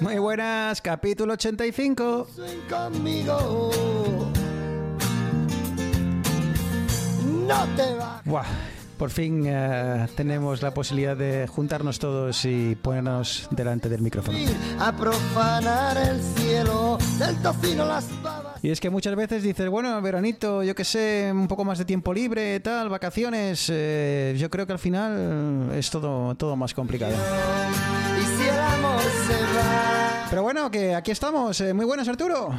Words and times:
Muy 0.00 0.18
buenas, 0.18 0.80
capítulo 0.80 1.32
85. 1.34 2.28
Ven 2.36 2.60
conmigo. 2.68 3.70
No 7.46 7.66
te 7.76 7.94
bajas. 7.94 8.24
Buah, 8.24 8.44
por 8.96 9.10
fin 9.10 9.44
eh, 9.46 10.06
tenemos 10.16 10.62
la 10.62 10.72
posibilidad 10.72 11.16
de 11.16 11.46
juntarnos 11.48 11.98
todos 11.98 12.44
y 12.44 12.76
ponernos 12.76 13.48
delante 13.50 13.88
del 13.88 14.02
micrófono. 14.02 14.38
A 14.78 14.92
profanar 14.92 15.96
el 15.96 16.20
cielo 16.36 16.98
del 17.18 17.34
tocino 17.36 17.84
las 17.86 18.06
babas. 18.22 18.62
Y 18.62 18.70
es 18.70 18.80
que 18.80 18.90
muchas 18.90 19.16
veces 19.16 19.42
dices, 19.42 19.68
bueno, 19.68 20.00
veranito, 20.00 20.62
yo 20.62 20.74
qué 20.74 20.84
sé, 20.84 21.30
un 21.32 21.48
poco 21.48 21.64
más 21.64 21.78
de 21.78 21.84
tiempo 21.84 22.12
libre, 22.14 22.60
tal, 22.60 22.88
vacaciones. 22.88 23.66
eh, 23.72 24.36
yo 24.38 24.48
creo 24.50 24.66
que 24.66 24.72
al 24.74 24.78
final 24.78 25.70
es 25.74 25.90
todo, 25.90 26.34
todo 26.36 26.54
más 26.54 26.74
complicado. 26.74 27.14
Y 27.14 28.24
si 28.24 28.48
va. 28.48 29.97
Pero 30.30 30.42
bueno, 30.42 30.70
que 30.70 30.94
aquí 30.94 31.10
estamos. 31.10 31.60
eh, 31.60 31.72
muy 31.72 31.84
buenas, 31.86 32.08
Arturo. 32.08 32.50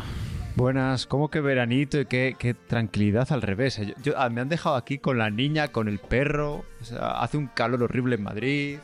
Buenas, 0.56 1.06
¿cómo 1.06 1.30
que 1.30 1.40
veranito 1.40 2.00
y 2.02 2.06
qué, 2.06 2.36
qué 2.38 2.54
tranquilidad 2.54 3.32
al 3.32 3.42
revés? 3.42 3.78
eh. 3.80 3.86
Yo- 3.98 4.12
yo- 4.12 4.14
ah, 4.20 4.30
me 4.30 4.42
han 4.42 4.50
dejado 4.50 4.76
aquí 4.76 4.98
con 4.98 5.18
la 5.18 5.30
niña, 5.30 5.70
con 5.70 5.88
el 5.88 6.00
perro. 6.00 6.66
o 6.82 6.84
sea, 6.84 7.22
hace 7.22 7.38
un 7.38 7.48
calor 7.48 7.84
horrible 7.84 8.16
en 8.16 8.24
Madrid. 8.24 8.80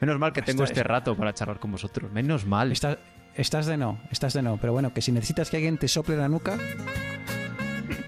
Menos 0.00 0.18
mal 0.18 0.32
que 0.32 0.42
tengo 0.42 0.64
este 0.64 0.82
rato 0.82 1.16
para 1.16 1.32
charlar 1.32 1.58
con 1.58 1.72
vosotros. 1.72 2.12
Menos 2.12 2.44
mal. 2.46 2.70
Estás, 2.70 2.98
estás 3.34 3.64
de 3.66 3.78
no, 3.78 3.98
estás 4.10 4.34
de 4.34 4.42
no. 4.42 4.58
Pero 4.60 4.72
bueno, 4.74 4.92
que 4.92 5.00
si 5.00 5.10
necesitas 5.10 5.48
que 5.50 5.56
alguien 5.56 5.78
te 5.78 5.88
sople 5.88 6.16
la 6.16 6.28
nuca 6.28 6.58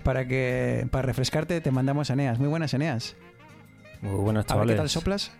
para 0.05 0.29
que 0.29 0.87
para 0.91 1.03
refrescarte, 1.07 1.61
te 1.63 1.71
mandamos 1.71 2.11
a 2.11 2.13
Eneas. 2.13 2.39
Muy 2.39 2.49
buenas, 2.49 2.75
Eneas. 2.75 3.17
Muy 4.03 4.15
buenas, 4.21 4.45
A 4.45 4.45
ver 4.45 4.47
qué 4.47 4.53
chavales. 4.53 4.77
tal 4.77 4.89
soplas. 4.91 5.33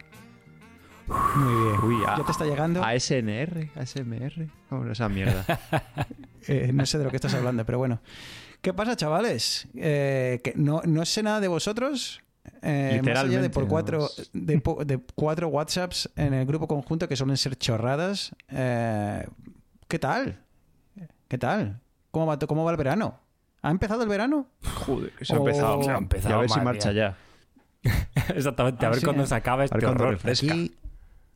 Muy 1.09 1.55
bien. 1.65 1.81
Uy, 1.85 2.05
a- 2.07 2.17
ya 2.19 2.25
te 2.25 2.33
está 2.33 2.45
llegando. 2.45 2.83
ASMR, 2.85 3.71
ASMR. 3.77 4.49
¿Cómo 4.69 4.91
esa 4.91 5.09
mierda? 5.09 5.45
Eh, 6.51 6.71
no 6.73 6.87
sé 6.87 6.97
de 6.97 7.05
lo 7.05 7.11
que 7.11 7.17
estás 7.17 7.35
hablando, 7.35 7.67
pero 7.67 7.77
bueno. 7.77 8.01
¿Qué 8.63 8.73
pasa, 8.73 8.97
chavales? 8.97 9.69
Eh, 9.75 10.41
que 10.43 10.55
no, 10.57 10.81
no 10.87 11.05
sé 11.05 11.23
nada 11.23 11.41
de 11.41 11.49
vosotros. 11.49 12.23
eh, 12.63 13.03
más 13.05 13.19
allá 13.19 13.43
de 13.43 13.51
por 13.51 13.69
cuatro, 13.69 14.09
de, 14.33 14.99
cuatro 15.15 15.49
WhatsApps 15.49 16.09
en 16.17 16.33
el 16.33 16.47
grupo 16.47 16.67
conjunto 16.67 17.07
que 17.07 17.17
suelen 17.17 17.37
ser 17.37 17.57
chorradas. 17.59 18.35
eh, 18.49 19.27
¿Qué 19.89 19.99
tal? 19.99 20.43
¿Qué 21.29 21.37
tal? 21.37 21.81
¿Cómo 22.13 22.25
va, 22.27 22.39
¿Cómo 22.39 22.65
va 22.65 22.71
el 22.71 22.79
verano? 22.79 23.21
¿Ha 23.61 23.71
empezado 23.71 24.03
el 24.03 24.09
verano? 24.09 24.47
Joder, 24.87 25.13
eso 25.21 25.35
ha 25.35 25.39
empezado. 25.39 25.83
Se 25.83 25.91
ha 25.91 25.99
empezado, 25.99 26.31
Y 26.31 26.35
a 26.37 26.41
ver 26.41 26.51
si 26.51 26.61
marcha 26.61 26.93
ya. 26.93 27.19
Exactamente, 28.35 28.87
a 28.87 28.89
Ah, 28.89 28.91
ver 28.93 29.01
sí, 29.01 29.05
cuándo 29.05 29.25
eh. 29.25 29.27
se 29.27 29.35
acaba 29.35 29.63
A 29.63 29.65
este 29.67 29.85
horror. 29.85 30.13
refresca. 30.13 30.47
Aquí, 30.51 30.75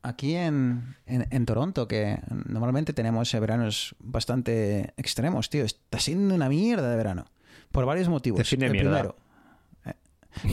aquí 0.03 0.35
en, 0.35 0.97
en- 1.07 1.27
en 1.31 1.47
Toronto, 1.47 1.87
que 1.89 2.19
normalmente 2.47 2.93
tenemos 2.93 3.33
veranos 3.33 3.95
bastante 4.01 4.93
extremos, 4.97 5.49
tío. 5.51 5.65
Está 5.65 5.99
siendo 5.99 6.35
una 6.35 6.49
mierda 6.49 6.91
de 6.91 6.97
verano. 6.97 7.25
Por 7.71 7.87
varios 7.87 8.09
motivos. 8.09 8.39
Define 8.39 8.67
el 8.67 8.73
mierda. 8.73 8.91
primero. 8.91 9.17
eh, 9.87 9.95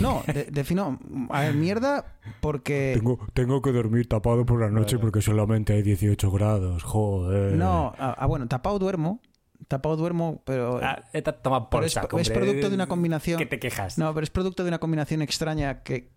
No, 0.02 0.24
de- 0.28 0.46
defino. 0.52 1.00
A 1.30 1.42
ver, 1.42 1.54
mierda 1.56 2.06
porque. 2.42 2.94
Tengo, 2.96 3.20
tengo 3.34 3.62
que 3.62 3.72
dormir 3.72 4.08
tapado 4.08 4.46
por 4.46 4.60
la 4.62 4.70
noche 4.70 4.98
porque 5.00 5.22
solamente 5.22 5.74
hay 5.74 5.82
18 5.84 6.32
grados, 6.32 6.84
joder. 6.84 7.54
No, 7.54 7.94
ah, 8.00 8.16
ah, 8.18 8.26
bueno, 8.26 8.48
tapado 8.48 8.80
duermo. 8.80 9.22
Tapado 9.68 9.98
duermo, 9.98 10.42
pero. 10.46 10.80
Ah, 10.82 11.04
esta 11.12 11.34
toma 11.34 11.70
por 11.70 11.80
pero 11.82 11.86
es, 11.88 11.94
saco, 11.94 12.20
es 12.20 12.30
hombre. 12.30 12.44
producto 12.46 12.70
de 12.70 12.76
una 12.76 12.88
combinación. 12.88 13.38
¿Qué 13.38 13.46
te 13.46 13.60
quejas? 13.60 13.98
No, 13.98 14.14
pero 14.14 14.24
es 14.24 14.30
producto 14.30 14.64
de 14.64 14.70
una 14.70 14.80
combinación 14.80 15.22
extraña 15.22 15.84
que, 15.84 16.10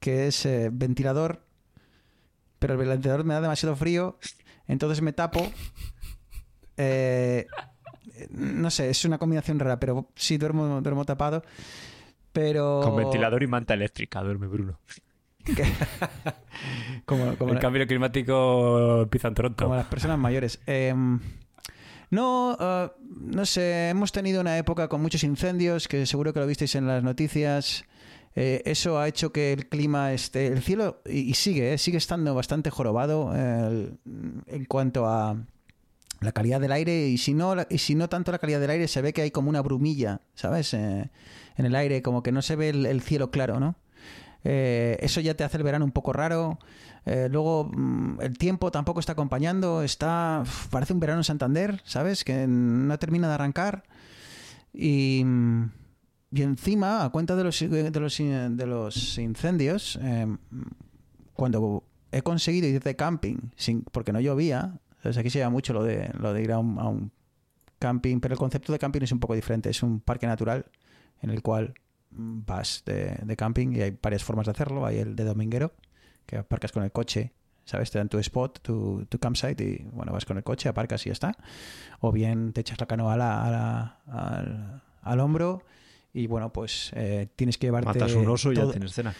que 0.00 0.26
es 0.26 0.44
eh, 0.44 0.68
ventilador, 0.70 1.43
pero 2.66 2.80
el 2.80 2.88
ventilador 2.88 3.24
me 3.24 3.34
da 3.34 3.42
demasiado 3.42 3.76
frío, 3.76 4.18
entonces 4.66 5.02
me 5.02 5.12
tapo. 5.12 5.46
Eh, 6.78 7.46
no 8.30 8.70
sé, 8.70 8.88
es 8.88 9.04
una 9.04 9.18
combinación 9.18 9.58
rara, 9.58 9.78
pero 9.78 10.08
sí 10.14 10.38
duermo, 10.38 10.80
duermo 10.80 11.04
tapado. 11.04 11.42
Pero. 12.32 12.80
Con 12.82 12.96
ventilador 12.96 13.42
y 13.42 13.46
manta 13.46 13.74
eléctrica 13.74 14.22
duerme 14.22 14.46
Bruno. 14.46 14.80
Como, 17.04 17.36
como 17.36 17.50
El 17.50 17.56
la- 17.56 17.60
cambio 17.60 17.86
climático 17.86 19.02
empieza 19.02 19.28
en 19.28 19.34
Toronto. 19.34 19.64
como 19.64 19.76
las 19.76 19.86
personas 19.86 20.18
mayores. 20.18 20.58
Eh, 20.66 20.94
no, 22.10 22.56
eh, 22.58 22.90
no 23.20 23.44
sé, 23.44 23.90
hemos 23.90 24.10
tenido 24.10 24.40
una 24.40 24.56
época 24.56 24.88
con 24.88 25.02
muchos 25.02 25.22
incendios, 25.22 25.86
que 25.86 26.06
seguro 26.06 26.32
que 26.32 26.40
lo 26.40 26.46
visteis 26.46 26.74
en 26.76 26.86
las 26.86 27.02
noticias. 27.04 27.84
Eh, 28.36 28.62
eso 28.64 28.98
ha 28.98 29.06
hecho 29.06 29.32
que 29.32 29.52
el 29.52 29.68
clima 29.68 30.12
esté, 30.12 30.48
el 30.48 30.62
cielo, 30.62 31.00
y, 31.04 31.34
sigue, 31.34 31.74
eh, 31.74 31.78
sigue 31.78 31.98
estando 31.98 32.34
bastante 32.34 32.70
jorobado 32.70 33.32
en 33.34 34.64
cuanto 34.66 35.06
a 35.06 35.36
la 36.20 36.32
calidad 36.32 36.60
del 36.60 36.72
aire 36.72 37.08
y 37.08 37.18
si 37.18 37.34
no 37.34 37.54
y 37.68 37.78
si 37.78 37.94
no 37.94 38.08
tanto 38.08 38.32
la 38.32 38.38
calidad 38.38 38.60
del 38.60 38.70
aire 38.70 38.88
se 38.88 39.02
ve 39.02 39.12
que 39.12 39.22
hay 39.22 39.30
como 39.30 39.50
una 39.50 39.60
brumilla, 39.60 40.20
¿sabes? 40.34 40.74
Eh, 40.74 41.10
en 41.56 41.66
el 41.66 41.74
aire, 41.76 42.02
como 42.02 42.22
que 42.22 42.32
no 42.32 42.42
se 42.42 42.56
ve 42.56 42.70
el, 42.70 42.86
el 42.86 43.02
cielo 43.02 43.30
claro, 43.30 43.60
¿no? 43.60 43.76
Eh, 44.42 44.98
eso 45.00 45.20
ya 45.20 45.34
te 45.34 45.44
hace 45.44 45.56
el 45.56 45.62
verano 45.62 45.84
un 45.84 45.92
poco 45.92 46.12
raro. 46.12 46.58
Luego 47.06 47.70
mm, 47.70 48.20
el 48.22 48.38
tiempo 48.38 48.70
tampoco 48.70 48.98
está 49.00 49.12
acompañando. 49.12 49.82
Está 49.82 50.42
parece 50.70 50.92
un 50.94 51.00
verano 51.00 51.20
en 51.20 51.24
Santander, 51.24 51.82
¿sabes? 51.84 52.24
Que 52.24 52.46
no 52.48 52.98
termina 52.98 53.28
de 53.28 53.34
arrancar. 53.34 53.84
Y, 54.72 55.22
mm, 55.24 55.70
y 56.34 56.42
encima, 56.42 57.04
a 57.04 57.10
cuenta 57.10 57.36
de 57.36 57.44
los, 57.44 57.58
de 57.60 58.00
los, 58.00 58.18
de 58.18 58.66
los 58.66 59.18
incendios, 59.18 59.98
eh, 60.02 60.26
cuando 61.32 61.84
he 62.10 62.22
conseguido 62.22 62.66
ir 62.66 62.82
de 62.82 62.96
camping, 62.96 63.36
sin, 63.56 63.82
porque 63.82 64.12
no 64.12 64.20
llovía, 64.20 64.80
¿sabes? 65.02 65.16
aquí 65.18 65.30
se 65.30 65.38
llama 65.38 65.50
mucho 65.52 65.72
lo 65.72 65.82
de, 65.84 66.10
lo 66.18 66.32
de 66.32 66.42
ir 66.42 66.52
a 66.52 66.58
un, 66.58 67.12
camping, 67.78 68.20
pero 68.20 68.32
el 68.34 68.38
concepto 68.38 68.72
de 68.72 68.78
camping 68.78 69.02
es 69.02 69.12
un 69.12 69.20
poco 69.20 69.34
diferente. 69.34 69.68
Es 69.68 69.82
un 69.82 70.00
parque 70.00 70.26
natural 70.26 70.64
en 71.20 71.30
el 71.30 71.42
cual 71.42 71.74
vas 72.10 72.82
de, 72.86 73.18
de 73.22 73.36
camping 73.36 73.72
y 73.72 73.82
hay 73.82 73.98
varias 74.02 74.24
formas 74.24 74.46
de 74.46 74.52
hacerlo. 74.52 74.86
Hay 74.86 74.98
el 74.98 75.14
de 75.14 75.24
dominguero, 75.24 75.72
que 76.24 76.38
aparcas 76.38 76.72
con 76.72 76.82
el 76.82 76.92
coche, 76.92 77.32
¿sabes? 77.64 77.90
Te 77.90 77.98
dan 77.98 78.08
tu 78.08 78.18
spot, 78.18 78.60
tu, 78.62 79.04
tu 79.08 79.18
campsite 79.18 79.62
y 79.62 79.84
bueno, 79.92 80.12
vas 80.12 80.24
con 80.24 80.36
el 80.38 80.44
coche, 80.44 80.68
aparcas 80.68 81.04
y 81.04 81.10
ya 81.10 81.12
está. 81.12 81.36
O 82.00 82.10
bien 82.10 82.52
te 82.54 82.62
echas 82.62 82.80
la 82.80 82.86
canoa 82.86 83.14
a 83.14 83.16
la- 83.18 83.44
a 83.44 83.50
la- 83.50 83.98
al, 84.06 84.82
al 85.02 85.20
hombro 85.20 85.62
y 86.14 86.26
bueno, 86.28 86.50
pues 86.52 86.90
eh, 86.94 87.28
tienes 87.36 87.58
que 87.58 87.66
llevarte... 87.66 87.88
Matas 87.98 88.14
un 88.14 88.26
oso 88.28 88.50
y 88.52 88.56
ya 88.56 88.70
tienes 88.70 88.92
cena. 88.94 89.14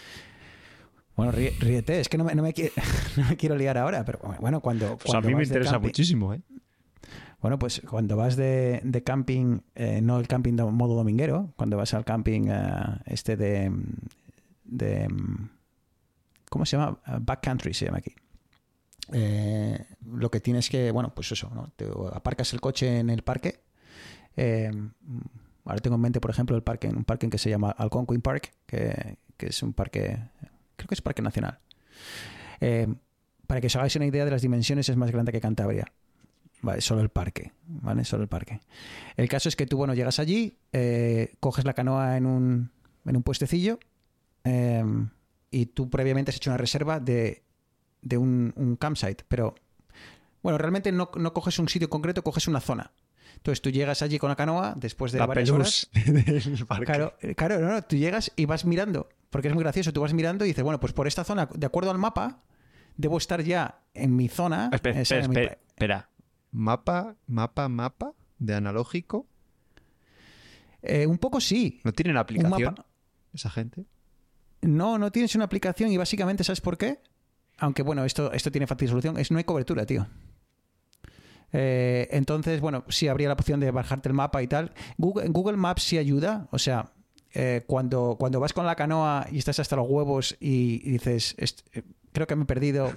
Bueno, 1.16 1.31
ríe- 1.32 1.53
ríete, 1.59 2.00
es 2.00 2.09
que 2.09 2.16
no 2.16 2.25
me, 2.25 2.34
no 2.34 2.43
me 2.43 2.55
qui- 2.55 2.72
no 3.16 3.28
me 3.28 3.37
quiero 3.37 3.56
liar 3.56 3.77
ahora, 3.77 4.05
pero 4.06 4.21
bueno, 4.41 4.60
cuando... 4.60 4.97
Pues 4.97 5.10
a 5.10 5.19
cuando 5.21 5.28
mí 5.28 5.34
me 5.34 5.43
interesa 5.44 5.72
camping- 5.72 5.82
muchísimo, 5.88 6.32
¿eh? 6.34 6.41
bueno, 7.41 7.59
pues 7.59 7.82
cuando 7.91 8.16
vas 8.16 8.37
de, 8.37 8.81
de 8.82 9.03
camping, 9.03 9.59
eh, 9.75 10.00
no 10.00 10.19
el 10.19 10.27
camping 10.27 10.55
de 10.56 10.65
modo 10.65 10.94
dominguero, 10.94 11.53
cuando 11.56 11.77
vas 11.77 11.93
al 11.93 12.05
camping 12.05 12.47
eh, 12.49 12.71
este 13.06 13.37
de, 13.37 13.71
de... 14.64 15.08
¿Cómo 16.49 16.64
se 16.64 16.76
llama? 16.76 16.99
Backcountry 17.20 17.75
se 17.75 17.87
llama 17.87 17.99
aquí. 17.99 18.14
Eh, 19.12 19.85
lo 20.06 20.31
que 20.31 20.40
tienes 20.40 20.70
que, 20.70 20.90
bueno, 20.90 21.12
pues 21.14 21.31
eso, 21.32 21.50
¿no? 21.55 21.70
Te 21.76 21.87
aparcas 22.12 22.52
el 22.55 22.61
coche 22.61 23.00
en 23.00 23.11
el 23.11 23.23
parque. 23.23 23.61
eh, 24.37 24.70
ahora 25.64 25.81
tengo 25.81 25.96
en 25.96 26.02
mente, 26.02 26.20
por 26.20 26.31
ejemplo, 26.31 26.56
el 26.56 26.62
parque, 26.62 26.88
un 26.88 27.05
parque 27.05 27.28
que 27.31 27.38
se 27.38 27.50
llama 27.50 27.70
Algonquin 27.70 28.20
Park, 28.20 28.52
que, 28.66 29.19
es 29.38 29.62
un 29.62 29.72
parque, 29.72 30.19
creo 30.76 30.88
que 30.88 30.94
es 30.94 31.02
parque 31.02 31.22
nacional. 31.22 31.58
Eh, 32.61 32.87
para 33.46 33.61
que 33.61 33.66
os 33.66 33.76
hagáis 33.76 33.94
una 33.96 34.06
idea 34.06 34.25
de 34.25 34.31
las 34.31 34.43
dimensiones, 34.43 34.88
es 34.88 34.96
más 34.96 35.11
grande 35.11 35.32
que 35.32 35.40
Cantabria. 35.40 35.87
Vale, 36.62 36.81
solo 36.81 37.02
el 37.02 37.11
parque, 37.11 37.52
¿vale? 37.66 38.05
Solo 38.05 38.22
el 38.22 38.28
parque. 38.28 38.61
El 39.16 39.28
caso 39.28 39.50
es 39.50 39.56
que 39.56 39.66
tú, 39.66 39.76
bueno, 39.76 39.93
llegas 39.93 40.19
allí, 40.19 40.56
eh, 40.72 41.34
coges 41.40 41.66
la 41.66 41.75
canoa 41.75 42.16
en 42.16 42.25
un, 42.25 42.70
en 43.05 43.16
un 43.16 43.22
puestecillo 43.22 43.78
eh, 44.44 44.82
y 45.50 45.66
tú 45.66 45.90
previamente 45.90 46.31
has 46.31 46.37
hecho 46.37 46.50
una 46.50 46.56
reserva 46.56 47.00
de, 47.00 47.43
de 48.00 48.16
un, 48.16 48.55
un 48.56 48.76
campsite, 48.76 49.25
pero 49.28 49.55
bueno, 50.43 50.56
realmente 50.56 50.90
no, 50.90 51.11
no 51.16 51.32
coges 51.34 51.58
un 51.58 51.69
sitio 51.69 51.90
concreto, 51.90 52.22
coges 52.22 52.49
una 52.49 52.61
zona. 52.61 52.93
Entonces 53.44 53.61
tú 53.61 53.69
llegas 53.69 54.00
allí 54.00 54.19
con 54.19 54.31
la 54.31 54.37
canoa 54.37 54.73
después 54.75 55.12
de 55.12 55.19
La 55.19 55.26
varias 55.26 55.50
horas. 55.50 55.91
pelús 55.93 56.44
del 56.46 56.67
parque. 56.67 56.87
Claro, 56.87 57.12
eh, 57.20 57.35
claro, 57.35 57.61
no, 57.61 57.73
no, 57.73 57.82
tú 57.82 57.94
llegas 57.96 58.32
y 58.37 58.46
vas 58.46 58.64
mirando, 58.64 59.11
porque 59.29 59.49
es 59.49 59.55
muy 59.55 59.62
gracioso, 59.62 59.93
tú 59.93 60.00
vas 60.00 60.14
mirando 60.14 60.46
y 60.46 60.49
dices, 60.49 60.64
bueno, 60.64 60.81
pues 60.81 60.94
por 60.94 61.06
esta 61.06 61.25
zona, 61.25 61.46
de 61.55 61.67
acuerdo 61.67 61.91
al 61.91 61.99
mapa, 61.99 62.41
debo 62.96 63.19
estar 63.19 63.43
ya 63.43 63.82
en 63.93 64.17
mi 64.17 64.29
zona. 64.29 64.70
Espera, 64.73 64.99
esa, 64.99 65.17
espera, 65.17 65.29
mi 65.29 65.35
espera, 65.37 65.58
espera. 65.69 66.11
Mapa, 66.52 67.17
mapa, 67.26 67.69
mapa 67.69 68.14
de 68.38 68.55
analógico. 68.55 69.26
Eh, 70.81 71.06
un 71.06 71.19
poco 71.19 71.38
sí. 71.38 71.81
¿No 71.85 71.93
tienen 71.93 72.17
aplicación 72.17 72.75
mapa- 72.75 72.87
esa 73.35 73.50
gente? 73.50 73.85
No, 74.62 74.97
no 74.97 75.12
tienes 75.12 75.35
una 75.35 75.44
aplicación 75.44 75.90
y 75.93 75.99
básicamente, 75.99 76.44
¿sabes 76.44 76.62
por 76.62 76.79
qué? 76.79 77.00
Aunque 77.58 77.82
bueno, 77.82 78.06
esto, 78.06 78.32
esto 78.32 78.50
tiene 78.50 78.67
fácil 78.67 78.88
solución, 78.88 79.19
es 79.19 79.31
no 79.31 79.37
hay 79.37 79.44
cobertura, 79.44 79.85
tío. 79.85 80.06
Eh, 81.56 82.08
entonces, 82.10 82.60
bueno, 82.60 82.84
sí 82.88 83.06
habría 83.06 83.28
la 83.28 83.34
opción 83.34 83.60
de 83.60 83.70
bajarte 83.70 84.08
el 84.08 84.14
mapa 84.14 84.42
y 84.42 84.48
tal. 84.48 84.72
Google, 84.98 85.56
Maps 85.56 85.84
sí 85.84 85.96
ayuda, 85.98 86.48
o 86.50 86.58
sea, 86.58 86.90
eh, 87.32 87.62
cuando, 87.66 88.16
cuando 88.18 88.40
vas 88.40 88.52
con 88.52 88.66
la 88.66 88.74
canoa 88.74 89.26
y 89.30 89.38
estás 89.38 89.60
hasta 89.60 89.76
los 89.76 89.88
huevos 89.88 90.36
y, 90.40 90.82
y 90.84 90.90
dices, 90.90 91.34
"Est- 91.38 91.60
eh, 91.72 91.82
creo 92.12 92.26
que 92.26 92.34
me 92.36 92.42
he 92.42 92.46
perdido, 92.46 92.92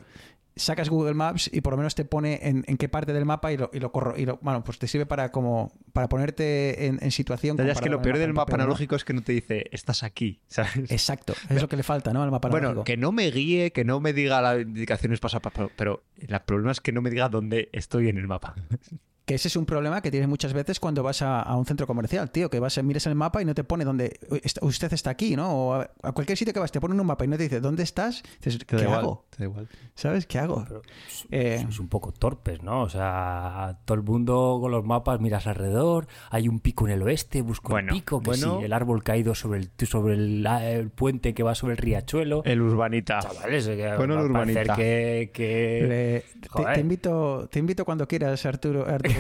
sacas 0.58 0.90
Google 0.90 1.14
Maps 1.14 1.50
y 1.52 1.62
por 1.62 1.74
lo 1.74 1.78
menos 1.78 1.96
te 1.96 2.06
pone 2.06 2.40
en, 2.42 2.64
en 2.68 2.78
qué 2.78 2.90
parte 2.90 3.14
del 3.14 3.26
mapa 3.26 3.52
y 3.52 3.58
lo, 3.58 3.70
y 3.74 3.80
lo 3.80 3.92
corro. 3.92 4.18
Y 4.18 4.26
lo, 4.26 4.38
bueno, 4.42 4.64
pues 4.64 4.80
te 4.80 4.88
sirve 4.88 5.06
para 5.06 5.32
como 5.32 5.72
para 5.94 6.10
ponerte 6.10 6.86
en, 6.88 7.00
en 7.02 7.12
situación. 7.12 7.58
Ya 7.58 7.66
es 7.72 7.82
que 7.82 7.90
lo 7.90 8.02
peor 8.02 8.16
el 8.16 8.22
del 8.22 8.34
mapa 8.34 8.52
pero 8.52 8.64
analógico 8.64 8.96
es 8.96 9.04
que 9.04 9.14
no 9.14 9.22
te 9.22 9.32
dice, 9.32 9.68
estás 9.72 10.04
aquí, 10.04 10.42
¿sabes? 10.48 10.76
Exacto, 10.90 11.34
es 11.50 11.62
lo 11.62 11.70
que 11.70 11.78
le 11.78 11.84
falta, 11.84 12.14
¿no? 12.14 12.24
Al 12.24 12.32
mapa 12.32 12.50
Bueno, 12.50 12.68
analógico. 12.68 12.84
que 12.86 12.98
no 12.98 13.12
me 13.12 13.30
guíe, 13.32 13.72
que 13.72 13.84
no 13.86 14.00
me 14.00 14.14
diga 14.14 14.42
las 14.42 14.62
indicaciones 14.62 15.20
paso 15.20 15.38
a 15.38 15.40
paso, 15.42 15.72
pero 15.76 16.04
el 16.18 16.40
problema 16.42 16.72
es 16.72 16.82
que 16.82 16.92
no 16.92 17.02
me 17.02 17.10
diga 17.10 17.30
dónde 17.30 17.70
estoy 17.72 18.10
en 18.10 18.18
el 18.18 18.28
mapa. 18.28 18.56
Que 19.28 19.36
ese 19.36 19.50
es 19.50 19.58
un 19.58 19.66
problema 19.66 20.02
que 20.02 20.10
tienes 20.10 20.30
muchas 20.30 20.54
veces 20.54 20.80
cuando 20.80 21.04
vas 21.04 21.22
a, 21.22 21.42
a 21.42 21.58
un 21.58 21.66
centro 21.66 21.86
comercial, 21.86 22.32
tío, 22.32 22.50
que 22.50 22.62
vas 22.62 22.78
a 22.78 22.82
mires 22.82 23.06
el 23.08 23.16
mapa 23.16 23.42
y 23.42 23.46
no 23.46 23.54
te 23.54 23.66
pone 23.66 23.84
dónde 23.84 24.18
usted 24.62 24.94
está 24.94 25.10
aquí, 25.10 25.36
¿no? 25.36 25.52
O 25.52 25.74
a, 25.74 25.92
a 26.02 26.14
cualquier 26.14 26.38
sitio 26.38 26.54
que 26.54 26.62
vas 26.62 26.72
te 26.72 26.80
pone 26.80 26.96
un 27.00 27.06
mapa 27.06 27.26
y 27.26 27.28
no 27.28 27.36
te 27.36 27.44
dice 27.44 27.60
dónde 27.60 27.84
estás. 27.84 28.24
Dices, 28.42 28.58
Te 28.60 28.66
¿qué 28.66 28.76
da 28.78 28.84
igual, 28.84 29.00
hago? 29.00 29.26
te 29.30 29.38
da 29.40 29.44
igual. 29.50 29.68
¿Sabes? 29.96 30.26
¿Qué 30.28 30.40
hago? 30.40 30.64
Pero 30.66 30.82
Eh, 31.30 31.60
sois 31.62 31.78
un 31.80 31.90
poco 31.90 32.14
torpes, 32.14 32.64
¿no? 32.64 32.84
O 32.84 32.90
sea, 32.90 33.80
todo 33.84 33.96
el 33.98 34.04
mundo 34.04 34.60
con 34.62 34.72
los 34.72 34.86
mapas 34.86 35.20
miras 35.20 35.46
alrededor, 35.46 36.08
hay 36.30 36.48
un 36.48 36.62
pico 36.62 36.88
en 36.88 36.94
el 36.94 37.02
oeste, 37.04 37.42
busco 37.42 37.70
Bueno, 37.74 37.92
el 37.92 38.00
pico, 38.00 38.22
que 38.22 38.28
bueno. 38.28 38.60
sí, 38.60 38.64
el 38.66 38.72
árbol 38.72 39.04
caído 39.04 39.36
sobre 39.36 39.60
el 39.60 39.72
sobre 39.88 40.14
el, 40.14 40.46
el 40.48 40.90
puente 40.90 41.34
que 41.34 41.44
va 41.44 41.54
sobre 41.54 41.74
el 41.74 41.78
riachuelo. 41.80 42.44
El 42.46 42.62
urbanita. 42.62 43.20
Chavales, 43.20 43.68
Bueno, 43.98 44.14
el 44.22 44.32
urbanita. 44.32 44.74
que, 44.74 45.32
que- 45.34 46.24
le- 46.26 46.74
te, 46.74 46.80
invito, 46.80 47.50
te 47.52 47.60
invito 47.60 47.84
cuando 47.84 48.08
quieras, 48.08 48.46
Arturo, 48.46 48.88
Arturo 48.88 49.17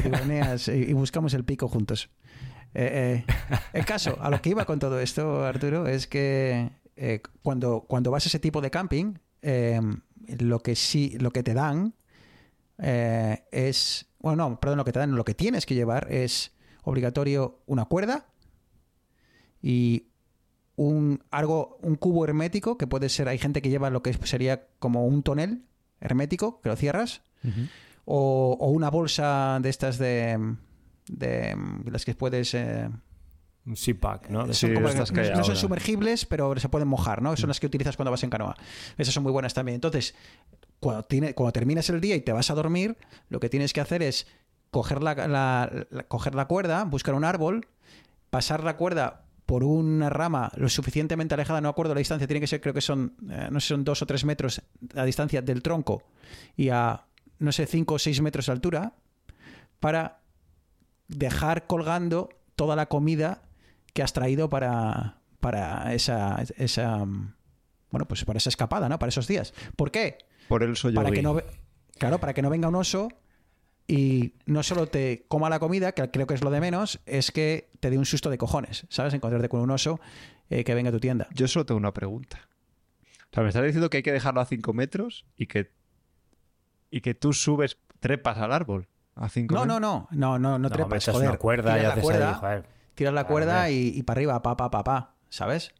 Y, 0.67 0.93
buscamos 0.93 1.33
el 1.33 1.43
pico 1.43 1.67
juntos. 1.67 2.09
Eh, 2.73 3.23
eh, 3.27 3.33
el 3.73 3.85
caso, 3.85 4.17
a 4.21 4.29
lo 4.29 4.41
que 4.41 4.49
iba 4.49 4.65
con 4.65 4.79
todo 4.79 4.99
esto, 4.99 5.45
Arturo, 5.45 5.87
es 5.87 6.07
que 6.07 6.69
eh, 6.95 7.21
cuando, 7.41 7.81
cuando 7.87 8.11
vas 8.11 8.25
a 8.25 8.29
ese 8.29 8.39
tipo 8.39 8.61
de 8.61 8.71
camping, 8.71 9.15
lo 10.39 10.59
que 10.59 10.75
sí, 10.75 11.17
lo 11.19 11.31
que 11.31 11.43
te 11.43 11.53
dan 11.53 11.93
es, 12.77 14.07
bueno, 14.19 14.49
no, 14.49 14.59
perdón, 14.59 14.77
lo 14.77 14.85
que 14.85 14.91
te 14.91 14.99
dan, 14.99 15.15
lo 15.15 15.23
que 15.25 15.33
tienes 15.33 15.65
que 15.65 15.75
llevar 15.75 16.11
es 16.11 16.51
obligatorio 16.83 17.61
una 17.65 17.85
cuerda 17.85 18.27
y 19.61 20.07
un 20.75 21.23
algo, 21.31 21.79
un 21.81 21.95
cubo 21.95 22.23
hermético 22.25 22.77
que 22.77 22.87
puede 22.87 23.09
ser, 23.09 23.27
hay 23.27 23.37
gente 23.37 23.61
que 23.61 23.69
lleva 23.69 23.89
lo 23.89 24.03
que 24.03 24.13
sería 24.13 24.67
como 24.79 25.05
un 25.05 25.23
tonel 25.23 25.63
hermético 25.99 26.61
que 26.61 26.69
lo 26.69 26.75
cierras 26.75 27.21
o, 28.09 28.55
o 28.59 28.69
una 28.71 28.89
bolsa 28.89 29.59
de 29.61 29.69
estas 29.69 29.97
de, 29.97 30.55
de 31.07 31.91
las 31.91 32.05
que 32.05 32.15
puedes 32.15 32.53
eh, 32.53 32.89
un 33.65 33.75
¿no? 34.29 34.45
son 34.45 34.53
Sí, 34.53 34.73
como- 34.73 34.87
no, 34.87 35.03
no 35.37 35.43
son 35.43 35.55
sumergibles, 35.57 36.25
pero 36.25 36.57
se 36.57 36.69
pueden 36.69 36.87
mojar, 36.87 37.21
¿no? 37.21 37.35
Son 37.35 37.49
las 37.49 37.59
que 37.59 37.67
utilizas 37.67 37.97
cuando 37.97 38.11
vas 38.11 38.23
en 38.23 38.29
canoa. 38.29 38.55
Esas 38.97 39.13
son 39.13 39.23
muy 39.23 39.31
buenas 39.31 39.53
también. 39.53 39.75
Entonces, 39.75 40.15
cuando, 40.79 41.03
tiene, 41.03 41.33
cuando 41.33 41.51
terminas 41.51 41.89
el 41.89 41.99
día 41.99 42.15
y 42.15 42.21
te 42.21 42.31
vas 42.31 42.49
a 42.49 42.53
dormir, 42.55 42.97
lo 43.29 43.39
que 43.41 43.49
tienes 43.49 43.73
que 43.73 43.81
hacer 43.81 44.01
es 44.03 44.25
coger 44.71 45.03
la, 45.03 45.13
la- 45.15 45.85
la- 45.89 46.03
coger 46.03 46.33
la 46.35 46.45
cuerda, 46.47 46.85
buscar 46.85 47.13
un 47.13 47.25
árbol, 47.25 47.67
pasar 48.29 48.63
la 48.63 48.77
cuerda 48.77 49.23
por 49.45 49.63
una 49.63 50.09
rama 50.09 50.51
lo 50.57 50.67
suficientemente 50.67 51.33
alejada, 51.33 51.61
no 51.61 51.69
acuerdo 51.69 51.93
la 51.93 51.99
distancia, 51.99 52.27
tiene 52.27 52.41
que 52.41 52.47
ser, 52.47 52.59
creo 52.59 52.73
que 52.73 52.81
son, 52.81 53.15
eh, 53.29 53.47
no 53.49 53.59
sé, 53.61 53.67
son 53.69 53.85
dos 53.85 54.01
o 54.01 54.05
tres 54.05 54.25
metros 54.25 54.61
a 54.93 55.05
distancia 55.05 55.41
del 55.41 55.61
tronco 55.63 56.03
y 56.57 56.67
a, 56.67 57.05
no 57.39 57.51
sé, 57.51 57.65
cinco 57.65 57.95
o 57.95 57.99
seis 57.99 58.21
metros 58.21 58.47
de 58.47 58.51
altura, 58.51 58.93
para 59.79 60.21
dejar 61.07 61.67
colgando 61.67 62.29
toda 62.55 62.75
la 62.75 62.87
comida 62.87 63.43
que 63.93 64.03
has 64.03 64.13
traído 64.13 64.49
para, 64.49 65.21
para 65.39 65.93
esa, 65.93 66.43
esa 66.57 67.05
bueno 67.89 68.07
pues 68.07 68.25
para 68.25 68.37
esa 68.37 68.49
escapada, 68.49 68.89
¿no? 68.89 68.99
Para 68.99 69.09
esos 69.09 69.27
días. 69.27 69.53
¿Por 69.75 69.91
qué? 69.91 70.17
Por 70.47 70.63
el 70.63 70.75
soy 70.75 70.93
Para 70.93 71.11
que 71.11 71.21
no 71.21 71.41
claro, 71.97 72.19
para 72.19 72.33
que 72.33 72.41
no 72.41 72.49
venga 72.49 72.67
un 72.67 72.75
oso 72.75 73.09
y 73.87 74.33
no 74.45 74.63
solo 74.63 74.87
te 74.87 75.25
coma 75.27 75.49
la 75.49 75.59
comida, 75.59 75.93
que 75.93 76.09
creo 76.11 76.27
que 76.27 76.33
es 76.33 76.43
lo 76.43 76.51
de 76.51 76.59
menos, 76.59 76.99
es 77.05 77.31
que 77.31 77.69
te 77.79 77.89
dé 77.89 77.97
un 77.97 78.05
susto 78.05 78.29
de 78.29 78.37
cojones, 78.37 78.85
¿sabes? 78.89 79.13
Encontrarte 79.13 79.47
con 79.47 79.61
un 79.61 79.71
oso 79.71 79.99
eh, 80.49 80.63
que 80.63 80.75
venga 80.75 80.89
a 80.89 80.91
tu 80.91 80.99
tienda. 80.99 81.27
Yo 81.33 81.47
solo 81.47 81.65
tengo 81.65 81.77
una 81.77 81.93
pregunta. 81.93 82.49
O 83.31 83.33
sea, 83.33 83.43
me 83.43 83.49
estás 83.49 83.63
diciendo 83.63 83.89
que 83.89 83.97
hay 83.97 84.03
que 84.03 84.11
dejarlo 84.11 84.41
a 84.41 84.45
5 84.45 84.73
metros 84.73 85.25
y 85.37 85.47
que, 85.47 85.71
y 86.91 87.01
que 87.01 87.13
tú 87.13 87.33
subes, 87.33 87.77
trepas 87.99 88.37
al 88.37 88.51
árbol 88.53 88.87
a 89.15 89.29
5 89.29 89.53
No, 89.55 89.65
no, 89.65 89.79
no, 89.79 90.07
no, 90.11 90.37
no, 90.39 90.57
no 90.57 90.59
No, 90.59 90.69
trepas, 90.69 91.05
joder. 91.05 91.29
una 91.29 91.37
cuerda 91.37 91.71
y 91.71 91.79
tiras 91.79 91.83
la 91.83 91.91
haces 91.93 92.03
cuerda, 92.03 92.29
ahí, 92.29 92.35
joder. 92.39 92.65
tiras 92.95 93.13
la 93.13 93.23
cuerda 93.27 93.69
y, 93.69 93.87
y 93.95 94.03
para 94.03 94.17
arriba, 94.19 94.41
pa, 94.41 94.55
pa, 94.57 94.69
pa, 94.71 94.83
pa, 94.83 95.13
¿sabes? 95.29 95.73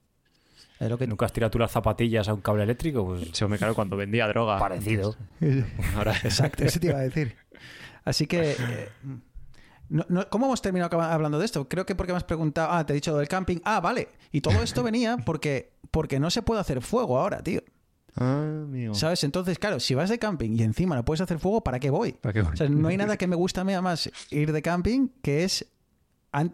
Es 0.80 0.89
lo 0.89 0.98
que 0.98 1.07
¿Nunca 1.07 1.25
has 1.25 1.33
tirado 1.33 1.50
tú 1.50 1.57
las 1.57 1.71
zapatillas 1.71 2.27
a 2.27 2.33
un 2.36 2.42
cable 2.42 2.62
eléctrico? 2.63 3.04
Pues 3.06 3.30
Se 3.33 3.48
me 3.48 3.57
claro 3.57 3.74
cuando 3.74 3.98
vendía 3.98 4.27
droga. 4.27 4.59
parecido. 4.59 5.15
Ahora, 5.95 6.13
Exacto, 6.24 6.63
eso 6.65 6.80
te 6.80 6.88
iba 6.88 6.98
a 7.00 7.01
decir. 7.01 7.36
Así 8.06 8.27
que. 8.27 8.51
eh, 8.51 8.89
no- 9.89 10.06
no- 10.07 10.30
¿Cómo 10.30 10.45
hemos 10.45 10.62
terminado 10.62 11.01
hablando 11.01 11.39
de 11.39 11.45
esto? 11.45 11.68
Creo 11.68 11.86
que 11.88 11.95
porque 11.95 12.12
me 12.13 12.18
has 12.18 12.24
preguntado. 12.25 12.71
Ah, 12.71 12.86
te 12.86 12.94
he 12.94 12.95
dicho 12.95 13.12
lo 13.12 13.18
del 13.18 13.27
camping. 13.27 13.57
Ah, 13.63 13.80
vale. 13.80 14.09
Y 14.31 14.42
todo 14.42 14.62
esto 14.62 14.83
venía 14.83 15.18
porque, 15.18 15.71
porque 15.89 16.19
no 16.19 16.30
se 16.30 16.44
puede 16.44 16.62
hacer 16.62 16.81
fuego 16.83 17.18
ahora, 17.18 17.42
tío. 17.42 17.62
Ah, 18.19 18.64
amigo. 18.64 18.96
¿Sabes? 18.96 19.24
Entonces, 19.24 19.60
claro, 19.60 19.80
si 19.80 19.94
vas 19.94 20.10
de 20.10 20.18
camping 20.18 20.52
y 20.58 20.64
encima 20.64 20.96
no 20.96 21.06
puedes 21.06 21.22
hacer 21.22 21.40
fuego, 21.40 21.62
¿para 21.62 21.80
qué 21.80 21.90
voy? 21.90 22.14
¿Para 22.14 22.34
qué 22.34 22.42
voy? 22.42 22.54
O 22.54 22.56
sea, 22.56 22.68
no 22.68 22.88
hay 22.88 22.98
nada 22.98 23.18
que 23.18 23.28
me 23.28 23.36
gusta 23.36 23.62
a 23.62 23.64
mí 23.64 23.74
más 23.81 24.10
ir 24.31 24.52
de 24.52 24.62
camping 24.62 25.10
que 25.22 25.44
es 25.44 25.68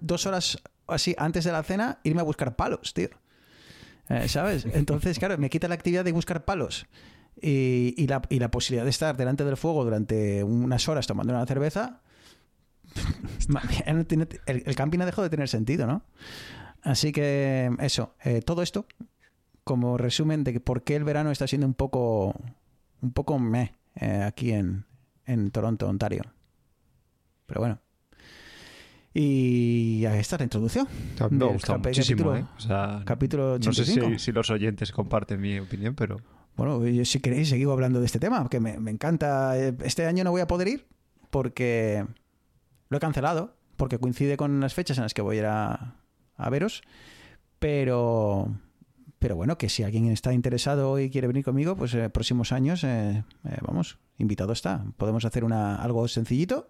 dos 0.01 0.25
horas 0.25 0.61
así 0.87 1.15
antes 1.17 1.45
de 1.45 1.51
la 1.51 1.63
cena 1.63 1.99
irme 2.03 2.21
a 2.21 2.23
buscar 2.23 2.55
palos, 2.55 2.93
tío. 2.93 3.09
Eh, 4.09 4.27
¿Sabes? 4.27 4.65
Entonces, 4.73 5.19
claro, 5.19 5.37
me 5.37 5.49
quita 5.49 5.67
la 5.67 5.75
actividad 5.75 6.03
de 6.03 6.11
buscar 6.11 6.43
palos 6.43 6.85
y, 7.41 7.93
y 7.97 8.07
la, 8.07 8.21
y 8.29 8.39
la 8.39 8.51
posibilidad 8.51 8.83
de 8.83 8.89
estar 8.89 9.15
delante 9.15 9.45
del 9.45 9.57
fuego 9.57 9.85
durante 9.85 10.43
unas 10.43 10.87
horas 10.89 11.07
tomando 11.07 11.33
una 11.33 11.45
cerveza. 11.45 12.01
el 14.45 14.75
camping 14.75 14.99
ha 14.99 15.05
dejado 15.05 15.23
de 15.23 15.29
tener 15.29 15.47
sentido, 15.47 15.87
¿no? 15.87 16.03
Así 16.83 17.13
que 17.13 17.71
eso, 17.79 18.13
eh, 18.23 18.41
todo 18.41 18.61
esto 18.61 18.85
como 19.63 19.97
resumen 19.97 20.43
de 20.43 20.59
por 20.59 20.83
qué 20.83 20.95
el 20.95 21.03
verano 21.03 21.31
está 21.31 21.47
siendo 21.47 21.67
un 21.67 21.73
poco 21.73 22.35
un 23.01 23.11
poco 23.11 23.37
meh 23.39 23.73
eh, 23.95 24.23
aquí 24.25 24.51
en, 24.51 24.85
en 25.25 25.51
Toronto, 25.51 25.87
Ontario. 25.87 26.23
Pero 27.45 27.59
bueno. 27.61 27.79
Y 29.13 30.05
ahí 30.05 30.19
está 30.19 30.37
la 30.37 30.43
introducción. 30.45 30.87
me 31.29 31.37
capi- 31.59 31.77
muchísimo, 31.87 32.31
capítulo- 32.31 32.37
¿eh? 32.37 32.45
O 32.57 32.59
sea, 32.59 33.01
Capítulo 33.05 33.57
no 33.59 33.73
sé 33.73 33.81
85. 33.81 34.09
si, 34.13 34.19
si 34.25 34.31
los 34.31 34.49
oyentes 34.49 34.91
comparten 34.91 35.39
mi 35.39 35.59
opinión, 35.59 35.93
pero... 35.95 36.17
Bueno, 36.55 36.85
yo, 36.87 37.03
si 37.05 37.19
queréis, 37.19 37.49
seguimos 37.49 37.73
hablando 37.73 37.99
de 37.99 38.05
este 38.05 38.19
tema, 38.19 38.47
que 38.49 38.59
me, 38.59 38.79
me 38.79 38.91
encanta. 38.91 39.57
Eh, 39.57 39.75
Este 39.83 40.05
año 40.05 40.23
no 40.23 40.31
voy 40.31 40.41
a 40.41 40.47
poder 40.47 40.67
ir 40.67 40.87
porque 41.31 42.05
lo 42.89 42.97
he 42.97 42.99
cancelado, 42.99 43.55
porque 43.75 43.97
coincide 43.97 44.37
con 44.37 44.59
las 44.59 44.73
fechas 44.75 44.97
en 44.97 45.03
las 45.03 45.15
que 45.15 45.23
voy 45.23 45.37
a 45.37 45.39
ir 45.39 45.45
a, 45.47 45.95
a 46.37 46.49
veros. 46.51 46.83
Pero, 47.57 48.51
pero 49.23 49.37
bueno, 49.37 49.57
que 49.57 49.69
si 49.69 49.83
alguien 49.83 50.11
está 50.11 50.33
interesado 50.33 50.99
y 50.99 51.09
quiere 51.09 51.27
venir 51.27 51.45
conmigo, 51.45 51.77
pues 51.77 51.93
eh, 51.95 52.09
próximos 52.09 52.51
años, 52.51 52.83
eh, 52.83 53.23
eh, 53.45 53.57
vamos, 53.65 53.97
invitado 54.17 54.51
está. 54.51 54.83
Podemos 54.97 55.23
hacer 55.23 55.45
una, 55.45 55.77
algo 55.77 56.05
sencillito, 56.09 56.67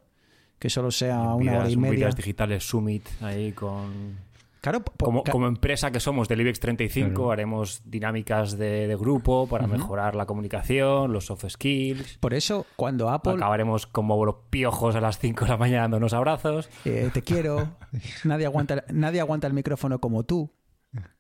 que 0.60 0.70
solo 0.70 0.92
sea 0.92 1.20
una 1.34 1.58
hora 1.58 1.70
y 1.72 1.76
un 1.76 1.82
media. 1.82 1.96
Vidas 1.98 2.16
digitales 2.16 2.64
summit 2.64 3.08
ahí 3.22 3.54
con... 3.54 4.32
Claro, 4.62 4.84
Como, 5.00 5.24
ca- 5.24 5.32
como 5.32 5.48
empresa 5.48 5.90
que 5.92 6.00
somos 6.00 6.28
del 6.30 6.42
IBEX 6.42 6.60
35, 6.60 7.10
Claro. 7.16 7.32
haremos 7.32 7.82
dinámicas 7.86 8.56
de, 8.58 8.88
de 8.88 8.96
grupo 8.96 9.48
para 9.48 9.66
mejorar 9.68 10.14
la 10.16 10.26
comunicación, 10.28 11.12
los 11.12 11.26
soft 11.26 11.46
skills. 11.50 12.18
por 12.20 12.34
eso, 12.36 12.66
cuando 12.78 13.10
Apple 13.10 13.34
Acabaremos 13.34 13.88
como 13.88 14.24
los 14.24 14.36
piojos 14.52 14.96
a 14.96 15.02
las 15.02 15.18
5 15.18 15.46
de 15.46 15.52
la 15.52 15.58
mañana 15.58 15.82
dándonos 15.82 16.14
abrazos. 16.14 16.70
Eh, 16.86 17.10
te 17.14 17.24
quiero. 17.24 17.76
Nadie 18.24 18.46
aguanta, 18.46 18.86
nadie 18.94 19.20
aguanta 19.22 19.48
el 19.48 19.54
micrófono 19.54 20.00
como 20.00 20.24
tú. 20.24 20.52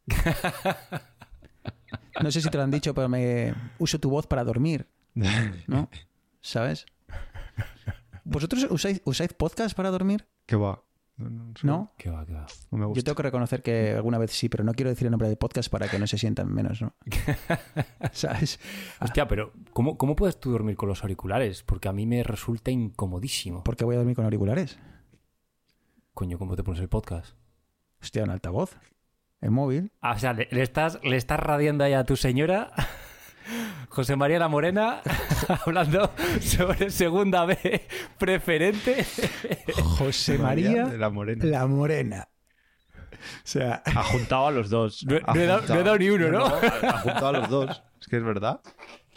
No 2.21 2.31
sé 2.31 2.41
si 2.41 2.49
te 2.49 2.57
lo 2.57 2.63
han 2.63 2.71
dicho, 2.71 2.93
pero 2.93 3.09
me 3.09 3.53
uso 3.79 3.99
tu 3.99 4.09
voz 4.09 4.27
para 4.27 4.43
dormir, 4.43 4.87
¿no? 5.67 5.89
¿Sabes? 6.41 6.85
¿Vosotros 8.23 8.67
usáis, 8.69 9.01
usáis 9.05 9.33
podcast 9.33 9.75
para 9.75 9.91
dormir? 9.91 10.25
¿Qué 10.45 10.55
va? 10.55 10.81
No, 11.17 11.53
no, 11.61 11.79
va, 11.79 11.91
qué 11.97 12.09
va. 12.09 12.47
no 12.71 12.77
me 12.77 12.85
gusta. 12.85 12.99
Yo 12.99 13.03
tengo 13.03 13.15
que 13.15 13.23
reconocer 13.23 13.61
que 13.61 13.91
alguna 13.91 14.17
vez 14.17 14.31
sí, 14.31 14.49
pero 14.49 14.63
no 14.63 14.73
quiero 14.73 14.89
decir 14.89 15.05
el 15.05 15.11
nombre 15.11 15.27
del 15.27 15.37
podcast 15.37 15.69
para 15.69 15.87
que 15.87 15.99
no 15.99 16.07
se 16.07 16.17
sientan 16.17 16.51
menos, 16.51 16.81
¿no? 16.81 16.95
¿Sabes? 18.11 18.59
Hostia, 18.99 19.27
pero 19.27 19.53
¿cómo, 19.73 19.97
¿cómo 19.97 20.15
puedes 20.15 20.39
tú 20.39 20.51
dormir 20.51 20.75
con 20.75 20.89
los 20.89 21.03
auriculares? 21.03 21.61
Porque 21.63 21.87
a 21.87 21.93
mí 21.93 22.07
me 22.07 22.23
resulta 22.23 22.71
incomodísimo. 22.71 23.63
¿Por 23.63 23.75
qué 23.75 23.85
voy 23.85 23.95
a 23.95 23.99
dormir 23.99 24.15
con 24.15 24.25
auriculares? 24.25 24.79
Coño, 26.13 26.39
¿cómo 26.39 26.55
te 26.55 26.63
pones 26.63 26.81
el 26.81 26.89
podcast? 26.89 27.35
Hostia, 28.01 28.23
un 28.23 28.31
altavoz. 28.31 28.75
El 29.43 29.51
móvil. 29.51 29.91
Ah, 30.01 30.13
o 30.13 30.19
sea, 30.19 30.33
le, 30.33 30.47
le 30.51 30.61
estás, 30.61 30.99
le 31.03 31.17
estás 31.17 31.39
radiando 31.39 31.83
ahí 31.83 31.93
a 31.93 32.05
tu 32.05 32.15
señora, 32.15 32.71
José 33.89 34.15
María 34.15 34.39
La 34.39 34.47
Morena, 34.47 35.01
hablando 35.65 36.11
sobre 36.39 36.89
segunda 36.89 37.45
B 37.45 37.85
preferente. 38.17 39.05
José 39.97 40.37
María 40.37 40.85
de 40.85 40.97
la 40.97 41.09
Morena. 41.09 41.43
La 41.45 41.67
Morena. 41.67 42.27
O 43.11 43.45
sea, 43.45 43.83
Ha 43.85 44.03
juntado 44.03 44.47
a 44.47 44.51
los 44.51 44.69
dos. 44.69 45.05
No, 45.05 45.19
no 45.19 45.35
he 45.41 45.45
dado, 45.45 45.59
juntado- 45.59 45.75
no 45.75 45.81
he 45.81 45.83
dado 45.83 45.97
ni 45.97 46.09
uno, 46.09 46.29
¿no? 46.29 46.45
ha, 46.45 46.57
ha 46.59 46.97
juntado 46.99 47.27
a 47.27 47.31
los 47.33 47.49
dos. 47.49 47.83
Es 48.01 48.07
que 48.07 48.17
es 48.17 48.23
verdad. 48.23 48.61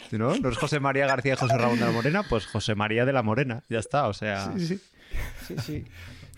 Si 0.09 0.17
¿No? 0.17 0.35
¿No 0.37 0.49
es 0.49 0.57
José 0.57 0.79
María 0.79 1.07
García 1.07 1.33
y 1.33 1.37
José 1.37 1.57
Ramón 1.57 1.79
de 1.79 1.85
la 1.85 1.91
Morena? 1.91 2.23
Pues 2.29 2.45
José 2.47 2.75
María 2.75 3.05
de 3.05 3.13
la 3.13 3.23
Morena. 3.23 3.63
Ya 3.69 3.79
está, 3.79 4.07
o 4.07 4.13
sea... 4.13 4.51
sí, 4.57 4.67
sí. 4.67 4.81
Sí, 5.47 5.55
sí. 5.59 5.85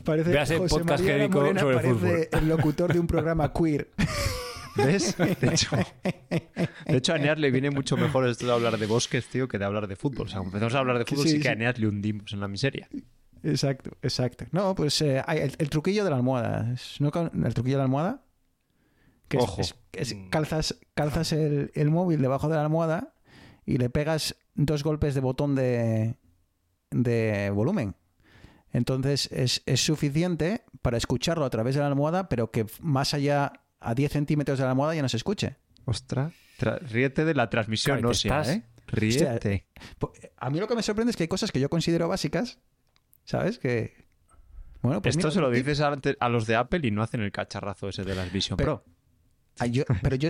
Parece 0.03 0.29
Véase 0.31 0.57
José 0.57 0.69
podcast 0.79 1.01
María 1.01 1.05
La 1.05 1.13
genérico 1.13 1.39
Morena 1.39 1.59
sobre 1.61 1.75
parece 1.75 2.29
el 2.31 2.49
locutor 2.49 2.93
de 2.93 2.99
un 2.99 3.07
programa 3.07 3.51
queer. 3.53 3.89
¿Ves? 4.75 5.17
De 5.17 5.47
hecho, 5.53 5.75
de 6.85 6.97
hecho, 6.97 7.13
a 7.13 7.15
Eneas 7.17 7.37
le 7.37 7.51
viene 7.51 7.69
mucho 7.69 7.97
mejor 7.97 8.27
esto 8.27 8.45
de 8.45 8.53
hablar 8.53 8.77
de 8.77 8.85
bosques, 8.85 9.25
tío, 9.27 9.47
que 9.47 9.57
de 9.57 9.65
hablar 9.65 9.87
de 9.87 9.95
fútbol. 9.95 10.27
O 10.27 10.29
sea, 10.29 10.39
empezamos 10.41 10.73
a 10.75 10.79
hablar 10.79 10.99
de 10.99 11.05
fútbol, 11.05 11.25
Sí, 11.27 11.31
sí, 11.33 11.39
que 11.39 11.49
a. 11.49 11.51
Eneas 11.53 11.77
le 11.79 11.87
hundimos 11.87 12.31
en 12.31 12.39
la 12.39 12.47
miseria. 12.47 12.87
Exacto, 13.43 13.91
exacto. 14.01 14.45
No, 14.51 14.75
pues 14.75 15.01
eh, 15.01 15.21
el, 15.27 15.53
el 15.57 15.69
truquillo 15.69 16.03
de 16.03 16.09
la 16.11 16.15
almohada. 16.17 16.71
Es- 16.73 16.95
¿no? 16.99 17.11
con- 17.11 17.31
El 17.45 17.53
truquillo 17.53 17.75
de 17.75 17.79
la 17.79 17.83
almohada. 17.85 18.23
Que 19.27 19.37
es- 19.37 19.43
Ojo. 19.43 19.61
es- 19.61 19.75
es- 19.93 20.15
calzas 20.29 20.77
calzas 20.95 21.33
el, 21.33 21.71
el 21.73 21.89
móvil 21.89 22.21
debajo 22.21 22.47
de 22.47 22.55
la 22.55 22.61
almohada 22.63 23.13
y 23.65 23.77
le 23.77 23.89
pegas 23.89 24.35
dos 24.55 24.83
golpes 24.83 25.13
de 25.13 25.21
botón 25.21 25.55
de, 25.55 26.15
de 26.91 27.49
volumen. 27.53 27.95
Entonces 28.71 29.29
es, 29.31 29.63
es 29.65 29.83
suficiente 29.83 30.63
para 30.81 30.97
escucharlo 30.97 31.45
a 31.45 31.49
través 31.49 31.75
de 31.75 31.81
la 31.81 31.87
almohada, 31.87 32.29
pero 32.29 32.51
que 32.51 32.65
más 32.81 33.13
allá, 33.13 33.53
a 33.79 33.95
10 33.95 34.11
centímetros 34.11 34.59
de 34.59 34.65
la 34.65 34.71
almohada, 34.71 34.95
ya 34.95 35.01
no 35.01 35.09
se 35.09 35.17
escuche. 35.17 35.55
Ostras, 35.85 36.33
tra- 36.59 36.79
ríete 36.79 37.25
de 37.25 37.33
la 37.33 37.49
transmisión 37.49 38.03
ósea, 38.05 38.41
estás- 38.41 38.55
¿eh? 38.55 38.63
Ríete. 38.87 39.65
A 40.37 40.49
mí 40.49 40.59
lo 40.59 40.67
que 40.67 40.75
me 40.75 40.81
sorprende 40.83 41.11
es 41.11 41.17
que 41.17 41.23
hay 41.23 41.27
cosas 41.27 41.51
que 41.51 41.59
yo 41.59 41.69
considero 41.69 42.07
básicas, 42.07 42.57
¿sabes? 43.23 43.59
Que. 43.59 43.93
Bueno, 44.81 45.01
pues 45.01 45.15
Esto 45.15 45.27
mira, 45.27 45.33
se 45.35 45.41
lo 45.41 45.51
dices 45.51 45.79
a 45.81 46.29
los 46.29 46.47
de 46.47 46.55
Apple 46.55 46.79
y 46.83 46.91
no 46.91 47.03
hacen 47.03 47.21
el 47.21 47.31
cacharrazo 47.31 47.89
ese 47.89 48.03
de 48.03 48.15
las 48.15 48.31
Vision 48.31 48.57
Pero- 48.57 48.83
Pro. 49.57 49.67
Yo- 49.67 49.83
pero 50.01 50.15
yo, 50.15 50.29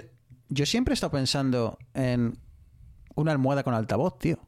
yo 0.50 0.66
siempre 0.66 0.92
he 0.94 0.96
estado 0.96 1.12
pensando 1.12 1.78
en 1.94 2.38
una 3.16 3.32
almohada 3.32 3.64
con 3.64 3.74
altavoz, 3.74 4.18
tío. 4.18 4.40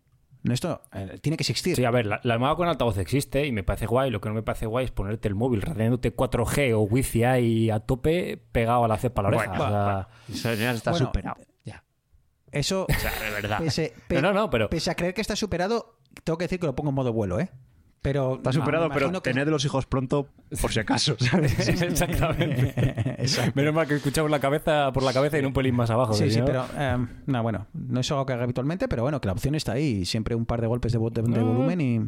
Esto 0.50 0.82
eh, 0.94 1.20
tiene 1.22 1.38
que 1.38 1.44
existir. 1.44 1.76
Sí, 1.76 1.86
a 1.86 1.92
ver, 1.92 2.06
la, 2.08 2.20
la 2.24 2.34
almohada 2.34 2.56
con 2.56 2.68
altavoz 2.68 2.98
existe 2.98 3.46
y 3.46 3.52
me 3.52 3.64
parece 3.64 3.86
guay. 3.86 4.10
Lo 4.10 4.22
que 4.22 4.30
no 4.30 4.36
me 4.36 4.42
parece 4.42 4.66
guay 4.66 4.86
es 4.86 4.92
ponerte 4.92 5.28
el 5.28 5.36
móvil 5.36 5.62
radiándote 5.62 6.16
4G 6.16 6.74
o 6.76 6.80
Wi-Fi 6.82 7.24
ahí 7.26 7.70
a 7.70 7.80
tope 7.80 8.42
pegado 8.52 8.84
a 8.84 8.88
la 8.88 8.98
cepa 8.98 9.22
a 9.22 9.24
la 9.24 9.28
oreja. 9.30 9.46
Bueno, 9.54 9.64
o 9.64 9.70
sea, 9.70 10.08
Eso 10.30 10.54
ya 10.56 10.72
está 10.72 10.92
Bueno, 10.92 11.06
superado. 11.08 11.36
Ya. 11.64 11.84
Eso, 12.52 12.88
O 12.90 12.94
sea, 13.00 13.12
de 13.24 13.30
verdad. 13.42 13.60
pese, 13.60 13.94
pe- 14.08 14.16
no, 14.22 14.34
no, 14.34 14.34
no, 14.34 14.50
pero 14.50 14.70
pese 14.70 14.90
a 14.90 14.96
creer 14.96 15.14
que 15.14 15.22
está 15.22 15.36
superado, 15.36 16.00
tengo 16.24 16.38
que 16.38 16.46
decir 16.46 16.60
que 16.60 16.66
lo 16.66 16.76
pongo 16.76 16.90
en 16.90 16.96
modo 16.96 17.14
vuelo, 17.14 17.40
¿eh? 17.40 17.52
Pero. 18.02 18.36
Está 18.38 18.52
superado, 18.52 18.90
pero 18.90 19.12
que- 19.12 19.32
tened 19.32 19.48
los 19.48 19.64
hijos 19.66 19.86
pronto 19.86 20.28
por 20.62 20.72
si 20.72 20.80
acaso, 20.80 21.16
¿sabes? 21.20 21.58
exactamente. 21.70 22.74
Exacto. 23.22 23.52
Menos 23.56 23.74
mal 23.74 23.88
que 23.88 23.96
escuchamos 23.96 24.32
la 24.32 24.40
cabeza 24.40 24.92
por 24.92 25.04
la 25.04 25.14
cabeza 25.14 25.38
y 25.38 25.42
no 25.44 25.50
un 25.50 25.54
pelín 25.54 25.76
más 25.76 25.90
abajo. 25.92 26.14
Sí, 26.14 26.32
sí, 26.32 26.40
no- 26.40 26.46
pero 26.46 26.66
eh, 26.78 26.98
no, 27.28 27.44
bueno, 27.44 27.68
no 27.74 28.00
es 28.00 28.12
algo 28.12 28.26
que 28.26 28.34
haga 28.34 28.44
habitualmente, 28.44 28.88
pero 28.88 29.04
bueno, 29.04 29.22
que 29.22 29.28
la 29.28 29.34
opción 29.34 29.54
está 29.56 29.74
ahí. 29.74 30.06
Siempre 30.06 30.34
un 30.36 30.46
par 30.46 30.62
de 30.62 30.68
golpes 30.68 30.92
de, 30.92 31.00
de- 31.00 31.22
de 31.22 31.28
No. 31.40 31.46
volumen 31.46 31.82
y. 31.82 32.00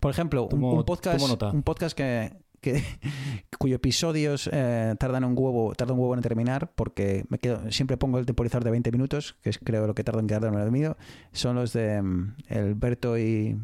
Por 0.00 0.10
ejemplo, 0.10 0.44
un, 0.44 0.48
Tomo- 0.48 0.72
un 0.78 0.84
podcast, 0.84 1.52
un 1.52 1.62
podcast 1.62 1.96
que, 1.96 2.32
que- 2.60 2.82
cuyo 3.58 3.76
episodios 3.76 4.48
eh, 4.52 4.94
tardan 4.98 5.24
un 5.24 5.34
huevo, 5.36 5.74
tarda 5.74 5.92
un 5.92 6.00
huevo 6.00 6.14
en 6.14 6.20
terminar, 6.22 6.72
porque 6.74 7.26
me 7.28 7.38
quedo, 7.38 7.70
siempre 7.70 7.96
pongo 7.96 8.18
el 8.18 8.26
temporizador 8.26 8.64
de 8.64 8.70
20 8.72 8.90
minutos, 8.92 9.36
que 9.42 9.50
es 9.50 9.58
creo 9.62 9.86
lo 9.86 9.94
que 9.94 10.02
tarda 10.02 10.20
en 10.20 10.26
quedarme 10.26 10.58
dormido, 10.58 10.96
son 11.32 11.56
los 11.56 11.72
de 11.74 12.00
mm, 12.02 12.34
el 12.48 12.74
Berto 12.74 13.18
y, 13.18 13.56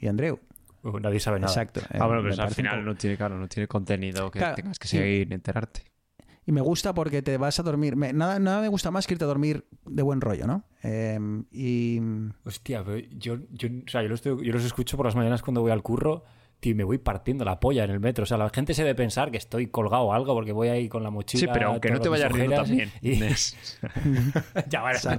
y 0.00 0.06
Andreu. 0.08 0.40
Uh, 0.82 0.98
nadie 1.00 1.18
sabe 1.20 1.40
nada. 1.40 1.52
Exacto. 1.52 1.80
Ah, 1.90 1.96
Eh, 1.96 1.98
bueno, 2.06 2.22
pero 2.28 2.42
al 2.42 2.50
final 2.54 2.84
no 2.84 2.94
tiene, 2.94 3.16
claro, 3.16 3.36
no 3.38 3.48
tiene 3.48 3.66
contenido 3.66 4.30
que 4.30 4.38
Claro, 4.38 4.54
tengas 4.54 4.78
que 4.78 4.88
seguir 4.88 5.28
y 5.30 5.34
enterarte. 5.34 5.82
Y 6.48 6.52
me 6.52 6.60
gusta 6.60 6.94
porque 6.94 7.22
te 7.22 7.36
vas 7.38 7.58
a 7.58 7.64
dormir. 7.64 7.96
me- 7.96 8.12
nada, 8.12 8.38
nada 8.38 8.60
me 8.60 8.68
gusta 8.68 8.92
más 8.92 9.06
que 9.08 9.14
irte 9.14 9.24
a 9.24 9.26
dormir 9.26 9.66
de 9.84 10.02
buen 10.02 10.20
rollo, 10.20 10.46
¿no? 10.46 10.62
Eh, 10.84 11.18
y. 11.50 12.00
Hostia, 12.44 12.84
pero 12.84 12.98
yo, 13.16 13.38
yo, 13.50 13.68
o 13.84 13.90
sea, 13.90 14.02
yo, 14.02 14.08
los, 14.08 14.22
tengo- 14.22 14.40
yo 14.42 14.52
los 14.52 14.64
escucho 14.64 14.96
por 14.96 15.06
las 15.06 15.16
mañanas 15.16 15.42
cuando 15.42 15.60
voy 15.62 15.72
al 15.72 15.82
curro 15.82 16.22
tío, 16.60 16.70
y 16.72 16.74
me 16.76 16.84
voy 16.84 16.98
partiendo 16.98 17.44
la 17.44 17.58
polla 17.58 17.82
en 17.84 17.90
el 17.90 17.98
metro. 18.00 18.22
O 18.22 18.26
sea, 18.26 18.38
la 18.38 18.48
gente 18.50 18.74
se 18.74 18.82
debe 18.84 18.94
pensar 18.94 19.32
que 19.32 19.38
estoy 19.38 19.66
colgado 19.66 20.04
o 20.04 20.12
algo 20.12 20.34
porque 20.34 20.52
voy 20.52 20.68
ahí 20.68 20.88
con 20.88 21.02
la 21.02 21.10
mochila. 21.10 21.40
Sí, 21.40 21.48
pero 21.52 21.70
aunque 21.70 21.90
no 21.90 22.00
te 22.00 22.08
vayas 22.08 22.30
riendo 22.30 22.54
también. 22.56 22.92
y- 23.02 23.18
ya, 24.68 24.82
bueno. 24.82 24.98
Eh, 25.02 25.18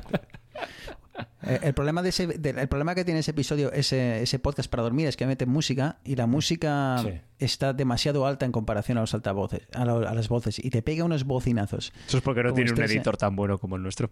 el, 1.43 1.73
problema 1.73 2.01
de 2.01 2.09
ese, 2.09 2.27
de- 2.27 2.49
el 2.49 2.67
problema 2.67 2.95
que 2.95 3.03
tiene 3.05 3.19
ese 3.21 3.31
episodio, 3.31 3.71
ese, 3.71 4.21
ese 4.21 4.39
podcast 4.39 4.69
para 4.69 4.83
dormir, 4.83 5.07
es 5.07 5.17
que 5.17 5.25
mete 5.25 5.45
música 5.45 5.99
y 6.03 6.15
la 6.15 6.27
música 6.27 6.97
Sí. 7.03 7.09
está 7.39 7.73
demasiado 7.73 8.25
alta 8.27 8.45
en 8.45 8.51
comparación 8.51 8.97
a 8.97 9.01
los 9.01 9.13
altavoces, 9.13 9.61
a, 9.73 9.85
las 9.85 10.27
voces, 10.29 10.59
y 10.63 10.69
te 10.69 10.81
pega 10.81 11.03
unos 11.03 11.23
bocinazos. 11.23 11.93
Eso 12.07 12.17
es 12.17 12.23
porque 12.23 12.43
no 12.43 12.53
tiene 12.53 12.71
un 12.71 12.77
estés, 12.77 12.91
eh. 12.91 12.95
editor 12.95 13.17
tan 13.17 13.35
bueno 13.35 13.57
como 13.57 13.75
el 13.75 13.83
nuestro. 13.83 14.09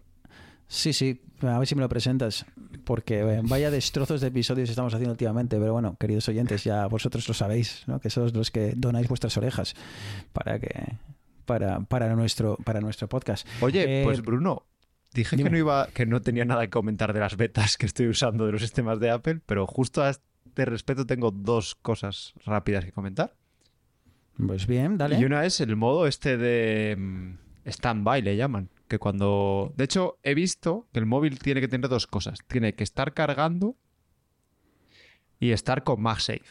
Sí, 0.68 0.92
sí, 0.92 1.22
a 1.42 1.58
ver 1.60 1.68
si 1.68 1.76
me 1.76 1.82
lo 1.82 1.88
presentas, 1.88 2.44
porque 2.84 3.20
eh, 3.20 3.40
vaya 3.44 3.70
destrozos 3.70 4.20
de 4.20 4.26
episodios 4.28 4.68
estamos 4.68 4.92
haciendo 4.92 5.12
últimamente, 5.12 5.58
pero 5.60 5.72
bueno, 5.72 5.96
queridos 5.98 6.28
oyentes, 6.28 6.64
ya 6.64 6.86
vosotros 6.88 7.28
lo 7.28 7.34
sabéis, 7.34 7.84
¿no? 7.86 8.00
que 8.00 8.10
sois 8.10 8.34
los 8.34 8.50
que 8.50 8.72
donáis 8.76 9.06
vuestras 9.06 9.36
orejas 9.36 9.74
para 10.32 10.58
que 10.58 10.68
para, 11.44 11.78
para 11.80 12.12
nuestro 12.16 12.56
para 12.64 12.80
nuestro 12.80 13.08
podcast. 13.08 13.46
Oye, 13.60 14.00
Eh, 14.00 14.04
pues 14.04 14.20
Bruno, 14.22 14.64
dije 15.12 15.36
dime. 15.36 15.48
que 15.48 15.52
no 15.52 15.58
iba, 15.58 15.88
que 15.88 16.06
no 16.06 16.20
tenía 16.22 16.44
nada 16.44 16.62
que 16.62 16.70
comentar 16.70 17.12
de 17.12 17.20
las 17.20 17.36
betas 17.36 17.76
que 17.76 17.86
estoy 17.86 18.08
usando 18.08 18.46
de 18.46 18.52
los 18.52 18.60
sistemas 18.60 19.00
de 19.00 19.10
Apple, 19.10 19.40
pero 19.46 19.66
justo 19.66 20.02
a 20.02 20.10
este 20.10 20.64
respecto 20.64 21.06
tengo 21.06 21.30
dos 21.30 21.74
cosas 21.74 22.34
rápidas 22.44 22.84
que 22.84 22.92
comentar. 22.92 23.34
Pues 24.44 24.66
bien, 24.66 24.98
dale. 24.98 25.18
Y 25.18 25.24
una 25.24 25.44
es 25.44 25.60
el 25.60 25.76
modo 25.76 26.06
este 26.06 26.36
de 26.36 26.96
mm, 26.98 27.38
stand-by, 27.66 28.22
le 28.22 28.36
llaman. 28.36 28.68
Que 28.88 28.98
cuando. 28.98 29.72
De 29.76 29.84
hecho, 29.84 30.18
he 30.22 30.34
visto 30.34 30.86
que 30.92 31.00
el 31.00 31.06
móvil 31.06 31.38
tiene 31.38 31.60
que 31.60 31.68
tener 31.68 31.88
dos 31.88 32.06
cosas. 32.06 32.38
Tiene 32.46 32.74
que 32.74 32.84
estar 32.84 33.14
cargando 33.14 33.76
y 35.40 35.50
estar 35.50 35.84
con 35.84 36.00
MagSafe. 36.02 36.42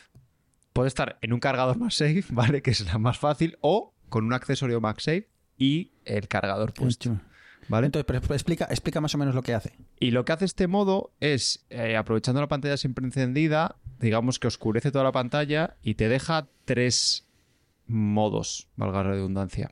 Puede 0.74 0.88
estar 0.88 1.18
en 1.22 1.34
un 1.34 1.40
cargador 1.40 1.78
MagSafe, 1.78 2.26
¿vale? 2.30 2.62
Que 2.62 2.72
es 2.72 2.86
la 2.86 2.98
más 2.98 3.18
fácil, 3.18 3.58
o 3.62 3.94
con 4.10 4.26
un 4.26 4.34
accesorio 4.34 4.82
MagSafe 4.82 5.30
y 5.58 5.94
el 6.04 6.28
cargador 6.28 6.74
puesto, 6.74 7.20
¿vale? 7.68 7.88
Entonces, 7.88 8.06
pero 8.06 8.20
explica, 8.34 8.66
explica 8.70 9.02
más 9.02 9.14
o 9.16 9.18
menos 9.18 9.36
lo 9.36 9.42
que 9.42 9.54
hace. 9.54 9.74
Y 10.00 10.12
lo 10.12 10.26
que 10.26 10.34
hace 10.34 10.46
este 10.46 10.68
modo 10.68 11.12
es, 11.20 11.66
eh, 11.70 11.96
aprovechando 11.98 12.42
la 12.42 12.48
pantalla 12.48 12.78
siempre 12.78 13.06
encendida, 13.06 13.76
digamos 14.00 14.40
que 14.40 14.48
oscurece 14.48 14.92
toda 14.92 15.04
la 15.04 15.12
pantalla 15.12 15.78
y 15.82 15.96
te 15.96 16.08
deja 16.10 16.48
tres 16.66 17.26
modos, 17.88 18.68
valga 18.76 19.04
la 19.04 19.12
redundancia. 19.12 19.72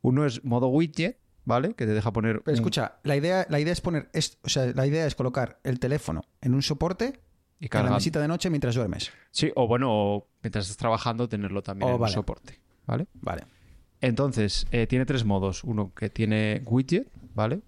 Uno 0.00 0.26
es 0.26 0.44
modo 0.44 0.68
widget, 0.68 1.18
¿vale? 1.44 1.74
Que 1.74 1.86
te 1.86 1.92
deja 1.92 2.12
poner... 2.12 2.42
Pero 2.42 2.52
un- 2.54 2.58
escucha, 2.60 2.96
la 3.04 3.16
idea, 3.16 3.46
la 3.48 3.60
idea 3.60 3.72
es 3.72 3.80
poner, 3.80 4.08
es- 4.12 4.38
o 4.42 4.48
sea, 4.48 4.66
la 4.74 4.86
idea 4.86 5.06
es 5.06 5.14
colocar 5.14 5.58
el 5.64 5.78
teléfono 5.78 6.24
en 6.40 6.54
un 6.54 6.62
soporte 6.62 7.20
y 7.60 7.66
en 7.76 7.84
la 7.84 7.92
mesita 7.92 8.20
de 8.20 8.26
noche 8.28 8.50
mientras 8.50 8.74
duermes. 8.74 9.12
Sí, 9.30 9.52
o 9.54 9.68
bueno, 9.68 9.88
o 9.92 10.26
mientras 10.42 10.64
estás 10.64 10.76
trabajando, 10.78 11.28
tenerlo 11.28 11.62
también 11.62 11.88
Oh, 11.90 11.94
en 11.94 12.00
vale. 12.00 12.10
un 12.10 12.14
soporte, 12.14 12.58
¿vale? 12.86 13.06
Vale. 13.20 13.44
Entonces, 14.00 14.66
eh, 14.72 14.88
tiene 14.88 15.06
tres 15.06 15.24
modos. 15.24 15.62
Uno 15.62 15.92
que 15.94 16.10
tiene 16.10 16.62
widget, 16.66 17.06
¿vale? 17.34 17.60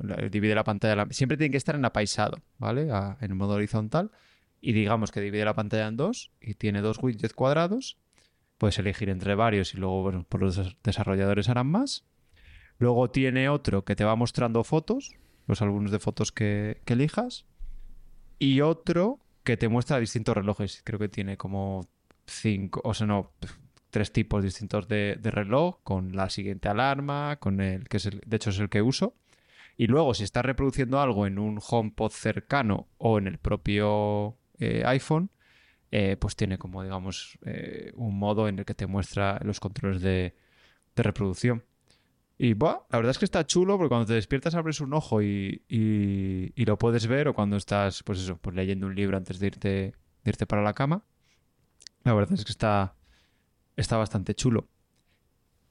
La- 0.00 0.16
divide 0.28 0.54
la 0.54 0.64
pantalla. 0.64 0.96
la- 0.96 1.06
siempre 1.10 1.36
tiene 1.36 1.50
que 1.50 1.56
estar 1.56 1.74
en 1.74 1.84
apaisado, 1.84 2.38
¿vale? 2.58 2.88
En 3.20 3.36
modo 3.36 3.54
horizontal. 3.54 4.10
Y 4.60 4.72
digamos 4.72 5.12
que 5.12 5.20
divide 5.20 5.44
la 5.44 5.54
pantalla 5.54 5.86
en 5.86 5.96
dos 5.96 6.32
y 6.40 6.54
tiene 6.54 6.80
dos 6.80 6.98
widgets 7.02 7.34
cuadrados. 7.34 7.96
Puedes 8.58 8.78
elegir 8.78 9.10
entre 9.10 9.34
varios 9.34 9.74
y 9.74 9.76
luego, 9.76 10.02
bueno, 10.02 10.24
por 10.28 10.40
los 10.40 10.56
des- 10.56 10.76
desarrolladores 10.82 11.48
harán 11.48 11.66
más. 11.68 12.04
Luego 12.78 13.10
tiene 13.10 13.48
otro 13.48 13.84
que 13.84 13.96
te 13.96 14.04
va 14.04 14.16
mostrando 14.16 14.64
fotos, 14.64 15.14
los 15.46 15.60
álbumes 15.62 15.90
de 15.90 15.98
fotos 15.98 16.32
que, 16.32 16.80
que 16.84 16.94
elijas. 16.94 17.44
Y 18.38 18.60
otro 18.62 19.20
que 19.44 19.56
te 19.56 19.68
muestra 19.68 19.98
distintos 20.00 20.36
relojes. 20.36 20.82
Creo 20.84 20.98
que 20.98 21.08
tiene 21.08 21.36
como 21.36 21.86
cinco, 22.26 22.80
o 22.84 22.92
sea, 22.94 23.06
no, 23.06 23.30
tres 23.96 24.12
tipos 24.12 24.44
distintos 24.44 24.88
de, 24.88 25.18
reloj, 25.22 25.78
con 25.82 26.14
la 26.14 26.28
siguiente 26.28 26.68
alarma, 26.68 27.36
con 27.36 27.62
el 27.62 27.88
que 27.88 27.96
es 27.96 28.04
el, 28.04 28.20
de 28.26 28.36
hecho 28.36 28.50
es 28.50 28.58
el 28.58 28.68
que 28.68 28.82
uso. 28.82 29.14
Y 29.78 29.86
luego, 29.86 30.12
si 30.12 30.22
estás 30.22 30.44
reproduciendo 30.44 31.00
algo 31.00 31.26
en 31.26 31.38
un 31.38 31.58
HomePod 31.66 32.10
cercano 32.10 32.88
o 32.98 33.16
en 33.16 33.26
el 33.26 33.38
propio 33.38 34.36
eh, 34.58 34.82
iPhone, 34.84 35.30
eh, 35.92 36.18
pues 36.20 36.36
tiene 36.36 36.58
como, 36.58 36.82
digamos, 36.82 37.38
eh, 37.46 37.90
un 37.94 38.18
modo 38.18 38.48
en 38.48 38.58
el 38.58 38.66
que 38.66 38.74
te 38.74 38.86
muestra 38.86 39.40
los 39.42 39.60
controles 39.60 40.02
de, 40.02 40.34
reproducción. 40.94 41.64
Y 42.36 42.52
buah, 42.52 42.80
la 42.90 42.98
verdad 42.98 43.12
es 43.12 43.18
que 43.18 43.24
está 43.24 43.46
chulo 43.46 43.78
porque 43.78 43.88
cuando 43.88 44.08
te 44.08 44.12
despiertas 44.12 44.54
abres 44.54 44.82
un 44.82 44.92
ojo 44.92 45.22
y 45.22 46.52
lo 46.54 46.76
puedes 46.76 47.06
ver 47.06 47.28
o 47.28 47.34
cuando 47.34 47.56
estás, 47.56 48.02
pues 48.02 48.18
eso, 48.18 48.36
pues 48.36 48.54
leyendo 48.54 48.88
un 48.88 48.94
libro 48.94 49.16
antes 49.16 49.38
de 49.38 49.46
irte, 49.46 49.68
de 49.68 50.30
irte 50.30 50.46
para 50.46 50.60
la 50.60 50.74
cama. 50.74 51.02
La 52.04 52.12
verdad 52.12 52.34
es 52.34 52.44
que 52.44 52.52
está, 52.52 52.95
está 53.76 53.96
bastante 53.96 54.34
chulo. 54.34 54.68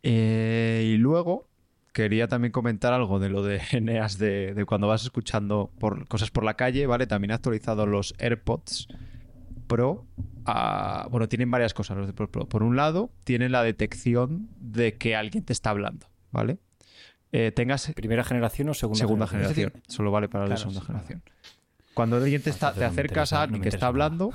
Eh, 0.03 0.83
y 0.93 0.97
luego 0.97 1.47
quería 1.93 2.27
también 2.27 2.51
comentar 2.51 2.93
algo 2.93 3.19
de 3.19 3.29
lo 3.29 3.41
de 3.43 3.61
Eneas 3.71 4.17
de, 4.17 4.53
de 4.53 4.65
cuando 4.65 4.87
vas 4.87 5.03
escuchando 5.03 5.71
por, 5.79 6.07
cosas 6.07 6.29
por 6.31 6.43
la 6.43 6.55
calle, 6.55 6.85
¿vale? 6.87 7.07
También 7.07 7.31
ha 7.31 7.35
actualizado 7.35 7.85
los 7.85 8.13
AirPods 8.19 8.87
Pro. 9.67 10.05
a- 10.45 11.07
bueno, 11.09 11.27
tienen 11.27 11.49
varias 11.49 11.73
cosas 11.73 11.97
los 11.97 12.07
de 12.07 12.13
Pro 12.13 12.29
Pro. 12.29 12.47
Por 12.47 12.61
un 12.63 12.75
lado, 12.75 13.11
tienen 13.23 13.51
la 13.51 13.63
detección 13.63 14.49
de 14.59 14.97
que 14.97 15.15
alguien 15.15 15.43
te 15.43 15.53
está 15.53 15.71
hablando, 15.71 16.07
¿vale? 16.31 16.59
Eh, 17.31 17.51
tengas 17.51 17.91
¿Primera 17.95 18.23
generación 18.23 18.69
o 18.69 18.73
segunda, 18.73 18.99
segunda 18.99 19.27
generación? 19.27 19.55
generación. 19.71 19.83
Solo 19.87 20.11
vale 20.11 20.29
para 20.29 20.47
la 20.47 20.57
segunda 20.57 20.81
sí. 20.81 20.87
generación. 20.87 21.23
Cuando 21.95 22.17
alguien 22.17 22.41
te, 22.41 22.49
está, 22.49 22.73
te 22.73 22.85
acercas 22.85 23.33
a 23.33 23.41
alguien 23.41 23.61
no 23.61 23.63
que 23.63 23.69
está 23.69 23.87
hablando, 23.87 24.31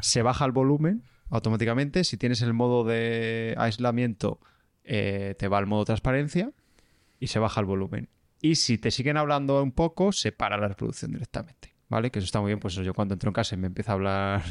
se 0.00 0.22
baja 0.22 0.44
el 0.46 0.52
volumen 0.52 1.02
automáticamente. 1.30 2.04
Si 2.04 2.16
tienes 2.16 2.42
el 2.42 2.52
modo 2.52 2.84
de 2.84 3.54
aislamiento, 3.56 4.40
eh, 4.84 5.34
te 5.38 5.48
va 5.48 5.58
al 5.58 5.66
modo 5.66 5.84
transparencia 5.84 6.52
y 7.18 7.28
se 7.28 7.38
baja 7.38 7.60
el 7.60 7.66
volumen. 7.66 8.08
Y 8.42 8.56
si 8.56 8.78
te 8.78 8.90
siguen 8.90 9.16
hablando 9.16 9.62
un 9.62 9.72
poco, 9.72 10.12
se 10.12 10.32
para 10.32 10.56
la 10.56 10.68
reproducción 10.68 11.12
directamente. 11.12 11.74
¿Vale? 11.88 12.10
Que 12.10 12.20
eso 12.20 12.26
está 12.26 12.40
muy 12.40 12.50
bien. 12.50 12.60
Pues 12.60 12.74
eso, 12.74 12.82
yo 12.82 12.94
cuando 12.94 13.14
entro 13.14 13.28
en 13.28 13.34
casa 13.34 13.54
y 13.54 13.58
me 13.58 13.66
empieza 13.66 13.92
a 13.92 13.94
hablar 13.94 14.42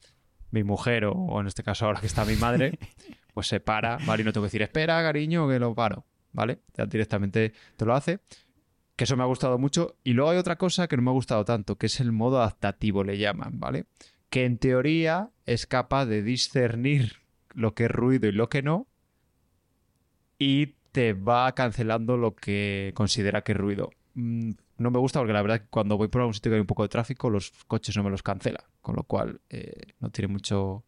mi 0.50 0.64
mujer, 0.64 1.04
o, 1.06 1.12
o 1.12 1.40
en 1.40 1.46
este 1.46 1.62
caso 1.62 1.86
ahora 1.86 2.00
que 2.00 2.06
está 2.06 2.24
mi 2.24 2.36
madre, 2.36 2.78
pues 3.34 3.46
se 3.46 3.60
para, 3.60 3.98
¿vale? 4.06 4.22
Y 4.22 4.24
no 4.24 4.32
tengo 4.32 4.44
que 4.44 4.48
decir, 4.48 4.62
espera, 4.62 5.02
cariño, 5.02 5.48
que 5.48 5.58
lo 5.58 5.74
paro. 5.74 6.06
¿Vale? 6.32 6.60
Ya 6.76 6.84
directamente 6.84 7.54
te 7.76 7.84
lo 7.86 7.94
hace. 7.94 8.20
Que 8.94 9.04
eso 9.04 9.16
me 9.16 9.22
ha 9.22 9.26
gustado 9.26 9.58
mucho. 9.58 9.96
Y 10.04 10.12
luego 10.12 10.30
hay 10.30 10.38
otra 10.38 10.56
cosa 10.56 10.88
que 10.88 10.96
no 10.96 11.02
me 11.02 11.10
ha 11.10 11.14
gustado 11.14 11.44
tanto, 11.44 11.76
que 11.76 11.86
es 11.86 12.00
el 12.00 12.12
modo 12.12 12.38
adaptativo, 12.38 13.04
le 13.04 13.18
llaman, 13.18 13.58
¿vale? 13.58 13.86
Que 14.30 14.44
en 14.44 14.58
teoría 14.58 15.30
es 15.46 15.66
capaz 15.66 16.06
de 16.06 16.22
discernir 16.22 17.16
lo 17.54 17.74
que 17.74 17.84
es 17.84 17.90
ruido 17.90 18.28
y 18.28 18.32
lo 18.32 18.48
que 18.48 18.62
no. 18.62 18.86
Y 20.38 20.74
te 20.92 21.12
va 21.12 21.54
cancelando 21.54 22.16
lo 22.16 22.34
que 22.34 22.92
considera 22.94 23.42
que 23.42 23.52
es 23.52 23.58
ruido. 23.58 23.90
Mm, 24.14 24.52
No 24.78 24.90
me 24.90 24.98
gusta 24.98 25.20
porque 25.20 25.32
la 25.32 25.40
verdad 25.42 25.60
que 25.62 25.68
cuando 25.68 25.96
voy 25.96 26.08
por 26.08 26.20
algún 26.20 26.34
sitio 26.34 26.50
que 26.50 26.56
hay 26.56 26.60
un 26.60 26.66
poco 26.66 26.82
de 26.82 26.88
tráfico, 26.90 27.30
los 27.30 27.50
coches 27.66 27.96
no 27.96 28.02
me 28.02 28.10
los 28.10 28.22
cancela. 28.22 28.64
Con 28.82 28.96
lo 28.96 29.04
cual 29.04 29.40
eh, 29.48 29.94
no 30.00 30.10
tiene 30.10 30.28
mucho, 30.32 30.84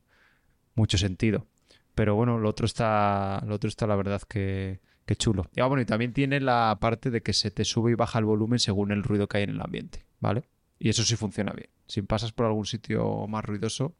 mucho 0.74 0.98
sentido. 0.98 1.46
Pero 1.94 2.14
bueno, 2.14 2.38
lo 2.38 2.48
otro 2.50 2.66
está, 2.66 3.42
lo 3.46 3.54
otro 3.54 3.68
está 3.68 3.86
la 3.86 3.96
verdad 3.96 4.20
que, 4.28 4.80
que 5.06 5.16
chulo. 5.16 5.46
Y, 5.56 5.60
ah, 5.60 5.66
bueno, 5.66 5.82
y 5.82 5.86
también 5.86 6.12
tiene 6.12 6.38
la 6.40 6.76
parte 6.80 7.10
de 7.10 7.22
que 7.22 7.32
se 7.32 7.50
te 7.50 7.64
sube 7.64 7.92
y 7.92 7.94
baja 7.94 8.18
el 8.18 8.24
volumen 8.26 8.58
según 8.58 8.92
el 8.92 9.02
ruido 9.02 9.26
que 9.26 9.38
hay 9.38 9.44
en 9.44 9.50
el 9.50 9.60
ambiente, 9.60 10.04
¿vale? 10.20 10.44
Y 10.78 10.90
eso 10.90 11.02
sí 11.02 11.16
funciona 11.16 11.52
bien. 11.52 11.70
Si 11.88 12.02
pasas 12.02 12.32
por 12.32 12.46
algún 12.46 12.66
sitio 12.66 13.26
más 13.26 13.44
ruidoso, 13.44 13.94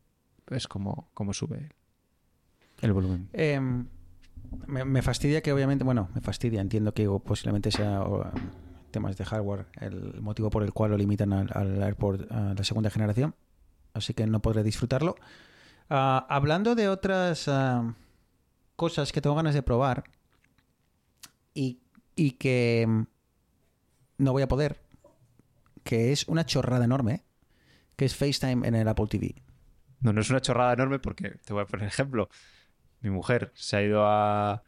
es 0.51 0.69
como, 0.69 1.11
como 1.15 1.33
sube 1.33 1.71
el 2.81 2.93
volumen. 2.93 3.29
Em, 3.33 3.87
me, 4.67 4.85
me 4.85 5.03
fastidia 5.03 5.43
que 5.43 5.53
obviamente, 5.53 5.85
bueno, 5.85 6.09
me 6.15 6.21
fastidia, 6.21 6.61
entiendo 6.61 6.95
que 6.95 7.09
posiblemente 7.25 7.71
sea 7.71 8.03
em, 8.03 8.51
temas 8.91 9.17
de 9.17 9.25
hardware 9.25 9.67
el 9.81 10.21
motivo 10.21 10.51
por 10.51 10.63
el 10.63 10.73
cual 10.73 10.93
lo 10.93 10.97
limitan 10.97 11.33
al, 11.33 11.51
al 11.53 11.83
AirPort 11.83 12.31
a 12.31 12.55
la 12.55 12.65
segunda 12.65 12.91
generación, 12.91 13.35
así 13.95 14.15
que 14.15 14.27
no 14.27 14.41
podré 14.41 14.63
disfrutarlo. 14.63 15.17
Ah, 15.91 16.27
hablando 16.29 16.75
de 16.75 16.89
otras 16.89 17.49
ah, 17.49 17.95
cosas 18.77 19.13
que 19.13 19.21
tengo 19.21 19.37
ganas 19.37 19.55
de 19.55 19.63
probar 19.63 20.05
y, 21.55 21.81
y 22.15 22.33
que 22.33 22.83
em, 22.83 23.07
no 24.19 24.33
voy 24.33 24.43
a 24.43 24.49
poder, 24.49 24.81
que 25.85 26.13
es 26.13 26.29
una 26.29 26.45
chorrada 26.45 26.85
enorme, 26.85 27.25
que 27.99 28.05
es 28.05 28.15
FaceTime 28.15 28.67
en 28.67 28.77
el 28.77 28.87
Apple 28.87 29.09
TV. 29.09 29.35
No, 30.01 30.13
no 30.13 30.21
es 30.21 30.31
una 30.31 30.41
chorrada 30.41 30.73
enorme 30.73 31.01
porque, 31.01 31.33
te 31.45 31.53
voy 31.53 31.63
a 31.63 31.67
poner 31.67 31.89
ejemplo, 31.89 32.29
mi 33.01 33.11
mujer 33.11 33.51
se 33.55 33.77
ha 33.77 33.83
ido 33.83 34.07
a 34.07 34.63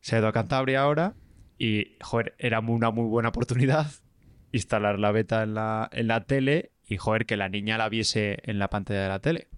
se 0.00 0.14
ha 0.14 0.18
ido 0.18 0.28
a 0.28 0.32
Cantabria 0.32 0.82
ahora 0.82 1.14
y, 1.58 1.96
joder, 2.02 2.34
era 2.38 2.60
una 2.60 2.90
muy 2.90 3.06
buena 3.06 3.30
oportunidad 3.30 3.90
instalar 4.52 4.98
la 4.98 5.12
beta 5.12 5.42
en 5.42 5.54
la, 5.54 5.88
en 5.90 6.08
la 6.08 6.26
tele 6.26 6.72
y, 6.86 6.98
joder, 6.98 7.24
que 7.24 7.38
la 7.38 7.48
niña 7.48 7.78
la 7.78 7.88
viese 7.88 8.38
en 8.42 8.58
la 8.58 8.68
pantalla 8.68 9.02
de 9.02 9.08
la 9.08 9.20
tele. 9.20 9.48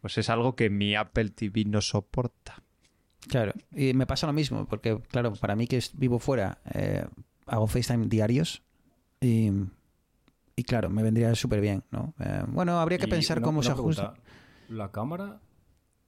Pues 0.00 0.16
es 0.16 0.30
algo 0.30 0.54
que 0.54 0.70
mi 0.70 0.94
Apple 0.94 1.30
TV 1.30 1.64
no 1.64 1.80
soporta. 1.80 2.62
Claro, 3.28 3.52
y 3.74 3.94
me 3.94 4.06
pasa 4.06 4.28
lo 4.28 4.32
mismo, 4.32 4.64
porque 4.66 4.96
claro, 5.10 5.32
para 5.34 5.56
mí 5.56 5.66
que 5.66 5.82
vivo 5.94 6.20
fuera, 6.20 6.58
eh, 6.72 7.04
hago 7.46 7.66
FaceTime 7.66 8.06
diarios 8.06 8.62
y, 9.20 9.50
y 10.58 10.64
claro, 10.64 10.90
me 10.90 11.02
vendría 11.02 11.34
súper 11.34 11.60
bien, 11.60 11.84
¿no? 11.90 12.14
Eh, 12.18 12.42
bueno, 12.48 12.78
habría 12.80 12.98
que 12.98 13.06
Y 13.06 13.10
pensar 13.10 13.38
una- 13.38 13.44
cómo 13.46 13.62
se 13.62 13.70
ajusta. 13.72 14.14
¿La 14.68 14.90
cámara? 14.90 15.40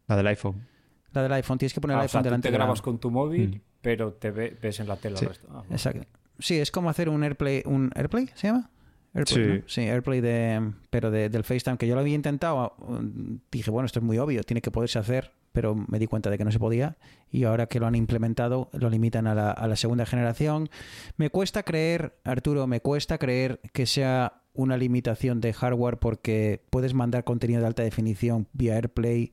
La 0.06 0.16
del 0.16 0.26
iPhone. 0.26 0.66
La 1.12 1.22
del 1.22 1.32
iPhone, 1.32 1.58
tienes 1.58 1.72
que 1.74 1.80
poner 1.80 1.94
el 1.96 2.02
Ah, 2.02 2.04
o 2.04 2.08
sea, 2.08 2.18
iPhone 2.18 2.22
tú 2.22 2.28
delante 2.28 2.48
te 2.48 2.52
de 2.52 2.58
la- 2.58 2.64
grabas 2.64 2.82
con 2.82 2.98
tu 2.98 3.10
móvil, 3.10 3.56
Mm. 3.56 3.60
pero 3.80 4.12
te 4.14 4.30
ve- 4.30 4.56
ves 4.60 4.80
en 4.80 4.88
la 4.88 4.96
tele 4.96 5.16
Sí. 5.16 5.24
el 5.24 5.28
resto. 5.30 5.48
Ah, 5.50 5.62
Exacto. 5.70 6.06
Sí, 6.38 6.58
es 6.58 6.70
como 6.70 6.88
hacer 6.90 7.08
un 7.08 7.22
AirPlay, 7.22 7.62
un 7.66 7.90
AirPlay, 7.94 8.28
¿se 8.34 8.48
llama? 8.48 8.70
AirPlay, 9.14 9.44
Sí. 9.44 9.52
¿no? 9.58 9.62
Sí, 9.68 9.80
AirPlay 9.82 10.20
de, 10.20 10.72
pero 10.90 11.10
de- 11.10 11.28
del 11.28 11.42
FaceTime, 11.44 11.76
que 11.78 11.86
yo 11.86 11.94
lo 11.94 12.00
había 12.00 12.14
intentado, 12.14 12.74
um, 12.78 13.38
dije, 13.50 13.70
bueno, 13.70 13.86
esto 13.86 13.98
es 13.98 14.04
muy 14.04 14.18
obvio, 14.18 14.42
tiene 14.44 14.60
que 14.60 14.70
poderse 14.70 14.98
hacer, 14.98 15.32
pero 15.52 15.74
me 15.74 15.98
di 15.98 16.06
cuenta 16.06 16.30
de 16.30 16.38
que 16.38 16.44
no 16.44 16.52
se 16.52 16.60
podía 16.60 16.96
y 17.28 17.42
ahora 17.42 17.66
que 17.66 17.80
lo 17.80 17.86
han 17.88 17.96
implementado 17.96 18.70
lo 18.72 18.88
limitan 18.88 19.26
a 19.26 19.34
la, 19.34 19.50
a 19.50 19.66
la 19.66 19.74
segunda 19.74 20.06
generación. 20.06 20.70
Me 21.16 21.28
cuesta 21.30 21.64
creer, 21.64 22.16
Arturo, 22.24 22.68
me 22.68 22.80
cuesta 22.80 23.18
creer 23.18 23.60
que 23.72 23.84
sea 23.84 24.39
una 24.54 24.76
limitación 24.76 25.40
de 25.40 25.52
hardware 25.52 25.98
porque 25.98 26.62
puedes 26.70 26.94
mandar 26.94 27.24
contenido 27.24 27.60
de 27.60 27.66
alta 27.66 27.82
definición 27.82 28.46
vía 28.52 28.74
AirPlay. 28.76 29.32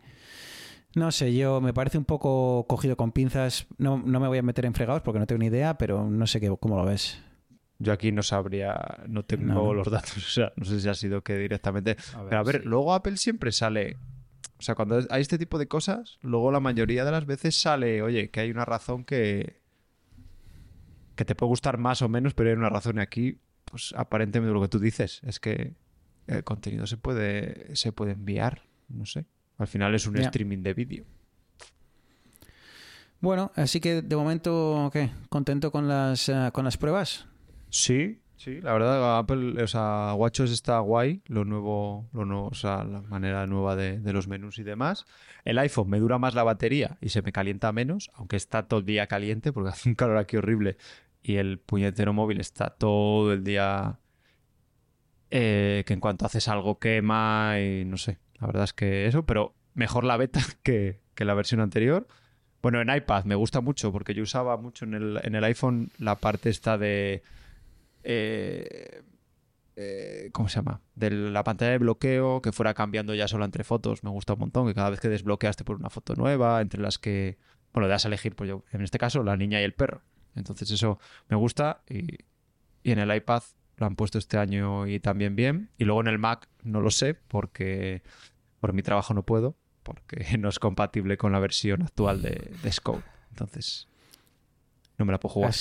No 0.96 1.12
sé, 1.12 1.34
yo 1.36 1.62
me 1.62 1.74
parece 1.74 1.98
un 1.98 2.06
poco 2.06 2.66
cogido 2.68 2.98
con 2.98 3.12
pinzas. 3.12 3.68
No, 3.78 4.02
no 4.04 4.20
me 4.20 4.28
voy 4.28 4.38
a 4.40 4.44
meter 4.44 4.66
en 4.66 4.74
fregados 4.74 5.02
porque 5.02 5.20
no 5.20 5.28
tengo 5.28 5.40
ni 5.40 5.48
idea, 5.48 5.78
pero 5.78 6.10
no 6.10 6.26
sé 6.28 6.40
qué, 6.40 6.56
cómo 6.60 6.78
lo 6.78 6.86
ves. 6.86 7.22
Yo 7.80 7.94
aquí 7.94 8.12
no 8.12 8.24
sabría, 8.24 9.04
no 9.08 9.24
tengo 9.24 9.46
No. 9.54 9.74
los 9.74 9.92
datos, 9.92 10.18
o 10.18 10.20
sea, 10.22 10.54
no 10.56 10.66
sé 10.66 10.80
si 10.80 10.90
ha 10.90 10.96
sido 10.96 11.22
que 11.24 11.38
directamente. 11.38 11.98
A 12.16 12.22
ver, 12.22 12.30
Pero 12.30 12.40
a 12.40 12.44
ver, 12.44 12.62
sí. 12.64 12.68
luego 12.68 12.94
Apple 12.94 13.18
siempre 13.18 13.52
sale. 13.52 13.98
O 14.58 14.62
sea, 14.64 14.74
cuando 14.74 15.00
hay 15.12 15.22
este 15.22 15.38
tipo 15.38 15.60
de 15.60 15.68
cosas, 15.68 16.18
luego 16.22 16.52
la 16.52 16.60
mayoría 16.60 17.06
de 17.06 17.12
las 17.12 17.28
veces 17.28 17.56
sale, 17.56 18.02
oye, 18.02 18.32
que 18.32 18.40
hay 18.40 18.50
una 18.50 18.66
razón 18.66 19.04
que. 19.04 19.62
que 21.16 21.26
te 21.26 21.36
puede 21.36 21.50
gustar 21.50 21.78
más 21.78 22.02
o 22.02 22.10
menos, 22.10 22.34
pero 22.34 22.50
hay 22.50 22.56
una 22.56 22.70
razón 22.70 22.98
aquí, 22.98 23.38
pues 23.70 23.94
aparentemente 23.96 24.54
lo 24.54 24.62
que 24.62 24.68
tú 24.68 24.80
dices 24.80 25.22
es 25.24 25.40
que 25.40 25.74
el 26.28 26.44
contenido 26.44 26.88
se 26.88 26.98
puede, 26.98 27.76
se 27.76 27.92
puede 27.92 28.14
enviar, 28.14 28.64
no 28.90 29.06
sé. 29.06 29.26
Al 29.58 29.68
final 29.68 29.96
es 29.96 30.06
un 30.08 30.18
streaming 30.18 30.60
de 30.60 30.74
vídeo. 30.74 31.06
Bueno, 33.20 33.52
así 33.56 33.80
que 33.80 34.02
de 34.04 34.16
momento, 34.16 34.90
¿qué? 34.94 35.10
¿Contento 35.30 35.72
con 35.72 35.88
las, 35.88 36.30
eh, 36.30 36.50
con 36.54 36.66
las 36.66 36.78
pruebas? 36.78 37.26
Sí, 37.70 38.22
sí, 38.36 38.62
la 38.62 38.74
verdad, 38.74 39.18
Apple, 39.18 39.62
o 39.64 39.68
sea, 39.68 40.14
WatchOS 40.14 40.52
está 40.52 40.80
guay, 40.80 41.24
lo 41.26 41.44
nuevo, 41.44 42.08
lo 42.14 42.26
nuevo, 42.26 42.48
o 42.48 42.54
sea, 42.54 42.84
la 42.84 43.02
manera 43.02 43.48
nueva 43.48 43.76
de, 43.76 44.00
de 44.00 44.14
los 44.14 44.28
menús 44.28 44.60
y 44.60 44.64
demás. 44.64 45.06
El 45.46 45.58
iPhone 45.58 45.90
me 45.90 46.00
dura 46.00 46.20
más 46.20 46.36
la 46.36 46.44
batería 46.44 46.98
y 47.02 47.10
se 47.10 47.24
me 47.24 47.32
calienta 47.32 47.72
menos, 47.72 48.12
aunque 48.14 48.36
está 48.36 48.68
todo 48.68 48.82
el 48.82 48.86
día 48.86 49.08
caliente 49.08 49.52
porque 49.52 49.70
hace 49.72 49.90
un 49.90 49.96
calor 49.96 50.18
aquí 50.18 50.38
horrible 50.38 50.78
y 51.22 51.36
el 51.38 51.60
puñetero 51.60 52.14
móvil 52.14 52.40
está 52.40 52.70
todo 52.70 53.34
el 53.34 53.44
día 53.44 54.00
eh, 55.30 55.84
que 55.86 55.94
en 55.94 56.00
cuanto 56.00 56.26
haces 56.26 56.48
algo 56.48 56.80
quema 56.80 57.60
y 57.60 57.86
no 57.86 57.98
sé, 57.98 58.20
la 58.40 58.48
verdad 58.48 58.64
es 58.64 58.74
que 58.74 59.08
eso, 59.08 59.26
pero 59.26 59.56
mejor 59.74 60.04
la 60.04 60.18
beta 60.18 60.40
que, 60.64 61.02
que 61.16 61.26
la 61.26 61.34
versión 61.34 61.60
anterior. 61.62 62.08
Bueno, 62.62 62.82
en 62.82 62.94
iPad 62.94 63.26
me 63.26 63.36
gusta 63.36 63.62
mucho 63.62 63.92
porque 63.92 64.14
yo 64.14 64.24
usaba 64.24 64.58
mucho 64.58 64.86
en 64.86 64.94
el, 64.96 65.20
en 65.24 65.36
el 65.36 65.44
iPhone 65.44 65.92
la 66.00 66.16
parte 66.16 66.50
esta 66.50 66.78
de... 66.78 67.24
eh, 68.04 69.04
eh, 69.76 70.30
¿Cómo 70.34 70.50
se 70.50 70.56
llama? 70.56 70.82
De 70.96 71.12
la 71.12 71.44
pantalla 71.44 71.72
de 71.72 71.78
bloqueo 71.78 72.42
que 72.42 72.52
fuera 72.52 72.74
cambiando 72.74 73.14
ya 73.14 73.28
solo 73.28 73.46
entre 73.46 73.64
fotos. 73.64 74.04
Me 74.04 74.10
gusta 74.10 74.34
un 74.34 74.40
montón 74.40 74.66
que 74.68 74.74
cada 74.74 74.90
vez 74.90 75.00
que 75.00 75.08
desbloqueaste 75.08 75.64
por 75.64 75.76
una 75.76 75.92
foto 75.92 76.16
nueva, 76.16 76.60
entre 76.62 76.82
las 76.82 76.98
que... 76.98 77.38
Bueno, 77.74 77.88
das 77.88 78.06
a 78.06 78.08
elegir, 78.08 78.36
pues 78.36 78.50
yo, 78.50 78.64
en 78.72 78.82
este 78.82 78.98
caso, 78.98 79.22
la 79.24 79.38
niña 79.38 79.62
y 79.62 79.64
el 79.64 79.74
perro. 79.74 80.02
Entonces 80.38 80.70
eso 80.72 81.00
me 81.30 81.36
gusta 81.36 81.82
y, 81.90 82.06
y 82.84 82.92
en 82.92 83.00
el 83.00 83.14
iPad 83.16 83.44
lo 83.78 83.86
han 83.86 83.96
puesto 83.96 84.18
este 84.18 84.38
año 84.38 84.88
y 84.88 85.00
también 85.00 85.36
bien. 85.36 85.70
Y 85.78 85.86
luego 85.86 86.02
en 86.02 86.08
el 86.08 86.18
Mac 86.20 86.48
no 86.64 86.82
lo 86.82 86.90
sé 86.92 87.14
porque 87.14 88.02
por 88.60 88.74
mi 88.74 88.82
trabajo 88.82 89.14
no 89.14 89.24
puedo, 89.24 89.56
porque 89.84 90.38
no 90.40 90.50
es 90.50 90.60
compatible 90.60 91.18
con 91.18 91.32
la 91.32 91.40
versión 91.40 91.82
actual 91.84 92.22
de, 92.22 92.52
de 92.64 92.72
Scope. 92.72 93.04
Entonces 93.30 93.88
no 94.98 95.06
me 95.06 95.12
la 95.12 95.20
puedo 95.20 95.34
jugar. 95.34 95.54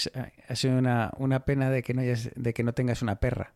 Ha, 0.48 0.56
sido 0.56 0.78
una, 0.78 1.12
una 1.18 1.44
pena 1.44 1.68
de 1.70 1.82
que, 1.82 1.92
no 1.92 2.00
hayas- 2.00 2.30
de 2.34 2.54
que 2.54 2.62
no 2.62 2.72
tengas 2.72 3.02
una 3.02 3.16
perra. 3.16 3.52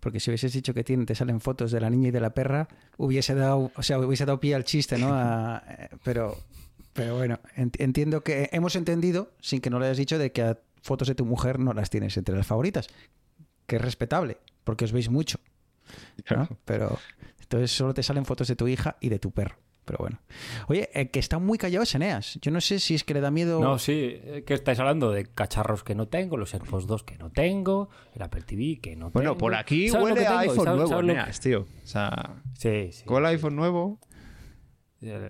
Porque 0.00 0.20
si 0.20 0.30
hubieses 0.30 0.52
dicho 0.52 0.74
que 0.74 0.84
tiene, 0.84 1.06
te 1.06 1.14
salen 1.14 1.40
fotos 1.40 1.70
de 1.72 1.80
la 1.80 1.90
niña 1.90 2.08
y 2.08 2.10
de 2.12 2.20
la 2.20 2.30
perra, 2.34 2.68
hubiese 2.98 3.34
dado, 3.34 3.70
o 3.74 3.82
sea, 3.82 3.98
hubiese 3.98 4.24
dado 4.26 4.38
pie 4.40 4.54
al 4.54 4.64
chiste, 4.64 4.96
¿no? 4.98 5.08
A- 5.12 5.62
eh, 5.68 5.88
pero, 6.04 6.36
pero 6.98 7.16
bueno, 7.16 7.38
ent- 7.56 7.76
entiendo 7.78 8.22
que 8.24 8.48
hemos 8.52 8.74
entendido, 8.76 9.30
sin 9.40 9.60
que 9.60 9.70
no 9.70 9.78
lo 9.78 9.84
hayas 9.84 9.96
dicho, 9.96 10.18
de 10.18 10.32
que 10.32 10.42
a 10.42 10.58
fotos 10.82 11.06
de 11.08 11.14
tu 11.14 11.24
mujer 11.24 11.58
no 11.60 11.72
las 11.72 11.90
tienes 11.90 12.16
entre 12.16 12.36
las 12.36 12.46
favoritas. 12.46 12.88
Que 13.66 13.76
es 13.76 13.82
respetable, 13.82 14.38
porque 14.64 14.84
os 14.84 14.92
veis 14.92 15.08
mucho. 15.08 15.38
¿no? 16.30 16.48
Pero 16.64 16.98
entonces 17.40 17.70
solo 17.70 17.94
te 17.94 18.02
salen 18.02 18.24
fotos 18.24 18.48
de 18.48 18.56
tu 18.56 18.66
hija 18.68 18.96
y 19.00 19.08
de 19.08 19.18
tu 19.18 19.30
perro. 19.30 19.56
Pero 19.84 19.98
bueno. 20.00 20.18
Oye, 20.66 20.90
el 20.92 21.10
que 21.10 21.18
está 21.18 21.38
muy 21.38 21.56
callado 21.56 21.82
es 21.82 21.94
Eneas. 21.94 22.38
Yo 22.42 22.50
no 22.50 22.60
sé 22.60 22.78
si 22.78 22.94
es 22.94 23.04
que 23.04 23.14
le 23.14 23.22
da 23.22 23.30
miedo. 23.30 23.58
No, 23.60 23.78
sí, 23.78 23.92
eh, 24.22 24.44
que 24.46 24.52
estáis 24.52 24.78
hablando 24.80 25.10
de 25.12 25.24
cacharros 25.24 25.82
que 25.82 25.94
no 25.94 26.08
tengo, 26.08 26.36
los 26.36 26.52
AirPods 26.52 26.86
2 26.86 27.04
que 27.04 27.16
no 27.16 27.30
tengo, 27.30 27.88
el 28.14 28.20
Apple 28.20 28.42
TV 28.42 28.80
que 28.82 28.96
no 28.96 29.10
Bueno, 29.10 29.30
tengo. 29.30 29.38
por 29.38 29.54
aquí 29.54 29.88
¿Sabes 29.88 30.08
lo 30.08 30.14
huele 30.14 30.26
a 30.26 30.38
iPhone 30.40 30.56
¿Sabes- 30.56 30.74
nuevo, 30.76 30.88
sabes 30.88 31.04
lo 31.06 31.12
que- 31.14 31.18
Neas, 31.20 31.40
tío. 31.40 31.60
O 31.62 31.86
sea, 31.86 32.34
Sí, 32.58 32.90
sí. 32.92 33.04
con 33.06 33.22
el 33.22 33.26
iPhone 33.30 33.56
nuevo, 33.56 33.98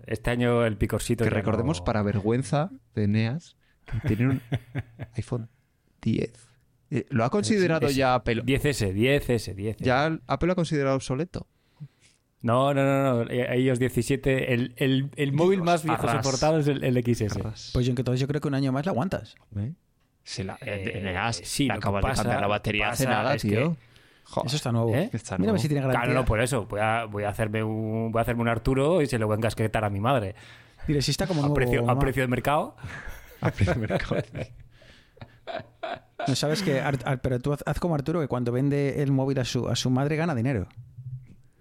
Este 0.06 0.30
año 0.30 0.64
el 0.64 0.76
picorcito. 0.76 1.24
que 1.24 1.30
recordemos 1.30 1.78
no- 1.80 1.84
para 1.84 2.02
vergüenza 2.02 2.70
de 2.94 3.06
Neas, 3.08 3.56
que 4.06 4.14
tiene 4.16 4.32
un 4.32 4.42
iPhone 5.16 5.48
10. 6.02 6.32
Eh, 6.90 7.06
¿Lo 7.10 7.24
ha 7.24 7.30
considerado 7.30 7.88
ya 7.90 8.14
Apple? 8.14 8.42
10S, 8.44 8.94
10S, 8.94 9.54
10S. 9.54 9.76
¿Ya 9.78 10.18
Apple 10.26 10.46
lo 10.46 10.52
ha 10.52 10.56
considerado 10.56 10.96
obsoleto? 10.96 11.46
No, 12.40 12.72
no, 12.72 12.82
no, 12.84 13.24
no. 13.24 13.30
eh, 13.30 13.58
iOS 13.60 13.78
17. 13.78 14.54
El, 14.54 14.72
el, 14.76 15.10
el 15.16 15.32
móvil 15.32 15.60
más 15.62 15.82
viejo 15.82 16.00
arras. 16.08 16.24
soportado 16.24 16.60
es 16.60 16.68
el, 16.68 16.84
el 16.84 16.96
XS. 17.04 17.70
Pues 17.74 17.84
yo, 17.84 17.90
entonces 17.90 18.20
yo 18.20 18.28
creo 18.28 18.40
que 18.40 18.48
un 18.48 18.54
año 18.54 18.70
más 18.72 18.86
la 18.86 18.92
aguantas. 18.92 19.34
¿Eh? 19.56 19.72
Se 20.22 20.44
la, 20.44 20.54
Eh, 20.62 20.92
eh, 20.94 21.00
Neas, 21.02 21.40
sí, 21.44 21.66
que 21.66 21.72
acabas 21.72 22.02
pasa- 22.02 22.22
de 22.22 22.26
cambiar 22.28 22.40
la 22.42 22.46
batería 22.46 22.90
hace 22.90 23.06
nada, 23.06 23.36
tío. 23.36 23.76
Eso 24.44 24.56
está 24.56 24.72
nuevo. 24.72 24.94
¿Eh? 24.94 25.10
está 25.12 25.36
Mira 25.38 25.50
a 25.50 25.52
ver 25.52 25.54
nuevo. 25.54 25.58
si 25.58 25.68
tiene 25.68 25.80
garantía. 25.80 26.00
Claro, 26.02 26.20
no, 26.20 26.24
por 26.26 26.40
eso. 26.40 26.66
Voy 26.66 26.80
a, 26.80 27.04
voy 27.06 27.24
a 27.24 27.28
hacerme 27.30 27.62
un 27.64 28.10
voy 28.12 28.18
a 28.18 28.22
hacerme 28.22 28.42
un 28.42 28.48
Arturo 28.48 29.00
y 29.02 29.06
se 29.06 29.18
lo 29.18 29.26
voy 29.26 29.34
a 29.34 29.38
encasquetar 29.38 29.84
a 29.84 29.90
mi 29.90 30.00
madre. 30.00 30.34
Dile, 30.86 31.02
si 31.02 31.10
está 31.10 31.26
como 31.26 31.40
A 31.40 31.42
nuevo. 31.42 31.54
precio, 31.54 31.90
a 31.90 31.98
precio 31.98 32.22
de 32.22 32.28
mercado. 32.28 32.76
A 33.40 33.50
precio 33.50 33.74
de 33.74 33.80
mercado. 33.86 34.16
No 36.26 36.34
sabes 36.34 36.62
que. 36.62 36.80
Ar- 36.80 36.98
Ar- 37.04 37.20
pero 37.20 37.38
tú 37.40 37.52
haz, 37.52 37.62
haz 37.66 37.78
como 37.78 37.94
Arturo, 37.94 38.20
que 38.20 38.26
cuando 38.28 38.50
vende 38.52 39.02
el 39.02 39.12
móvil 39.12 39.38
a 39.38 39.44
su, 39.44 39.68
a 39.68 39.76
su 39.76 39.90
madre 39.90 40.16
gana 40.16 40.34
dinero. 40.34 40.66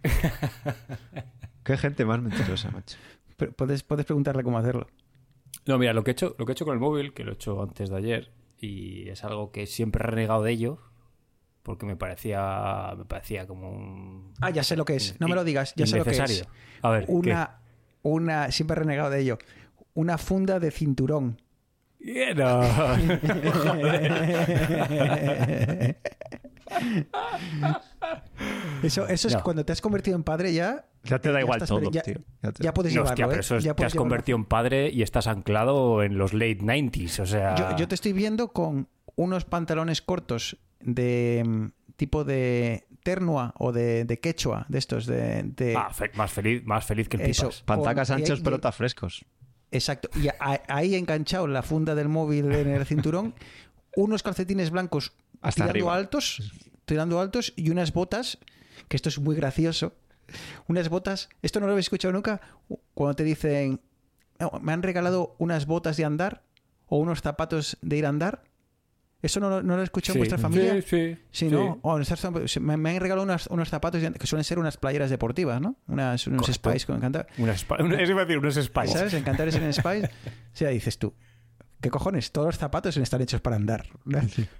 Qué 1.63 1.77
gente 1.77 2.05
más 2.05 2.21
mentirosa, 2.21 2.71
macho. 2.71 2.97
Pero 3.35 3.51
puedes, 3.51 3.83
puedes 3.83 4.05
preguntarle 4.05 4.43
cómo 4.43 4.57
hacerlo. 4.57 4.87
No, 5.65 5.77
mira, 5.77 5.93
lo 5.93 6.03
que 6.03 6.11
he 6.11 6.13
hecho, 6.13 6.35
lo 6.37 6.45
que 6.45 6.51
he 6.51 6.53
hecho 6.53 6.65
con 6.65 6.73
el 6.73 6.79
móvil, 6.79 7.13
que 7.13 7.23
lo 7.23 7.31
he 7.31 7.35
hecho 7.35 7.61
antes 7.61 7.89
de 7.89 7.97
ayer, 7.97 8.31
y 8.59 9.09
es 9.09 9.23
algo 9.23 9.51
que 9.51 9.67
siempre 9.67 10.01
he 10.03 10.07
renegado 10.07 10.43
de 10.43 10.51
ello, 10.51 10.79
porque 11.67 11.85
me 11.85 11.97
parecía, 11.97 12.93
me 12.97 13.03
parecía 13.03 13.45
como 13.45 13.69
un 13.69 14.33
Ah, 14.39 14.49
ya 14.51 14.63
sé 14.63 14.77
lo 14.77 14.85
que 14.85 14.95
es. 14.95 15.19
No 15.19 15.27
me 15.27 15.35
lo 15.35 15.43
digas, 15.43 15.73
ya 15.75 15.85
sé 15.85 15.97
lo 15.97 16.05
que 16.05 16.11
es. 16.11 16.47
A 16.81 16.89
ver, 16.89 17.05
¿qué? 17.05 17.11
Una, 17.11 17.59
una, 18.03 18.51
siempre 18.51 18.75
he 18.75 18.79
renegado 18.79 19.09
de 19.09 19.19
ello. 19.19 19.37
Una 19.93 20.17
funda 20.17 20.61
de 20.61 20.71
cinturón. 20.71 21.41
Yeah, 21.99 22.33
no. 22.35 22.61
Eso, 28.83 29.07
eso 29.07 29.27
es 29.27 29.33
No. 29.33 29.43
cuando 29.43 29.65
te 29.65 29.71
has 29.73 29.81
convertido 29.81 30.15
en 30.15 30.23
padre 30.23 30.53
ya. 30.53 30.85
Ya 31.03 31.19
te 31.19 31.29
da 31.29 31.35
ya 31.35 31.41
igual 31.41 31.57
estás- 31.61 31.69
todo, 31.69 31.91
ya, 31.91 32.01
tío. 32.01 32.19
Ya 32.43 32.51
te- 32.51 32.63
ya 32.63 32.73
puedes 32.73 32.93
No, 32.93 33.01
llevarlo. 33.01 33.11
hostia, 33.13 33.25
pero 33.27 33.37
¿eh? 33.37 33.39
eso 33.41 33.55
es- 33.57 33.63
Ya 33.63 33.73
te 33.73 33.83
has 33.85 33.93
llevarlo. 33.93 34.03
convertido 34.09 34.37
en 34.37 34.45
padre 34.45 34.89
y 34.89 35.01
estás 35.01 35.27
anclado 35.27 36.03
en 36.03 36.17
los 36.17 36.33
late 36.33 36.59
90s, 36.61 37.19
o 37.19 37.25
sea... 37.25 37.55
Yo, 37.55 37.75
yo 37.77 37.87
te 37.87 37.95
estoy 37.95 38.13
viendo 38.13 38.49
con 38.49 38.87
unos 39.15 39.45
pantalones 39.45 40.01
cortos 40.01 40.57
de 40.81 41.43
mm, 41.45 41.65
tipo 41.95 42.23
de 42.23 42.85
ternua 43.03 43.53
o 43.57 43.71
de, 43.71 44.05
de 44.05 44.19
quechua, 44.19 44.65
de 44.69 44.77
estos, 44.77 45.05
de... 45.05 45.43
de- 45.43 45.75
Ah, 45.75 45.91
fe- 45.93 46.11
más, 46.15 46.31
feliz, 46.31 46.63
más 46.65 46.85
feliz 46.85 47.07
que 47.07 47.17
el 47.17 47.23
Eso. 47.23 47.49
pipas. 47.49 47.63
Pantacas 47.63 48.11
anchos, 48.11 48.41
pelotas 48.41 48.75
frescos. 48.75 49.25
Exacto. 49.71 50.09
Y 50.19 50.27
a- 50.27 50.63
ahí 50.67 50.95
enganchado 50.95 51.47
la 51.47 51.61
funda 51.63 51.95
del 51.95 52.09
móvil 52.09 52.51
en 52.51 52.67
el 52.69 52.85
cinturón, 52.85 53.33
unos 53.95 54.23
calcetines 54.23 54.69
blancos 54.71 55.13
Hasta 55.41 55.63
tirando 55.63 55.71
arriba. 55.71 55.95
altos, 55.95 56.51
tirando 56.85 57.19
altos 57.19 57.53
y 57.55 57.69
unas 57.69 57.93
botas, 57.93 58.37
que 58.87 58.95
esto 58.95 59.09
es 59.09 59.19
muy 59.19 59.35
gracioso. 59.35 59.93
Unas 60.67 60.89
botas, 60.89 61.29
esto 61.41 61.59
no 61.61 61.65
lo 61.67 61.71
habéis 61.71 61.85
escuchado 61.85 62.11
nunca, 62.13 62.41
cuando 62.93 63.15
te 63.15 63.23
dicen, 63.23 63.79
"No, 64.39 64.51
me 64.61 64.73
han 64.73 64.83
regalado 64.83 65.35
unas 65.39 65.65
botas 65.65 65.95
de 65.97 66.03
andar 66.05 66.43
o 66.87 66.97
unos 66.97 67.21
zapatos 67.21 67.77
de 67.81 67.97
ir 67.97 68.05
a 68.05 68.09
andar. 68.09 68.43
¿Eso 69.21 69.39
no, 69.39 69.49
lo- 69.49 69.63
no 69.63 69.75
lo 69.75 69.81
he 69.81 69.83
escuchado 69.83 70.13
en 70.15 70.19
vuestra 70.19 70.37
familia? 70.37 70.73
Sí, 70.75 70.81
sí. 70.83 71.17
Sí, 71.31 71.45
¿no? 71.49 71.79
O 71.81 71.95
en 71.95 72.03
estas- 72.03 72.59
me, 72.61 72.77
me 72.77 72.89
han 72.91 72.99
regalado 72.99 73.23
unas- 73.23 73.47
unos 73.47 73.67
zapatos 73.69 73.99
que 74.01 74.27
suelen 74.27 74.43
ser 74.43 74.59
unas 74.59 74.77
playeras 74.77 75.09
deportivas, 75.09 75.59
¿no? 75.59 75.75
Unas, 75.87 76.27
unos 76.27 76.41
Correcto. 76.41 76.69
Spice 76.69 76.85
con 76.85 76.97
encantar. 76.97 77.27
Unas 77.39 77.57
spa- 77.61 77.77
una- 77.83 77.95
a 77.95 77.97
decir, 77.97 78.37
unos 78.37 78.55
Spice. 78.55 78.87
¿Sabes? 78.93 79.13
En 79.15 79.23
Cantares 79.23 79.55
en 79.55 79.73
Spice. 79.73 80.09
O 80.53 80.57
sea, 80.59 80.69
dices 80.69 80.97
tú, 80.97 81.13
¿qué 81.81 81.89
cojones? 81.89 82.31
Todos 82.31 82.47
los 82.47 82.57
zapatos 82.57 82.97
están 82.97 83.21
hechos 83.21 83.41
para 83.41 83.55
andar. 83.55 83.87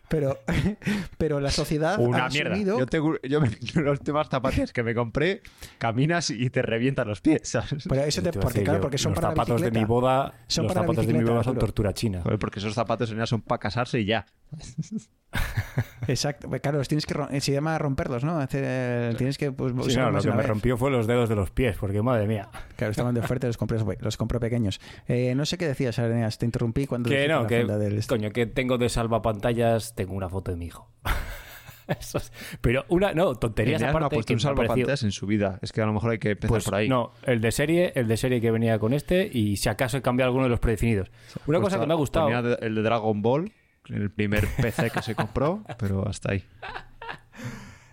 Pero, 0.08 0.40
pero 1.18 1.40
la 1.40 1.52
sociedad 1.52 2.00
Una 2.00 2.26
ha 2.26 2.30
mierda. 2.30 2.52
asumido... 2.52 2.80
Yo, 2.80 2.86
tengo, 2.86 3.16
yo 3.22 3.42
me, 3.42 3.50
los 3.76 4.00
últimas 4.00 4.30
zapatillas 4.30 4.72
que 4.72 4.84
me 4.84 4.94
compré, 4.94 5.42
caminas 5.78 6.30
y 6.30 6.50
te 6.50 6.62
revientan 6.62 7.08
los 7.08 7.22
pies, 7.22 7.42
¿sabes? 7.44 7.86
Pero 7.88 8.04
eso 8.04 8.22
te, 8.22 8.34
porque, 8.34 8.64
claro, 8.64 8.82
porque 8.82 8.98
son 8.98 9.12
los 9.12 9.22
para 9.22 9.30
la 9.30 9.36
zapatos 9.36 9.62
de 9.62 9.72
mi 9.72 9.86
boda, 9.86 10.34
Son 10.48 10.66
los 10.66 10.74
para 10.74 10.86
zapatos 10.86 11.08
de 11.08 11.14
mi 11.14 11.24
boda 11.24 11.44
son 11.44 11.58
tortura 11.58 11.94
china. 11.94 12.24
Porque 12.40 12.60
esos 12.60 12.74
zapatos 12.74 13.10
en 13.10 13.16
realidad 13.16 13.28
son 13.28 13.42
para 13.42 13.60
casarse 13.60 14.00
y 14.00 14.06
ya. 14.06 14.26
Exacto. 16.08 16.48
Pues 16.50 16.62
Claro, 16.62 16.78
los 16.80 16.88
tienes 16.88 17.06
que... 17.06 17.42
Se 17.42 17.52
llama 17.52 17.78
romperlos, 17.78 18.24
¿no? 18.24 18.40
Hacer, 18.40 18.64
eh, 18.66 19.14
tienes 19.18 19.38
que... 19.38 19.52
Pues, 19.52 19.74
Sí, 19.88 19.98
no, 19.98 20.12
lo 20.12 20.22
que 20.22 20.30
me 20.32 20.38
vez. 20.38 20.48
rompió 20.48 20.78
fue 20.78 20.90
los 20.90 21.06
dedos 21.08 21.30
de 21.30 21.36
los 21.36 21.52
pies, 21.52 21.78
porque 21.80 22.02
madre 22.02 22.28
mía. 22.28 22.50
Claro, 22.76 22.92
estaban 22.92 23.14
de 23.14 23.22
oferta 23.22 23.48
y 23.48 23.50
los 23.50 23.58
compré, 23.58 23.78
los 24.00 24.18
compré 24.18 24.40
pequeños. 24.40 24.80
Eh, 25.08 25.34
no 25.36 25.46
sé 25.46 25.58
qué 25.58 25.68
decías, 25.68 26.00
Areneas. 26.00 26.38
Te 26.38 26.46
interrumpí 26.46 26.88
cuando 26.88 27.10
Que 27.10 27.28
no, 27.28 27.42
la 27.44 27.48
que 27.48 27.64
del- 27.66 28.06
coño, 28.08 28.32
que 28.32 28.46
tengo 28.46 28.78
de 28.78 28.90
salvapantallas, 28.90 29.96
tengo 29.96 30.14
una 30.14 30.30
foto 30.30 30.52
de 30.52 30.58
mi 30.58 30.66
hijo. 30.68 30.90
Eso 31.88 32.18
es- 32.18 32.32
Pero 32.62 32.86
una, 32.90 33.14
no, 33.14 33.36
tonterías 33.36 33.82
Eneas 33.82 33.94
no 33.94 33.98
ha 33.98 34.02
aparte 34.02 34.16
puesto 34.16 34.28
que 34.28 34.34
un 34.34 34.40
salvapantallas 34.40 35.04
en 35.04 35.12
su 35.12 35.26
vida. 35.26 35.60
Es 35.62 35.72
que 35.72 35.82
a 35.82 35.86
lo 35.86 35.94
mejor 35.94 36.12
hay 36.12 36.20
que 36.20 36.32
empezar 36.32 36.50
Pues 36.50 36.66
por 36.66 36.76
ahí. 36.76 36.90
no, 36.90 37.12
el 37.24 37.40
de 37.42 37.52
serie, 37.52 37.94
el 37.96 38.08
de 38.08 38.18
serie 38.18 38.42
que 38.42 38.52
venía 38.52 38.78
con 38.80 38.94
este 38.94 39.30
y 39.32 39.56
si 39.58 39.70
acaso 39.70 39.98
he 39.98 40.02
cambiado 40.02 40.28
alguno 40.30 40.44
de 40.46 40.50
los 40.50 40.60
predefinidos. 40.60 41.10
Una 41.46 41.60
Pues 41.60 41.74
cosa 41.74 41.80
que 41.80 41.88
me 41.88 41.94
ha 41.94 41.98
gustado. 41.98 42.30
el 42.30 42.76
de 42.76 42.82
Dragon 42.82 43.22
Ball, 43.22 43.52
el 43.90 44.12
primer 44.12 44.46
PC 44.62 44.90
que 44.92 45.02
se 45.02 45.16
compró, 45.16 45.64
pero 45.78 46.08
hasta 46.08 46.32
ahí. 46.34 46.44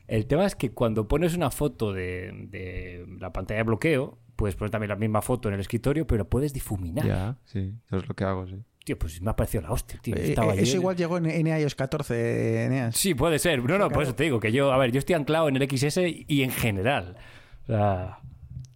El 0.07 0.26
tema 0.26 0.44
es 0.44 0.54
que 0.54 0.70
cuando 0.72 1.09
pones 1.09 1.35
una 1.35 1.50
foto 1.50 1.92
de, 1.92 2.30
de 2.50 3.07
la 3.20 3.33
pantalla 3.33 3.59
de 3.59 3.64
bloqueo, 3.64 4.18
puedes 4.37 4.54
poner 4.54 4.70
también 4.70 4.90
la 4.90 4.96
misma 4.96 5.22
foto 5.22 5.48
en 5.48 5.54
el 5.54 5.61
escritorio, 5.61 6.07
pero 6.07 6.28
puedes 6.28 6.52
difuminar. 6.52 7.07
Ya, 7.07 7.37
sí. 7.44 7.74
Eso 7.87 7.96
es 7.98 8.09
lo 8.09 8.14
que 8.14 8.24
hago, 8.24 8.46
sí. 8.46 8.57
Tío, 8.85 8.98
pues 8.98 9.22
me 9.22 9.30
ha 9.30 9.37
parecido 9.37 9.62
la 9.62 9.70
hostia, 9.72 9.98
tío. 10.02 10.14
Eh, 10.14 10.28
Estaba 10.28 10.52
eh, 10.52 10.57
eso 10.57 10.62
ayer- 10.64 10.74
igual 10.76 10.96
llegó 10.96 11.16
en, 11.16 11.24
en 11.30 11.46
iOS 11.46 11.74
14, 11.74 12.64
Eneas. 12.66 12.94
Sí, 12.96 13.14
puede 13.14 13.38
ser. 13.38 13.64
No, 13.64 13.78
no, 13.78 13.88
por 13.88 14.02
eso 14.02 14.14
te 14.14 14.24
digo 14.24 14.40
que 14.40 14.52
yo, 14.52 14.72
a 14.72 14.76
ver, 14.76 14.92
yo 14.92 14.98
estoy 14.98 15.14
anclado 15.14 15.48
en 15.48 15.57
el 15.57 15.66
XS 15.66 16.00
y 16.28 16.42
en 16.42 16.50
general. 16.50 17.16
O 17.62 17.66
sea, 17.66 18.18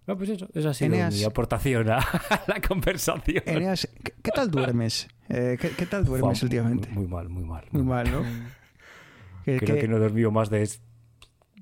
no, 0.08 0.16
pues 0.18 0.30
eso, 0.30 0.48
esa 0.54 0.70
ha 0.70 0.74
sido 0.74 0.94
Eneas- 0.96 1.14
mi 1.16 1.22
aportación 1.24 1.88
a 1.90 1.98
la 2.48 2.60
conversación. 2.66 3.42
Eneas, 3.46 3.88
¿qué, 4.02 4.12
qué 4.22 4.30
tal 4.32 4.50
duermes? 4.50 5.06
Eh, 5.28 5.56
¿qué, 5.60 5.68
qué 5.70 5.86
tal 5.86 6.04
duermes 6.04 6.40
Fua, 6.40 6.46
últimamente? 6.46 6.88
Muy, 6.88 7.04
muy 7.04 7.12
mal, 7.12 7.28
muy 7.28 7.44
mal. 7.44 7.64
Muy 7.70 7.82
mal, 7.84 8.10
¿no? 8.10 8.22
Creo 9.44 9.60
que- 9.60 9.78
que 9.78 9.88
no 9.88 9.96
he 9.98 10.00
dormido 10.00 10.30
más 10.30 10.50
de. 10.50 10.68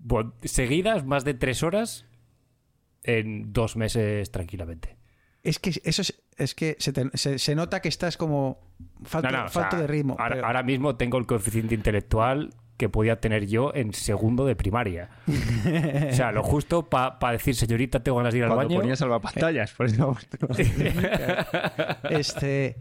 bueno, 0.01 0.33
seguidas, 0.43 1.05
más 1.05 1.25
de 1.25 1.35
tres 1.35 1.63
horas 1.63 2.07
en 3.03 3.53
dos 3.53 3.77
meses 3.77 4.31
tranquilamente. 4.31 4.97
Es 5.43 5.59
que 5.61 5.71
eso 5.85 6.03
es, 6.03 6.23
es 6.37 6.55
que 6.57 6.77
se, 6.81 6.93
te- 6.93 7.09
se- 7.17 7.39
se 7.39 7.55
nota 7.55 7.81
que 7.81 7.89
estás 7.89 8.17
como 8.17 8.61
falto, 9.05 9.31
No, 9.31 9.39
no, 9.39 9.45
o 9.45 9.49
falto 9.49 9.71
sea, 9.77 9.81
de 9.83 9.87
ritmo. 9.87 10.17
Ahora, 10.19 10.35
pero- 10.35 10.47
ahora 10.47 10.63
mismo 10.65 10.97
tengo 10.97 11.19
el 11.19 11.27
coeficiente 11.27 11.75
intelectual 11.77 12.53
que 12.77 12.89
podía 12.89 13.21
tener 13.21 13.47
yo 13.47 13.73
en 13.75 13.93
segundo 13.95 14.45
de 14.47 14.55
primaria. 14.57 15.09
o 15.27 16.15
sea, 16.15 16.31
lo 16.33 16.43
justo 16.43 16.89
para 16.91 17.33
decir, 17.33 17.55
señorita, 17.55 18.03
tengo 18.03 18.19
ganas 18.19 18.33
de 18.35 18.39
ir 18.39 18.45
al 18.45 18.51
Cuando 18.51 18.69
baño. 18.69 18.81
ponía 18.81 18.97
salvapantallas, 18.97 19.73
por 19.73 19.87
eso. 19.87 20.17
este, 22.11 22.77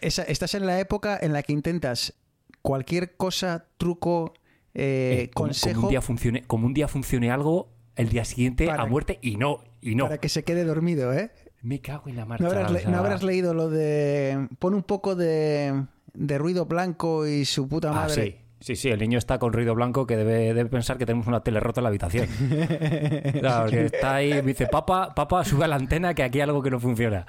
esa- 0.00 0.22
estás 0.24 0.54
en 0.54 0.66
la 0.66 0.78
época 0.80 1.18
en 1.20 1.32
la 1.32 1.42
que 1.42 1.52
intentas 1.52 2.14
cualquier 2.62 3.16
cosa, 3.16 3.66
truco, 3.76 4.34
eh, 4.74 5.24
Eh, 5.24 5.30
como, 5.34 5.48
consejo 5.48 5.74
como 5.74 5.86
un 5.86 5.90
día 5.90 6.00
funcione, 6.02 6.42
como 6.42 6.66
un 6.66 6.74
día 6.74 6.88
funcione 6.88 7.30
algo, 7.30 7.68
el 7.96 8.08
día 8.08 8.24
siguiente 8.24 8.66
Para- 8.66 8.82
a 8.82 8.86
muerte 8.86 9.18
y 9.22 9.36
no, 9.36 9.60
y 9.80 9.94
no. 9.94 10.04
para 10.04 10.18
que 10.18 10.28
se 10.28 10.44
quede 10.44 10.64
dormido, 10.64 11.12
¿eh? 11.12 11.30
Me 11.62 11.80
cago 11.80 12.08
en 12.08 12.16
la 12.16 12.26
marcha. 12.26 12.44
No 12.44 12.50
habrás, 12.50 12.70
o 12.70 12.74
le- 12.74 12.80
sea, 12.80 12.90
no 12.90 12.98
habrás 12.98 13.22
leído 13.22 13.54
lo 13.54 13.68
de 13.70 14.48
pon 14.58 14.74
un 14.74 14.82
poco 14.82 15.14
de, 15.16 15.84
de 16.12 16.38
ruido 16.38 16.66
blanco 16.66 17.26
y 17.26 17.44
su 17.44 17.66
puta 17.68 17.90
Ah, 17.90 17.94
madre. 17.94 18.14
sí. 18.24 18.36
Sí, 18.60 18.74
sí, 18.74 18.88
el 18.88 18.98
niño 18.98 19.18
está 19.18 19.38
con 19.38 19.52
ruido 19.52 19.74
blanco 19.74 20.06
que 20.06 20.16
debe, 20.16 20.54
debe 20.54 20.66
pensar 20.66 20.96
que 20.96 21.04
tenemos 21.04 21.26
una 21.26 21.40
tele 21.40 21.60
rota 21.60 21.80
en 21.80 21.84
la 21.84 21.88
habitación. 21.88 22.28
Claro, 23.40 23.70
que 23.70 23.86
está 23.86 24.16
ahí 24.16 24.30
me 24.34 24.42
dice, 24.42 24.66
papá, 24.66 25.14
papá, 25.14 25.44
sube 25.44 25.64
a 25.64 25.68
la 25.68 25.76
antena 25.76 26.14
que 26.14 26.22
aquí 26.22 26.38
hay 26.38 26.42
algo 26.42 26.62
que 26.62 26.70
no 26.70 26.80
funciona. 26.80 27.26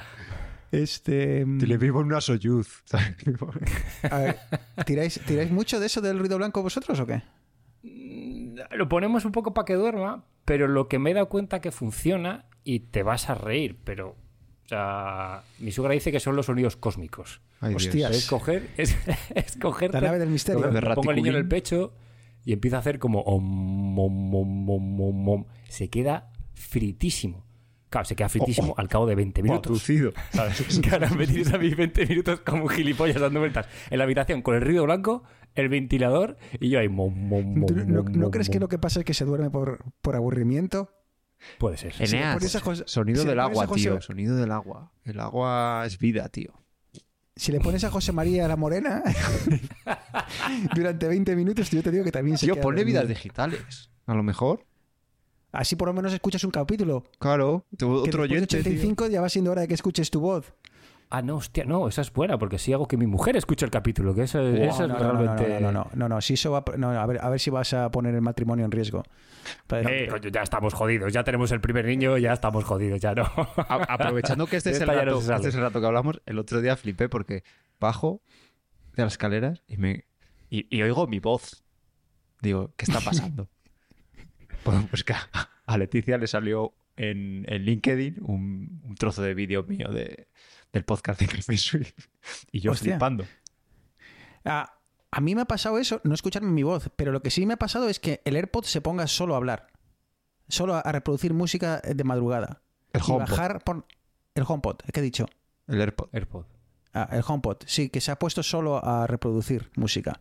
Este, 0.71 1.45
Le 1.45 1.77
vivo 1.77 2.01
en 2.01 2.07
una 2.07 2.21
Soyuz. 2.21 2.83
a 4.09 4.17
ver, 4.17 4.37
¿tiráis, 4.85 5.19
¿Tiráis 5.25 5.51
mucho 5.51 5.79
de 5.79 5.85
eso 5.85 6.01
del 6.01 6.19
ruido 6.19 6.37
blanco 6.37 6.61
vosotros 6.61 6.99
o 6.99 7.05
qué? 7.05 7.23
Lo 8.71 8.89
ponemos 8.89 9.25
un 9.25 9.31
poco 9.31 9.53
para 9.53 9.65
que 9.65 9.75
duerma, 9.75 10.25
pero 10.45 10.67
lo 10.67 10.87
que 10.87 10.99
me 10.99 11.11
he 11.11 11.13
dado 11.13 11.29
cuenta 11.29 11.61
que 11.61 11.71
funciona 11.71 12.45
y 12.63 12.79
te 12.79 13.03
vas 13.03 13.29
a 13.29 13.35
reír, 13.35 13.77
pero... 13.83 14.15
O 14.67 14.69
sea, 14.69 15.43
mi 15.59 15.71
suegra 15.71 15.93
dice 15.93 16.11
que 16.11 16.19
son 16.19 16.35
los 16.35 16.45
sonidos 16.47 16.75
cósmicos. 16.75 17.41
Ay, 17.61 17.69
Dios. 17.69 17.85
Hostia. 17.85 18.09
Es 18.09 18.27
coger, 18.27 18.69
es, 18.77 18.97
es 19.33 19.55
coger 19.55 19.93
La 19.93 20.01
nave 20.01 20.19
del 20.19 20.29
misterio. 20.29 20.61
coger- 20.61 20.73
De 20.89 20.95
pongo 20.95 21.11
el 21.11 21.15
niño 21.15 21.31
en 21.31 21.37
el 21.37 21.47
pecho 21.47 21.93
y 22.43 22.51
empieza 22.51 22.75
a 22.75 22.79
hacer 22.81 22.99
como 22.99 23.21
om, 23.21 23.97
om, 23.97 24.35
om, 24.35 24.69
om, 25.01 25.29
om. 25.29 25.45
se 25.69 25.89
queda 25.89 26.31
fritísimo. 26.53 27.45
Claro, 27.89 28.03
se 28.03 28.17
queda 28.17 28.27
fritísimo 28.27 28.73
al 28.77 28.89
cabo 28.89 29.05
de 29.05 29.15
20 29.15 29.41
minutos. 29.41 29.61
Producido. 29.67 30.11
¿sabes? 30.33 30.81
Me 31.17 31.25
tienes 31.25 31.53
a 31.53 31.57
mí 31.57 31.69
20 31.73 32.05
minutos 32.05 32.41
como 32.41 32.63
un 32.63 32.69
gilipollas 32.69 33.21
dando 33.21 33.39
vueltas 33.39 33.67
en 33.89 33.97
la 33.99 34.03
habitación 34.03 34.41
con 34.41 34.55
el 34.55 34.61
ruido 34.61 34.83
blanco, 34.83 35.23
el 35.55 35.69
ventilador 35.69 36.35
y 36.59 36.67
yo 36.69 36.79
ahí. 36.79 36.89
mom, 36.89 37.13
mom, 37.15 37.65
¿Tú 37.65 37.73
mom, 37.73 37.87
¿No, 37.87 38.03
no 38.03 38.31
crees 38.31 38.49
que 38.49 38.59
lo 38.59 38.67
que 38.67 38.77
pasa 38.77 38.99
es 38.99 39.05
que 39.05 39.13
se 39.13 39.23
duerme 39.23 39.49
por, 39.49 39.79
por 40.01 40.17
aburrimiento? 40.17 40.91
Puede 41.59 41.77
ser. 41.77 41.93
Si 41.93 42.03
le 42.07 42.09
Eneas, 42.17 42.35
pones 42.35 42.55
a 42.55 42.59
José- 42.59 42.83
sonido 42.87 43.19
si 43.21 43.25
le 43.25 43.29
del 43.31 43.39
agua, 43.39 43.67
José- 43.67 43.81
tío. 43.81 44.01
Sonido 44.01 44.35
del 44.35 44.51
agua. 44.51 44.91
El 45.03 45.19
agua 45.19 45.83
es 45.85 45.97
vida, 45.97 46.27
tío. 46.29 46.53
Si 47.35 47.51
le 47.51 47.59
pones 47.59 47.83
a 47.83 47.91
José 47.91 48.11
María 48.11 48.47
la 48.47 48.55
Morena 48.55 49.03
durante 50.75 51.07
20 51.07 51.35
minutos, 51.35 51.69
yo 51.69 51.83
te 51.83 51.91
digo 51.91 52.03
que 52.03 52.11
también 52.11 52.37
se 52.37 52.45
Tío, 52.47 52.55
queda 52.55 52.63
ponle 52.63 52.81
dormido. 52.81 53.01
vidas 53.01 53.09
digitales. 53.15 53.89
A 54.05 54.13
lo 54.13 54.23
mejor. 54.23 54.65
Así 55.51 55.75
por 55.75 55.87
lo 55.87 55.93
menos 55.93 56.13
escuchas 56.13 56.43
un 56.43 56.51
capítulo. 56.51 57.03
Claro. 57.19 57.65
Otro 57.81 58.23
oyente, 58.23 58.47
tío. 58.47 58.59
85 58.59 59.07
ya 59.07 59.21
va 59.21 59.29
siendo 59.29 59.51
hora 59.51 59.61
de 59.61 59.67
que 59.67 59.73
escuches 59.73 60.09
tu 60.09 60.19
voz. 60.19 60.53
Ah, 61.09 61.21
no, 61.21 61.37
hostia, 61.37 61.63
no, 61.63 61.87
esa 61.87 62.01
es 62.01 62.11
buena, 62.11 62.37
porque 62.37 62.57
sí 62.59 62.73
hago 62.73 62.85
que 62.87 62.97
mi 62.97 63.07
mujer 63.07 63.37
escuche 63.37 63.63
el 63.63 63.71
capítulo, 63.71 64.13
que 64.13 64.23
eso, 64.23 64.41
eso 64.45 64.83
es 64.83 64.89
no, 64.89 64.99
realmente. 64.99 65.47
no, 65.47 65.59
no, 65.59 65.71
no, 65.71 65.83
no, 65.85 65.89
no, 65.95 66.09
no, 66.09 66.21
si 66.21 66.33
eso 66.33 66.51
va, 66.51 66.65
no, 66.77 66.89
a 66.91 67.05
ver, 67.05 67.19
a 67.23 67.29
ver 67.29 67.39
si 67.39 67.49
vas 67.49 67.73
a 67.73 67.89
poner 67.91 68.13
el 68.13 68.21
matrimonio 68.21 68.65
en 68.65 68.71
riesgo. 68.71 69.03
Eh, 69.71 70.07
coño, 70.09 70.27
ya 70.29 70.41
estamos 70.41 70.73
jodidos, 70.73 71.13
ya 71.13 71.23
tenemos 71.23 71.51
el 71.53 71.61
primer 71.61 71.85
niño, 71.85 72.17
ya 72.17 72.33
estamos 72.33 72.65
jodidos, 72.65 72.99
ya 72.99 73.15
no. 73.15 73.23
A- 73.23 73.85
aprovechando 73.87 74.47
que 74.47 74.57
este 74.57 74.69
es, 74.71 74.77
el 74.77 74.81
Esta 74.81 74.93
ya 74.95 75.05
no 75.05 75.19
rato, 75.21 75.35
este 75.35 75.47
es 75.49 75.55
el 75.55 75.61
rato 75.61 75.79
que 75.79 75.85
hablamos, 75.87 76.21
el 76.25 76.39
otro 76.39 76.59
día 76.61 76.75
flipé 76.75 77.07
porque 77.07 77.43
bajo 77.79 78.21
de 78.97 79.03
las 79.03 79.13
escaleras 79.13 79.63
y 79.67 79.77
me 79.77 80.03
y, 80.49 80.67
y 80.75 80.81
oigo 80.81 81.07
mi 81.07 81.19
voz. 81.19 81.63
Digo, 82.41 82.73
¿qué 82.75 82.83
está 82.83 82.99
pasando? 82.99 83.47
pues, 84.63 84.77
pues 84.89 85.03
que 85.05 85.13
a, 85.13 85.21
a 85.65 85.77
Leticia 85.77 86.17
le 86.17 86.27
salió 86.27 86.73
en, 86.97 87.45
en 87.47 87.63
LinkedIn 87.63 88.17
un, 88.23 88.81
un 88.83 88.95
trozo 88.95 89.21
de 89.21 89.33
vídeo 89.33 89.63
mío 89.63 89.89
de, 89.89 90.27
del 90.77 90.85
podcast 90.85 91.19
de 91.19 91.27
Café 91.27 91.57
Swift. 91.57 91.93
Y 92.51 92.59
yo 92.61 92.71
Hostia. 92.71 92.93
flipando. 92.93 93.25
a, 94.45 94.73
a 95.11 95.21
mí 95.21 95.35
me 95.35 95.41
ha 95.41 95.45
pasado 95.45 95.77
eso, 95.77 96.01
no 96.03 96.13
escucharme 96.13 96.49
mi 96.51 96.63
voz, 96.63 96.89
pero 96.95 97.11
lo 97.11 97.21
que 97.21 97.31
sí 97.31 97.45
me 97.45 97.53
ha 97.53 97.57
pasado 97.57 97.89
es 97.89 97.99
que 97.99 98.21
el 98.25 98.35
AirPod 98.35 98.63
se 98.65 98.81
ponga 98.81 99.07
solo 99.07 99.33
a 99.33 99.37
hablar, 99.37 99.67
solo 100.47 100.75
a, 100.75 100.79
a 100.81 100.91
reproducir 100.91 101.33
música 101.33 101.79
de 101.81 102.03
madrugada. 102.03 102.61
El 102.93 103.01
y 103.01 103.11
HomePod. 103.11 103.29
bajar 103.29 103.63
por 103.63 103.85
el 104.35 104.43
HomePod, 104.47 104.77
¿qué 104.93 104.99
he 104.99 105.03
dicho? 105.03 105.25
El 105.67 105.81
AirPod. 105.81 106.09
AirPod. 106.13 106.45
Ah, 106.93 107.09
el 107.11 107.23
HomePod, 107.27 107.57
sí, 107.65 107.89
que 107.89 108.01
se 108.01 108.11
ha 108.11 108.17
puesto 108.19 108.41
solo 108.43 108.83
a 108.83 109.05
reproducir 109.07 109.69
música. 109.75 110.19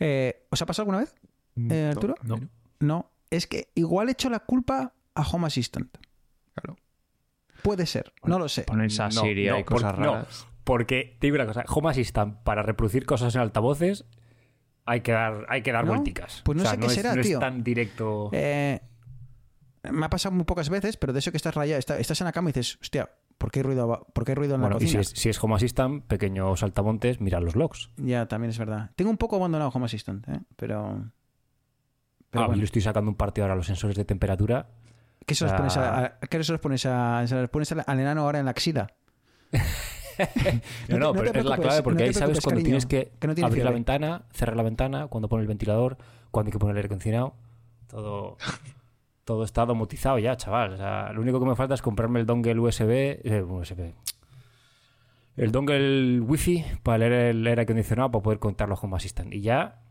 Eh, 0.00 0.46
¿Os 0.50 0.60
ha 0.62 0.66
pasado 0.66 0.82
alguna 0.84 0.98
vez? 0.98 1.14
Eh, 1.70 1.90
Arturo? 1.92 2.14
No. 2.22 2.40
No, 2.80 3.10
es 3.30 3.46
que 3.46 3.70
igual 3.74 4.08
he 4.08 4.12
hecho 4.12 4.30
la 4.30 4.40
culpa 4.40 4.94
a 5.14 5.22
Home 5.22 5.46
Assistant. 5.46 5.96
Claro. 6.54 6.76
Puede 7.62 7.86
ser, 7.86 8.12
no 8.24 8.38
lo 8.38 8.48
sé. 8.48 8.62
Pones 8.64 8.98
a 9.00 9.06
No, 9.06 9.10
Siri 9.22 9.46
no, 9.48 9.58
y 9.58 9.64
cosas 9.64 9.92
por- 9.94 10.00
no. 10.04 10.12
raras. 10.14 10.46
Porque 10.64 11.16
te 11.18 11.26
digo 11.26 11.36
una 11.36 11.46
cosa, 11.46 11.64
Home 11.68 11.90
Assistant 11.90 12.38
para 12.42 12.62
reproducir 12.62 13.06
cosas 13.06 13.34
en 13.34 13.40
altavoces 13.40 14.04
hay 14.84 15.00
que 15.02 15.12
dar, 15.12 15.44
hay 15.48 15.62
que 15.62 15.72
dar 15.72 15.84
¿No? 15.84 15.92
vuelticas. 15.92 16.42
Pues 16.44 16.56
no 16.56 16.62
O 16.62 16.64
sea, 16.66 16.74
sé 16.74 16.80
qué 16.80 16.86
es- 16.86 16.92
será, 16.94 17.14
no 17.14 17.22
tío. 17.22 17.38
es 17.38 17.40
tan 17.40 17.62
directo. 17.64 18.30
Eh, 18.32 18.80
me 19.90 20.06
ha 20.06 20.10
pasado 20.10 20.34
muy 20.34 20.44
pocas 20.44 20.68
veces, 20.70 20.96
pero 20.96 21.12
de 21.12 21.18
eso 21.20 21.30
que 21.30 21.36
estás 21.36 21.54
rayado, 21.54 21.78
está- 21.78 21.98
estás 21.98 22.20
en 22.20 22.24
la 22.26 22.32
cama 22.32 22.50
y 22.50 22.52
dices, 22.52 22.78
hostia, 22.82 23.10
¿por 23.38 23.50
qué 23.50 23.60
hay 23.60 23.62
ruido, 23.64 24.06
por 24.12 24.24
qué 24.24 24.32
hay 24.32 24.36
ruido 24.36 24.54
en 24.56 24.60
Bueno, 24.62 24.76
la 24.78 24.82
y 24.84 24.88
si 24.88 24.96
cocina? 24.96 25.00
es, 25.02 25.08
si 25.20 25.28
es 25.28 25.42
Home 25.42 25.54
Assistant, 25.54 26.04
pequeños 26.06 26.60
saltamontes, 26.60 27.20
mira 27.20 27.40
los 27.40 27.54
logs. 27.56 27.90
Ya, 27.96 28.26
también 28.26 28.50
es 28.50 28.58
verdad. 28.58 28.90
Tengo 28.96 29.10
un 29.10 29.16
poco 29.18 29.36
abandonado 29.36 29.70
Home 29.72 29.86
Assistant, 29.86 30.28
¿eh? 30.28 30.40
pero... 30.56 31.10
pero 32.30 32.44
Ah, 32.44 32.46
bueno. 32.48 32.60
Yo 32.60 32.64
estoy 32.64 32.82
sacando 32.82 33.10
un 33.10 33.16
partido 33.16 33.44
ahora 33.44 33.54
a 33.54 33.56
los 33.56 33.66
sensores 33.66 33.96
de 33.96 34.04
temperatura. 34.04 34.68
¿Qué 35.28 35.34
se 35.36 35.44
los 35.44 35.52
pones, 35.52 35.76
a, 35.76 36.04
a- 36.04 36.18
¿qué 36.20 36.42
se 36.42 36.52
los 36.52 36.60
pones, 36.60 36.84
a, 36.86 37.24
se 37.26 37.34
los 37.36 37.50
pones 37.50 37.70
al 37.70 38.00
enano 38.00 38.22
ahora 38.22 38.38
en 38.40 38.46
la 38.46 38.50
axila? 38.52 38.88
No, 40.88 40.98
No 40.98 41.12
te- 41.12 41.18
pero 41.20 41.38
es 41.38 41.44
la 41.44 41.56
clave 41.58 41.82
porque 41.82 42.02
no 42.02 42.06
ahí 42.08 42.12
sabes 42.12 42.40
cuando 42.40 42.56
cariño, 42.60 42.64
tienes 42.64 42.86
que, 42.86 43.12
que 43.20 43.26
no 43.28 43.34
tiene 43.36 43.46
abrir 43.46 43.64
la 43.64 43.70
ventana, 43.70 44.22
cerrar 44.32 44.56
la 44.56 44.64
ventana, 44.64 45.06
cuando 45.06 45.28
pone 45.28 45.42
el 45.42 45.48
ventilador, 45.48 45.96
cuando 46.32 46.48
hay 46.48 46.52
que 46.52 46.58
poner 46.58 46.72
el 46.72 46.78
aire 46.78 46.86
acondicionado. 46.86 47.34
Todo, 47.86 48.36
todo 49.24 49.44
está 49.44 49.64
domotizado 49.64 50.18
ya, 50.18 50.36
chaval. 50.36 50.72
O 50.72 50.76
sea, 50.76 51.12
lo 51.12 51.20
único 51.20 51.38
que 51.38 51.46
me 51.46 51.54
falta 51.54 51.74
es 51.74 51.82
comprarme 51.82 52.18
el 52.18 52.26
dongle 52.26 52.58
USB. 52.58 52.90
eh, 53.22 53.42
USB. 53.48 53.92
El 55.36 55.52
dongle 55.52 56.20
wifi 56.20 56.64
para 56.82 56.98
leer 56.98 57.12
el 57.12 57.46
aire 57.46 57.62
acondicionado 57.62 58.10
para 58.10 58.22
poder 58.22 58.38
contarlo 58.40 58.74
a 58.74 58.78
Home 58.80 58.96
Assistant. 58.96 59.32
Y 59.32 59.40
ya. 59.42 59.82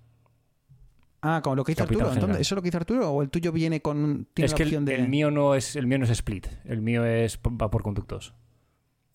Ah, 1.21 1.41
como 1.43 1.56
lo 1.56 1.63
que 1.63 1.71
hizo 1.71 1.80
Capitán 1.84 2.01
Arturo. 2.01 2.13
General. 2.13 2.30
Entonces, 2.30 2.47
¿Eso 2.47 2.53
es 2.53 2.58
lo 2.58 2.62
que 2.62 2.67
hizo 2.69 2.77
Arturo? 2.77 3.10
¿O 3.12 3.21
el 3.23 3.30
tuyo 3.30 3.51
viene 3.51 3.82
con... 3.82 4.27
Tiene 4.34 4.45
es 4.45 4.51
la 4.51 4.58
que 4.58 4.63
el, 4.63 4.69
opción 4.69 4.86
de... 4.86 4.95
el 4.95 5.08
mío 5.10 5.32
no 5.32 5.56
es 5.56 5.75
el 5.75 5.88
mío 5.88 5.97
no 5.97 6.03
es 6.06 6.12
split. 6.12 6.47
El 6.65 6.82
mío 6.82 7.06
es 7.06 7.39
va 7.39 7.69
por 7.69 7.82
conductos. 7.84 8.34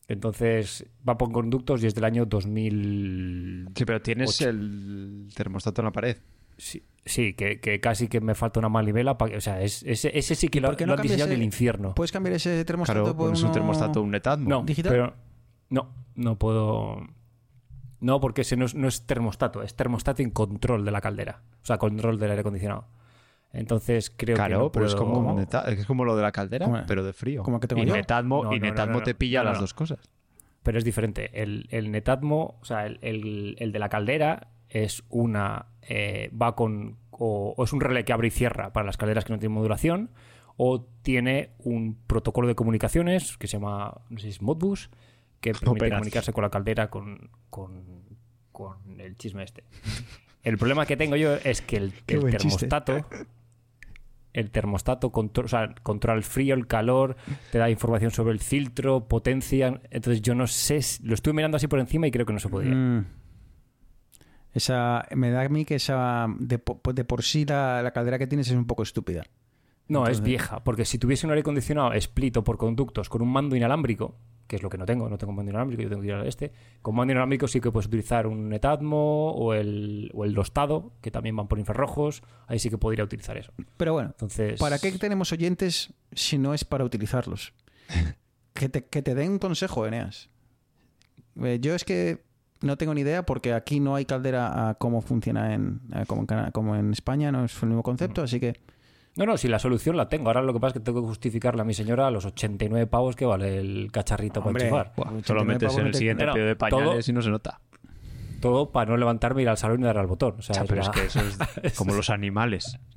Entonces 0.08 0.86
va 1.08 1.16
por 1.16 1.30
conductos 1.32 1.82
y 1.82 1.86
es 1.86 1.94
del 1.94 2.04
año 2.04 2.26
2000. 2.26 3.68
Sí, 3.74 3.84
pero 3.84 4.02
tienes 4.02 4.40
el 4.40 5.28
termostato 5.34 5.80
en 5.80 5.86
la 5.86 5.92
pared. 5.92 6.16
Sí, 6.58 6.82
sí, 7.04 7.34
que, 7.34 7.60
que 7.60 7.80
casi 7.80 8.08
que 8.08 8.20
me 8.20 8.34
falta 8.34 8.58
una 8.60 8.68
manivela. 8.68 9.16
pa- 9.16 9.30
o 9.36 9.40
sea, 9.40 9.62
es- 9.62 9.82
ese, 9.84 10.16
ese 10.16 10.34
sí 10.34 10.48
que 10.48 10.60
lo, 10.60 10.72
no 10.72 10.86
lo 10.86 10.92
han 10.94 11.02
diseñado 11.02 11.30
en 11.30 11.34
el 11.36 11.38
ese- 11.38 11.44
infierno. 11.46 11.94
¿Puedes 11.94 12.12
cambiar 12.12 12.34
ese 12.34 12.64
termostato 12.64 13.00
Claro, 13.02 13.16
por 13.16 13.30
uno... 13.30 13.46
un 13.46 13.52
termostato, 13.52 14.02
un 14.02 14.10
Netatmo. 14.10 14.48
no, 14.48 14.62
digital? 14.64 14.92
pero 14.92 15.14
no, 15.70 15.94
no 16.16 16.38
puedo. 16.38 17.06
No, 18.02 18.20
porque 18.20 18.42
ese 18.42 18.56
no 18.56 18.66
es, 18.66 18.74
no 18.74 18.88
es 18.88 19.06
termostato, 19.06 19.62
es 19.62 19.74
termostato 19.74 20.20
en 20.22 20.30
control 20.30 20.84
de 20.84 20.90
la 20.90 21.00
caldera. 21.00 21.42
O 21.62 21.66
sea, 21.66 21.78
control 21.78 22.18
del 22.18 22.30
aire 22.30 22.40
acondicionado. 22.40 22.86
Entonces 23.52 24.10
creo 24.10 24.34
que. 24.36 24.40
Claro, 24.40 24.58
no 24.58 24.72
pero 24.72 24.86
es 24.86 24.94
como, 24.94 25.18
un 25.20 25.36
Neta- 25.36 25.64
es 25.68 25.86
como 25.86 26.04
lo 26.04 26.16
de 26.16 26.22
la 26.22 26.32
caldera, 26.32 26.66
¿Cómo? 26.66 26.82
pero 26.86 27.04
de 27.04 27.12
frío. 27.12 27.42
¿Cómo 27.42 27.60
que 27.60 27.68
tengo 27.68 27.82
y 27.82 27.86
yo? 27.86 27.94
Netatmo, 27.94 28.44
No, 28.44 28.54
y 28.54 28.58
no, 28.58 28.66
no, 28.66 28.70
Netatmo 28.72 28.98
no, 28.98 29.02
te 29.04 29.14
pilla 29.14 29.40
No, 29.40 29.44
no, 29.46 29.50
las 29.52 29.60
dos 29.60 29.74
cosas. 29.74 29.98
Pero 30.62 30.78
es 30.78 30.84
diferente. 30.84 31.42
El, 31.42 31.66
el 31.70 31.90
Netatmo, 31.90 32.58
o 32.60 32.64
sea, 32.64 32.86
el, 32.86 32.98
el- 33.02 33.56
el 33.58 33.72
de 33.72 33.78
la 33.78 33.88
caldera 33.88 34.48
es 34.68 35.04
una. 35.10 35.66
eh, 35.82 36.30
va 36.40 36.54
con. 36.56 36.96
O, 37.10 37.54
o 37.56 37.64
es 37.64 37.72
un 37.72 37.80
relé 37.80 38.04
que 38.04 38.12
abre 38.12 38.28
y 38.28 38.30
cierra 38.30 38.72
para 38.72 38.86
las 38.86 38.96
calderas 38.96 39.24
que 39.24 39.32
no 39.32 39.38
tienen 39.38 39.54
modulación. 39.54 40.10
O 40.56 40.82
tiene 41.02 41.50
un 41.58 41.96
protocolo 42.06 42.46
de 42.48 42.54
comunicaciones 42.54 43.36
que 43.38 43.46
se 43.48 43.58
llama. 43.58 44.00
No 44.08 44.18
sé 44.18 44.24
si 44.24 44.30
es 44.30 44.42
Modbus. 44.42 44.90
Que 45.42 45.52
permite 45.52 45.90
comunicarse 45.90 46.32
con 46.32 46.42
la 46.42 46.50
caldera 46.50 46.88
con, 46.88 47.30
con, 47.50 47.84
con 48.52 48.98
el 48.98 49.16
chisme 49.18 49.42
este. 49.42 49.64
El 50.42 50.56
problema 50.56 50.86
que 50.86 50.96
tengo 50.96 51.16
yo 51.16 51.34
es 51.34 51.60
que 51.60 51.76
el, 51.76 51.92
chiste. 51.92 52.30
termostato. 52.68 53.06
El 54.32 54.50
termostato 54.50 55.12
contro- 55.12 55.44
o 55.44 55.48
sea, 55.48 55.74
controla 55.82 56.16
el 56.16 56.22
frío, 56.24 56.54
el 56.54 56.66
calor, 56.66 57.16
te 57.50 57.58
da 57.58 57.68
información 57.68 58.10
sobre 58.12 58.32
el 58.32 58.38
filtro, 58.40 59.06
potencia. 59.06 59.78
Entonces 59.90 60.22
yo 60.22 60.34
no 60.34 60.46
sé, 60.46 60.80
lo 61.02 61.12
estuve 61.14 61.34
mirando 61.34 61.56
así 61.58 61.66
por 61.68 61.78
encima 61.80 62.06
y 62.06 62.10
creo 62.10 62.24
que 62.24 62.32
no 62.32 62.40
se 62.40 62.48
podía. 62.48 62.74
Mm. 62.74 63.04
Esa, 64.54 65.06
me 65.14 65.30
da 65.30 65.42
a 65.42 65.48
mí 65.48 65.64
que 65.64 65.74
esa 65.76 66.26
de, 66.38 66.60
de 66.94 67.04
por 67.04 67.22
sí 67.22 67.44
la, 67.44 67.82
la 67.82 67.90
caldera 67.92 68.18
que 68.18 68.26
tienes 68.26 68.48
es 68.48 68.54
un 68.54 68.66
poco 68.66 68.82
estúpida. 68.82 69.24
No, 69.88 70.00
Entonces- 70.00 70.18
es 70.18 70.24
vieja, 70.24 70.64
porque 70.64 70.84
si 70.84 70.98
tuviese 70.98 71.26
un 71.26 71.32
aire 71.32 71.40
acondicionado 71.40 71.92
split 71.94 72.36
o 72.38 72.44
por 72.44 72.56
conductos 72.56 73.08
con 73.08 73.22
un 73.22 73.30
mando 73.30 73.56
inalámbrico, 73.56 74.16
que 74.46 74.56
es 74.56 74.62
lo 74.62 74.68
que 74.70 74.78
no 74.78 74.84
tengo, 74.86 75.08
no 75.08 75.18
tengo 75.18 75.32
mando 75.32 75.50
inalámbrico, 75.50 75.82
yo 75.82 75.88
tengo 75.88 76.02
que 76.02 76.08
ir 76.08 76.14
al 76.14 76.26
este, 76.26 76.52
con 76.82 76.94
mando 76.94 77.12
inalámbrico 77.12 77.48
sí 77.48 77.60
que 77.60 77.70
puedes 77.70 77.86
utilizar 77.86 78.26
un 78.26 78.48
Netatmo 78.48 79.32
o 79.32 79.54
el, 79.54 80.10
o 80.14 80.24
el 80.24 80.34
Dostado, 80.34 80.92
que 81.00 81.10
también 81.10 81.36
van 81.36 81.48
por 81.48 81.58
infrarrojos, 81.58 82.22
ahí 82.46 82.58
sí 82.58 82.70
que 82.70 82.78
podría 82.78 83.04
utilizar 83.04 83.36
eso. 83.36 83.52
Pero 83.76 83.94
bueno, 83.94 84.10
Entonces, 84.10 84.60
¿para 84.60 84.78
qué 84.78 84.92
tenemos 84.92 85.32
oyentes 85.32 85.92
si 86.12 86.38
no 86.38 86.54
es 86.54 86.64
para 86.64 86.84
utilizarlos? 86.84 87.52
que, 88.54 88.68
te, 88.68 88.84
que 88.86 89.02
te 89.02 89.14
den 89.14 89.32
un 89.32 89.38
consejo, 89.38 89.86
Eneas. 89.86 90.28
Eh, 91.42 91.58
yo 91.60 91.74
es 91.74 91.84
que 91.84 92.22
no 92.60 92.76
tengo 92.76 92.94
ni 92.94 93.00
idea 93.00 93.24
porque 93.24 93.52
aquí 93.52 93.80
no 93.80 93.94
hay 93.96 94.04
caldera 94.04 94.68
a 94.68 94.74
cómo 94.74 95.00
funciona 95.00 95.54
en, 95.54 95.80
a 95.92 96.02
en 96.02 96.50
como 96.52 96.76
en 96.76 96.92
España, 96.92 97.32
no 97.32 97.44
es 97.44 97.62
el 97.62 97.68
mismo 97.70 97.82
concepto, 97.82 98.22
así 98.22 98.38
que 98.38 98.60
No, 99.16 99.26
no, 99.26 99.36
si 99.36 99.46
la 99.48 99.58
solución 99.58 99.96
la 99.96 100.08
tengo. 100.08 100.28
Ahora 100.28 100.40
lo 100.42 100.52
que 100.54 100.60
pasa 100.60 100.68
es 100.68 100.72
que 100.74 100.80
tengo 100.80 101.02
que 101.02 101.08
justificarle 101.08 101.60
a 101.62 101.64
mi 101.64 101.74
señora 101.74 102.10
los 102.10 102.24
89 102.24 102.86
pavos 102.86 103.14
que 103.14 103.26
vale 103.26 103.58
el 103.58 103.90
cacharrito 103.92 104.40
Hombre. 104.40 104.70
para 104.70 104.82
enchufar. 104.84 104.92
Buah, 104.96 105.18
89 105.18 105.26
solo 105.26 105.44
metes 105.44 105.72
en 105.72 105.80
no 105.80 105.86
el 105.86 105.92
te- 105.92 105.98
siguiente 105.98 106.24
pedido 106.26 106.46
de 106.46 106.54
todo- 106.54 106.70
pañales 106.70 107.08
y 107.08 107.12
no 107.12 107.20
se 107.22 107.30
nota. 107.30 107.60
Todo 108.40 108.70
para 108.72 108.90
no 108.90 108.96
levantarme, 108.96 109.42
ir 109.42 109.48
al 109.48 109.58
salón 109.58 109.80
y 109.80 109.84
dar 109.84 109.98
al 109.98 110.06
botón. 110.06 110.36
O 110.38 110.42
sea, 110.42 110.62
es 110.62 110.68
pero 110.68 110.82
la- 110.82 110.88
es 110.88 110.90
que 110.90 111.04
eso 111.06 111.20
es 111.62 111.74
como 111.76 111.92
los 111.94 112.08
animales. 112.10 112.78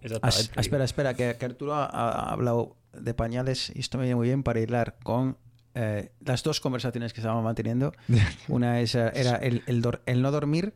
Exactamente. 0.00 0.20
As- 0.22 0.50
espera, 0.56 0.84
espera, 0.84 1.14
que, 1.14 1.36
que 1.38 1.44
Arturo 1.44 1.74
ha, 1.74 1.84
ha 1.86 2.32
hablado 2.32 2.76
de 2.92 3.12
pañales 3.12 3.72
y 3.74 3.80
esto 3.80 3.98
me 3.98 4.04
viene 4.04 4.16
muy 4.16 4.28
bien 4.28 4.42
para 4.42 4.60
hilar 4.60 4.96
con 5.02 5.36
eh, 5.74 6.12
las 6.24 6.42
dos 6.44 6.60
conversaciones 6.60 7.12
que 7.12 7.20
estábamos 7.20 7.44
manteniendo. 7.44 7.92
Una 8.48 8.80
es, 8.80 8.94
eh, 8.94 9.10
era 9.14 9.36
el, 9.36 9.62
el 9.66 9.82
dor- 9.82 10.00
el 10.06 10.22
no 10.22 10.30
dormir 10.30 10.74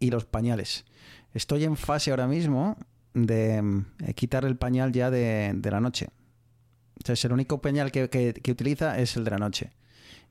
y 0.00 0.10
los 0.10 0.24
pañales. 0.24 0.86
Estoy 1.34 1.64
en 1.64 1.76
fase 1.76 2.10
ahora 2.10 2.26
mismo 2.26 2.76
de 3.14 3.60
mm, 3.62 3.86
eh, 4.06 4.14
quitar 4.14 4.44
el 4.44 4.56
pañal 4.56 4.92
ya 4.92 5.10
de, 5.10 5.52
de 5.54 5.70
la 5.70 5.80
noche. 5.80 6.08
Entonces 6.96 7.24
el 7.24 7.32
único 7.32 7.60
pañal 7.60 7.92
que, 7.92 8.08
que- 8.08 8.52
utiliza 8.52 8.98
es 8.98 9.16
el 9.16 9.24
de 9.24 9.30
la 9.30 9.38
noche. 9.38 9.70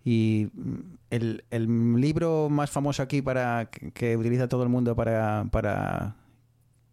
Y 0.03 0.49
mm, 0.53 0.75
el, 1.11 1.43
el 1.51 1.95
libro 2.01 2.49
más 2.49 2.69
famoso 2.69 3.01
aquí 3.03 3.21
para 3.21 3.69
que, 3.69 4.17
utiliza 4.17 4.47
todo 4.47 4.63
el 4.63 4.69
mundo 4.69 4.95
para, 4.95 5.45
para 5.51 6.15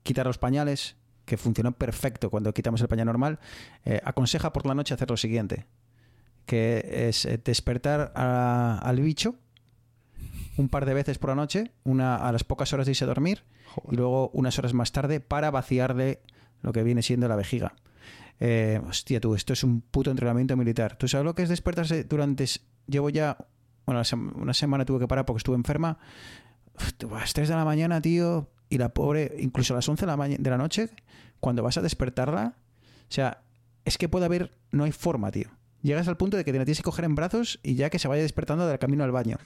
quitar 0.03 0.27
los 0.27 0.39
pañales 0.39 0.97
que 1.25 1.37
funcionó 1.37 1.73
perfecto 1.73 2.31
cuando 2.31 2.53
quitamos 2.53 2.81
el 2.83 2.89
pañal 2.89 3.07
normal, 3.07 3.39
eh, 3.85 4.01
aconseja 4.05 4.53
por 4.53 4.67
la 4.67 4.75
noche 4.75 4.93
hacer 4.95 5.09
lo 5.11 5.17
siguiente, 5.17 5.67
que 6.45 7.09
es 7.09 7.25
eh, 7.25 7.41
despertar 7.43 8.13
al 8.15 9.01
bicho 9.01 9.35
un 10.57 10.69
par 10.69 10.87
de 10.87 10.95
veces 10.95 11.19
por 11.19 11.31
la 11.31 11.37
noche, 11.37 11.73
una 11.85 12.17
a 12.17 12.33
las 12.33 12.45
pocas 12.45 12.73
horas 12.73 12.87
de 12.87 12.93
irse 12.93 13.05
a 13.05 13.09
dormir 13.09 13.45
y 13.91 13.97
luego 13.97 14.31
unas 14.31 14.59
horas 14.59 14.75
más 14.75 14.93
tarde 14.93 15.21
para 15.21 15.51
vaciarle 15.51 16.21
lo 16.63 16.73
que 16.73 16.83
viene 16.83 17.03
siendo 17.03 17.29
la 17.29 17.37
vejiga. 17.37 17.75
Eh, 18.41 18.81
hostia, 18.89 19.21
tú, 19.21 19.35
esto 19.35 19.53
es 19.53 19.65
un 19.65 19.81
puto 19.81 20.11
entrenamiento 20.11 20.57
militar. 20.57 20.97
¿Tú 20.97 21.09
sabes 21.09 21.25
lo 21.25 21.35
que 21.35 21.43
es 21.43 21.49
despertarse 21.49 22.05
durante... 22.05 22.47
Llevo 22.87 23.11
ya... 23.11 23.37
Bueno, 23.87 24.03
una 24.37 24.55
semana 24.55 24.85
tuve 24.85 25.01
que 25.01 25.09
parar 25.09 25.27
porque 25.27 25.39
estuve 25.39 25.57
enferma. 25.57 25.99
Uf, 26.75 27.13
a 27.13 27.21
las 27.21 27.35
3 27.35 27.49
de 27.49 27.55
la 27.55 27.65
mañana, 27.65 28.01
tío, 28.01 28.51
y 28.69 28.79
la 28.79 28.89
pobre, 28.95 29.37
incluso 29.39 29.75
a 29.75 29.77
las 29.77 29.89
11 29.89 30.07
de 30.07 30.17
la, 30.17 30.29
de 30.29 30.51
la 30.51 30.59
noche, 30.59 30.89
cuando 31.39 31.63
vas 31.63 31.77
a 31.77 31.83
despertarla, 31.83 32.55
o 32.57 33.13
sea, 33.13 33.43
es 33.85 33.99
que 33.99 34.09
puede 34.09 34.25
haber... 34.25 34.57
No 34.73 34.85
hay 34.85 34.93
forma, 34.93 35.31
tío. 35.31 35.51
Llegas 35.83 36.09
al 36.09 36.17
punto 36.17 36.37
de 36.37 36.45
que 36.45 36.53
te 36.53 36.59
la 36.59 36.65
tienes 36.65 36.79
que 36.79 36.85
coger 36.85 37.05
en 37.05 37.15
brazos 37.15 37.61
y 37.63 37.75
ya 37.75 37.91
que 37.91 37.99
se 37.99 38.09
vaya 38.09 38.23
despertando 38.23 38.67
del 38.67 38.79
camino 38.79 39.05
al 39.05 39.13
baño. 39.13 39.37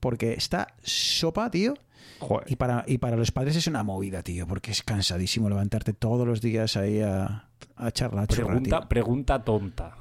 Porque 0.00 0.32
está 0.32 0.68
sopa, 0.82 1.50
tío. 1.50 1.74
Joder. 2.18 2.50
Y 2.50 2.56
para, 2.56 2.84
y 2.86 2.98
para 2.98 3.16
los 3.16 3.30
padres 3.30 3.56
es 3.56 3.66
una 3.66 3.82
movida, 3.82 4.22
tío, 4.22 4.46
porque 4.46 4.70
es 4.72 4.82
cansadísimo 4.82 5.48
levantarte 5.48 5.92
todos 5.92 6.26
los 6.26 6.40
días 6.40 6.76
ahí 6.76 7.00
a, 7.00 7.48
a 7.76 7.90
charlar. 7.92 8.26
Pregunta, 8.28 8.88
pregunta 8.88 9.42
tonta. 9.44 9.96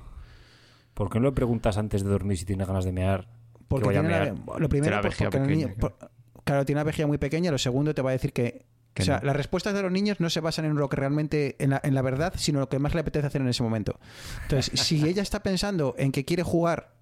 ¿Por 0.93 1.09
qué 1.09 1.19
no 1.19 1.27
le 1.27 1.31
preguntas 1.31 1.77
antes 1.77 2.03
de 2.03 2.09
dormir 2.09 2.37
si 2.37 2.45
tienes 2.45 2.67
ganas 2.67 2.83
de 2.85 2.91
mear? 2.91 3.27
Porque 3.67 3.89
a 3.89 3.91
tiene 3.91 4.07
mear? 4.07 4.33
la, 4.47 4.59
lo 4.59 4.67
primero, 4.69 5.01
vejiga 5.01 5.29
porque 5.29 5.37
el 5.37 5.47
niño- 5.57 5.67
pequeña, 5.67 5.79
por- 5.97 6.09
claro, 6.43 6.65
tiene 6.65 6.79
una 6.81 6.85
vejiga 6.85 7.07
muy 7.07 7.17
pequeña. 7.17 7.51
Lo 7.51 7.57
segundo 7.57 7.93
te 7.93 8.01
va 8.01 8.09
a 8.09 8.13
decir 8.13 8.33
que. 8.33 8.65
Que 8.93 9.03
o 9.03 9.05
sea, 9.05 9.19
no. 9.19 9.27
las 9.27 9.35
respuestas 9.35 9.73
de 9.75 9.83
los 9.83 9.91
niños 9.91 10.19
no 10.19 10.31
se 10.31 10.39
basan 10.41 10.65
en 10.65 10.73
lo 10.75 10.89
que 10.89 10.95
realmente, 10.97 11.55
en 11.63 11.69
la, 11.69 11.79
en 11.83 11.93
la 11.93 12.01
verdad, 12.01 12.33
sino 12.35 12.59
lo 12.59 12.69
que 12.69 12.79
más 12.79 12.95
le 12.95 13.01
apetece 13.01 13.27
hacer 13.27 13.39
en 13.41 13.47
ese 13.47 13.61
momento. 13.61 13.99
Entonces, 14.43 14.77
si 14.81 15.07
ella 15.07 15.21
está 15.21 15.43
pensando 15.43 15.93
en 15.99 16.11
que 16.11 16.25
quiere 16.25 16.41
jugar 16.41 16.95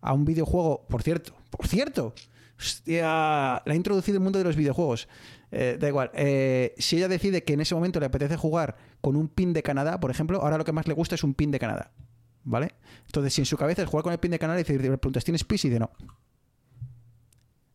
a 0.00 0.14
un 0.14 0.24
videojuego, 0.24 0.86
por 0.88 1.02
cierto, 1.02 1.34
por 1.50 1.68
cierto, 1.68 2.14
hostia, 2.58 3.04
la 3.04 3.62
ha 3.64 3.74
introducido 3.74 4.16
el 4.16 4.22
mundo 4.22 4.38
de 4.38 4.44
los 4.44 4.56
videojuegos. 4.56 5.08
Eh, 5.50 5.76
da 5.78 5.88
igual. 5.88 6.10
eh, 6.14 6.74
si 6.78 6.96
ella 6.96 7.08
decide 7.08 7.44
que 7.44 7.52
en 7.52 7.60
ese 7.60 7.74
momento 7.74 8.00
le 8.00 8.06
apetece 8.06 8.36
jugar 8.36 8.76
con 9.00 9.14
un 9.14 9.28
pin 9.28 9.52
de 9.52 9.62
Canadá, 9.62 10.00
por 10.00 10.10
ejemplo, 10.10 10.40
ahora 10.42 10.58
lo 10.58 10.64
que 10.64 10.72
más 10.72 10.88
le 10.88 10.94
gusta 10.94 11.14
es 11.14 11.22
un 11.22 11.34
pin 11.34 11.50
de 11.50 11.58
Canadá. 11.58 11.92
¿Vale? 12.42 12.74
Entonces, 13.06 13.32
si 13.32 13.40
en 13.40 13.46
su 13.46 13.56
cabeza 13.56 13.82
es 13.82 13.88
jugar 13.88 14.02
con 14.02 14.12
el 14.12 14.18
pin 14.18 14.32
de 14.32 14.38
Canadá 14.38 14.60
y 14.60 14.64
dice, 14.64 14.74
le 14.78 14.98
preguntas, 14.98 15.24
¿tienes 15.24 15.44
pis? 15.44 15.64
Y 15.64 15.68
dice, 15.68 15.80
no. 15.80 15.90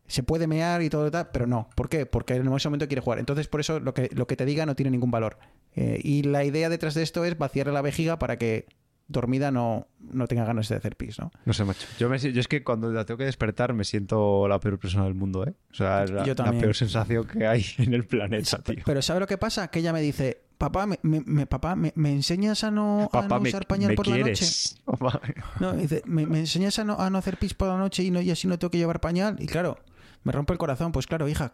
Se 0.06 0.22
puede 0.22 0.46
mear 0.46 0.82
y 0.82 0.90
todo 0.90 1.10
tal, 1.10 1.30
pero 1.32 1.46
no. 1.46 1.68
¿Por 1.74 1.88
qué? 1.88 2.04
Porque 2.06 2.34
en 2.34 2.52
ese 2.52 2.68
momento 2.68 2.86
quiere 2.86 3.00
jugar. 3.00 3.18
Entonces, 3.18 3.48
por 3.48 3.60
eso 3.60 3.80
lo 3.80 3.94
que, 3.94 4.10
lo 4.12 4.26
que 4.26 4.36
te 4.36 4.44
diga 4.44 4.66
no 4.66 4.76
tiene 4.76 4.90
ningún 4.90 5.10
valor. 5.10 5.38
Eh, 5.74 6.00
y 6.02 6.22
la 6.22 6.44
idea 6.44 6.68
detrás 6.68 6.94
de 6.94 7.02
esto 7.02 7.24
es 7.24 7.38
vaciarle 7.38 7.72
la 7.72 7.82
vejiga 7.82 8.18
para 8.18 8.36
que 8.36 8.66
dormida 9.10 9.50
no, 9.50 9.88
no 10.12 10.26
tenga 10.26 10.44
ganas 10.44 10.68
de 10.68 10.76
hacer 10.76 10.96
pis, 10.96 11.18
¿no? 11.18 11.30
No 11.44 11.52
sé, 11.52 11.64
macho. 11.64 11.86
Yo, 11.98 12.08
me, 12.08 12.18
yo 12.18 12.40
es 12.40 12.48
que 12.48 12.62
cuando 12.62 12.90
la 12.92 13.04
tengo 13.04 13.18
que 13.18 13.24
despertar 13.24 13.74
me 13.74 13.84
siento 13.84 14.46
la 14.48 14.58
peor 14.60 14.78
persona 14.78 15.04
del 15.04 15.14
mundo, 15.14 15.44
¿eh? 15.46 15.54
O 15.72 15.74
sea, 15.74 16.04
es 16.04 16.10
la, 16.10 16.24
peor 16.24 16.74
sensación 16.74 17.26
que 17.26 17.46
hay 17.46 17.64
en 17.78 17.92
el 17.92 18.06
planeta, 18.06 18.58
tío. 18.62 18.82
Pero 18.84 19.02
¿sabe 19.02 19.20
lo 19.20 19.26
que 19.26 19.36
pasa? 19.36 19.68
Que 19.68 19.80
ella 19.80 19.92
me 19.92 20.00
dice, 20.00 20.40
papá, 20.56 20.86
me, 20.86 20.98
me- 21.02 21.22
me- 21.26 21.46
papá, 21.46 21.74
¿me, 21.74 21.92
me 21.96 22.12
enseñas 22.12 22.62
a 22.64 22.70
no, 22.70 23.04
a 23.04 23.08
Papá, 23.08 23.36
no 23.36 23.40
me, 23.40 23.48
usar 23.48 23.66
pañal 23.66 23.94
por 23.94 24.06
la 24.06 24.18
noche? 24.18 24.32
quieres. 24.34 24.80
Papá. 24.84 25.20
No, 25.58 25.72
dice, 25.72 26.02
¿me, 26.06 26.26
me 26.26 26.38
enseñas 26.38 26.78
a 26.78 26.84
no, 26.84 26.98
a 26.98 27.10
no 27.10 27.18
hacer 27.18 27.36
pis 27.36 27.54
por 27.54 27.68
la 27.68 27.76
noche 27.78 28.02
y, 28.04 28.10
no, 28.10 28.20
y 28.20 28.30
así 28.30 28.46
no 28.46 28.58
tengo 28.58 28.70
que 28.70 28.78
llevar 28.78 29.00
pañal? 29.00 29.36
Y 29.40 29.46
claro, 29.46 29.78
me 30.22 30.32
rompe 30.32 30.52
el 30.52 30.58
corazón. 30.58 30.92
Pues 30.92 31.06
claro, 31.06 31.28
hija, 31.28 31.52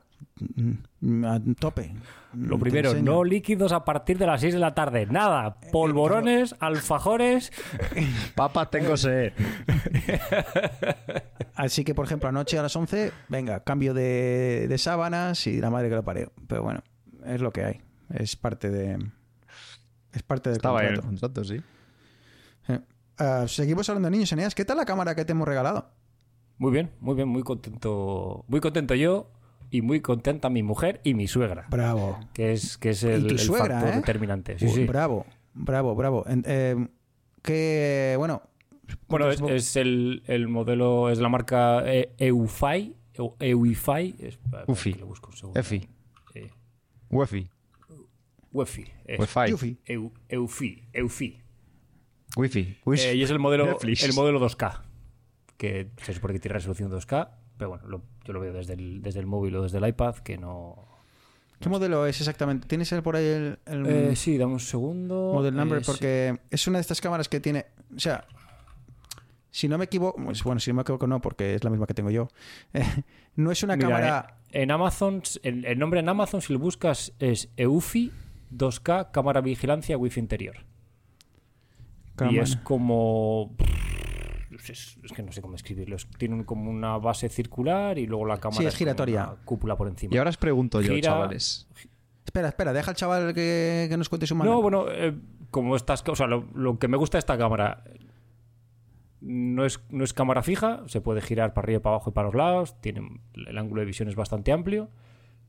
mm, 1.00 1.24
a 1.24 1.40
tope. 1.58 1.94
Lo 2.34 2.58
primero, 2.58 2.94
no 2.94 3.24
líquidos 3.24 3.72
a 3.72 3.84
partir 3.84 4.18
de 4.18 4.26
las 4.26 4.40
6 4.40 4.54
de 4.54 4.60
la 4.60 4.74
tarde. 4.74 5.06
Nada. 5.06 5.58
Polvorones, 5.72 6.54
alfajores. 6.60 7.52
Papá, 8.34 8.70
tengo 8.70 8.96
sed. 8.96 9.32
Así 11.54 11.84
que, 11.84 11.94
por 11.94 12.04
ejemplo, 12.06 12.28
anoche 12.28 12.58
a 12.58 12.62
las 12.62 12.76
11, 12.76 13.12
venga, 13.28 13.60
cambio 13.60 13.94
de, 13.94 14.66
de 14.68 14.78
sábanas 14.78 15.46
y 15.46 15.60
la 15.60 15.70
madre 15.70 15.88
que 15.88 15.94
lo 15.94 16.04
pareo. 16.04 16.32
Pero 16.46 16.62
bueno, 16.62 16.82
es 17.24 17.40
lo 17.40 17.52
que 17.52 17.64
hay. 17.64 17.80
Es 18.10 18.36
parte 18.36 18.70
de... 18.70 18.98
Es 20.12 20.22
parte 20.22 20.50
del 20.50 20.56
Estaba 20.56 20.82
en 20.84 20.94
el 20.94 21.00
contrato. 21.00 21.44
sí. 21.44 21.62
Eh, 22.68 22.80
ah, 23.18 23.44
seguimos 23.48 23.88
hablando 23.88 24.06
de 24.08 24.12
niños, 24.12 24.32
Eneas. 24.32 24.54
¿Qué 24.54 24.64
tal 24.64 24.76
la 24.76 24.84
cámara 24.84 25.14
que 25.14 25.24
te 25.24 25.32
hemos 25.32 25.46
regalado? 25.46 25.90
Muy 26.58 26.72
bien, 26.72 26.90
muy 27.00 27.14
bien, 27.14 27.28
muy 27.28 27.42
contento. 27.42 28.44
Muy 28.48 28.60
contento 28.60 28.94
yo 28.94 29.30
y 29.70 29.82
muy 29.82 30.00
contenta 30.00 30.48
mi 30.48 30.62
mujer 30.62 31.00
y 31.04 31.14
mi 31.14 31.26
suegra. 31.26 31.66
Bravo. 31.70 32.18
Que 32.32 32.52
es, 32.52 32.78
que 32.78 32.90
es 32.90 33.02
el, 33.02 33.30
el 33.30 33.38
suegra, 33.38 33.76
factor 33.80 33.94
¿eh? 33.94 33.96
determinante. 33.96 34.58
Sí, 34.58 34.66
Uy, 34.66 34.72
sí. 34.72 34.84
Bravo, 34.84 35.26
bravo, 35.54 35.94
bravo. 35.94 36.24
En- 36.26 36.44
eh, 36.46 36.88
que, 37.42 38.14
bueno... 38.18 38.42
Bueno, 39.08 39.28
es, 39.30 39.40
es 39.40 39.74
el, 39.76 40.22
el 40.26 40.46
modelo, 40.46 41.10
es 41.10 41.18
la 41.18 41.28
marca 41.28 41.82
eh, 41.92 42.12
EUFI. 42.18 42.94
Eu- 43.16 43.34
EUIFI. 43.40 44.14
Es, 44.20 44.38
Ufi. 44.68 44.92
lo 44.94 45.06
busco 45.06 45.30
un 45.30 45.36
segundo. 45.36 45.58
Efi. 45.60 45.88
Eh, 46.34 46.50
Wi-Fi. 47.10 47.48
UEFI. 48.52 48.84
es. 49.06 49.18
Wi-Fi. 49.20 49.50
Yufi. 49.50 49.78
Eu- 49.86 50.12
EUFI. 50.28 50.84
EUFI. 50.92 51.40
Wi-Fi. 52.36 52.76
Wi- 52.84 53.00
Eh, 53.00 53.14
y 53.16 53.22
es 53.22 53.30
el 53.30 53.38
modelo, 53.40 53.66
Netflix. 53.66 54.04
el 54.04 54.12
modelo 54.14 54.38
2K. 54.40 54.82
Que 55.56 55.90
se 56.02 56.12
supone 56.14 56.34
que 56.34 56.40
tiene 56.40 56.54
resolución 56.54 56.90
2K. 56.90 57.28
Pero 57.56 57.70
bueno, 57.70 57.86
lo- 57.88 58.02
yo 58.24 58.32
lo 58.32 58.40
veo 58.40 58.52
desde 58.52 58.74
el, 58.74 59.00
desde 59.02 59.20
el 59.20 59.26
móvil 59.26 59.56
o 59.56 59.62
desde 59.62 59.78
el 59.78 59.86
iPad, 59.88 60.16
que 60.16 60.36
no. 60.38 60.84
¿Qué 61.58 61.70
modelo 61.70 62.04
es 62.06 62.20
exactamente? 62.20 62.68
¿Tienes 62.68 62.92
por 63.02 63.16
ahí 63.16 63.24
el, 63.24 63.58
el 63.64 63.86
Eh, 63.86 64.16
sí, 64.16 64.36
dame 64.36 64.52
un 64.52 64.60
segundo. 64.60 65.32
model 65.32 65.54
number? 65.56 65.78
Eh, 65.78 65.84
sí. 65.84 65.86
porque 65.90 66.38
es 66.50 66.66
una 66.68 66.76
de 66.78 66.82
estas 66.82 67.00
cámaras 67.00 67.30
que 67.30 67.40
tiene... 67.40 67.64
O 67.96 67.98
sea, 67.98 68.26
si 69.50 69.66
no 69.66 69.78
me 69.78 69.86
equivoco... 69.86 70.22
pues, 70.22 70.42
Bueno, 70.44 70.60
si 70.60 70.70
no 70.70 70.74
me 70.76 70.82
equivoco 70.82 71.06
no, 71.06 71.22
porque 71.22 71.54
es 71.54 71.64
la 71.64 71.70
misma 71.70 71.86
que 71.86 71.94
tengo 71.94 72.10
yo. 72.10 72.28
Eh, 72.74 72.84
no 73.36 73.50
es 73.50 73.62
una 73.62 73.74
Mira, 73.76 73.88
cámara... 73.88 74.36
En, 74.50 74.62
en 74.64 74.70
Amazon, 74.70 75.22
el, 75.42 75.64
el 75.64 75.78
nombre 75.78 76.00
en 76.00 76.08
Amazon, 76.10 76.42
si 76.42 76.52
lo 76.52 76.58
buscas, 76.58 77.14
es 77.20 77.48
EUFI 77.56 78.12
2K, 78.54 79.10
cámara 79.10 79.40
vigilancia, 79.40 79.96
wifi 79.96 80.20
interior. 80.20 80.56
Y 82.30 82.38
es 82.38 82.56
como. 82.56 83.54
Es, 84.70 84.98
es 85.02 85.12
que 85.12 85.22
no 85.22 85.32
sé 85.32 85.42
cómo 85.42 85.54
escribirlo. 85.56 85.96
Es- 85.96 86.06
Tienen 86.18 86.44
como 86.44 86.70
una 86.70 86.98
base 86.98 87.28
circular 87.28 87.98
y 87.98 88.06
luego 88.06 88.26
la 88.26 88.38
cámara. 88.38 88.60
Sí, 88.60 88.66
es 88.66 88.74
como 88.74 88.78
giratoria. 88.78 89.24
una 89.28 89.44
cúpula 89.44 89.76
por 89.76 89.88
encima. 89.88 90.14
Y 90.14 90.18
ahora 90.18 90.30
os 90.30 90.36
pregunto 90.36 90.80
yo, 90.80 90.92
Gira- 90.94 91.02
chavales. 91.12 91.68
Espera, 92.24 92.48
espera, 92.48 92.72
deja 92.72 92.90
al 92.90 92.96
chaval 92.96 93.32
que, 93.34 93.86
que 93.88 93.96
nos 93.96 94.08
cuente 94.08 94.26
su 94.26 94.34
mano. 94.34 94.50
No, 94.50 94.62
bueno, 94.62 94.86
eh, 94.90 95.14
como 95.50 95.76
estas. 95.76 96.02
O 96.08 96.16
sea, 96.16 96.26
lo, 96.26 96.46
lo 96.54 96.78
que 96.78 96.88
me 96.88 96.96
gusta 96.96 97.16
de 97.18 97.20
esta 97.20 97.38
cámara. 97.38 97.82
No 99.20 99.64
es, 99.64 99.80
no 99.90 100.04
es 100.04 100.12
cámara 100.12 100.42
fija, 100.42 100.82
se 100.86 101.00
puede 101.00 101.20
girar 101.22 101.54
para 101.54 101.64
arriba, 101.64 101.80
para 101.80 101.96
abajo 101.96 102.10
y 102.10 102.12
para 102.12 102.26
los 102.26 102.34
lados. 102.34 102.80
Tiene, 102.80 103.20
el 103.34 103.56
ángulo 103.58 103.80
de 103.80 103.86
visión 103.86 104.08
es 104.08 104.14
bastante 104.14 104.52
amplio. 104.52 104.90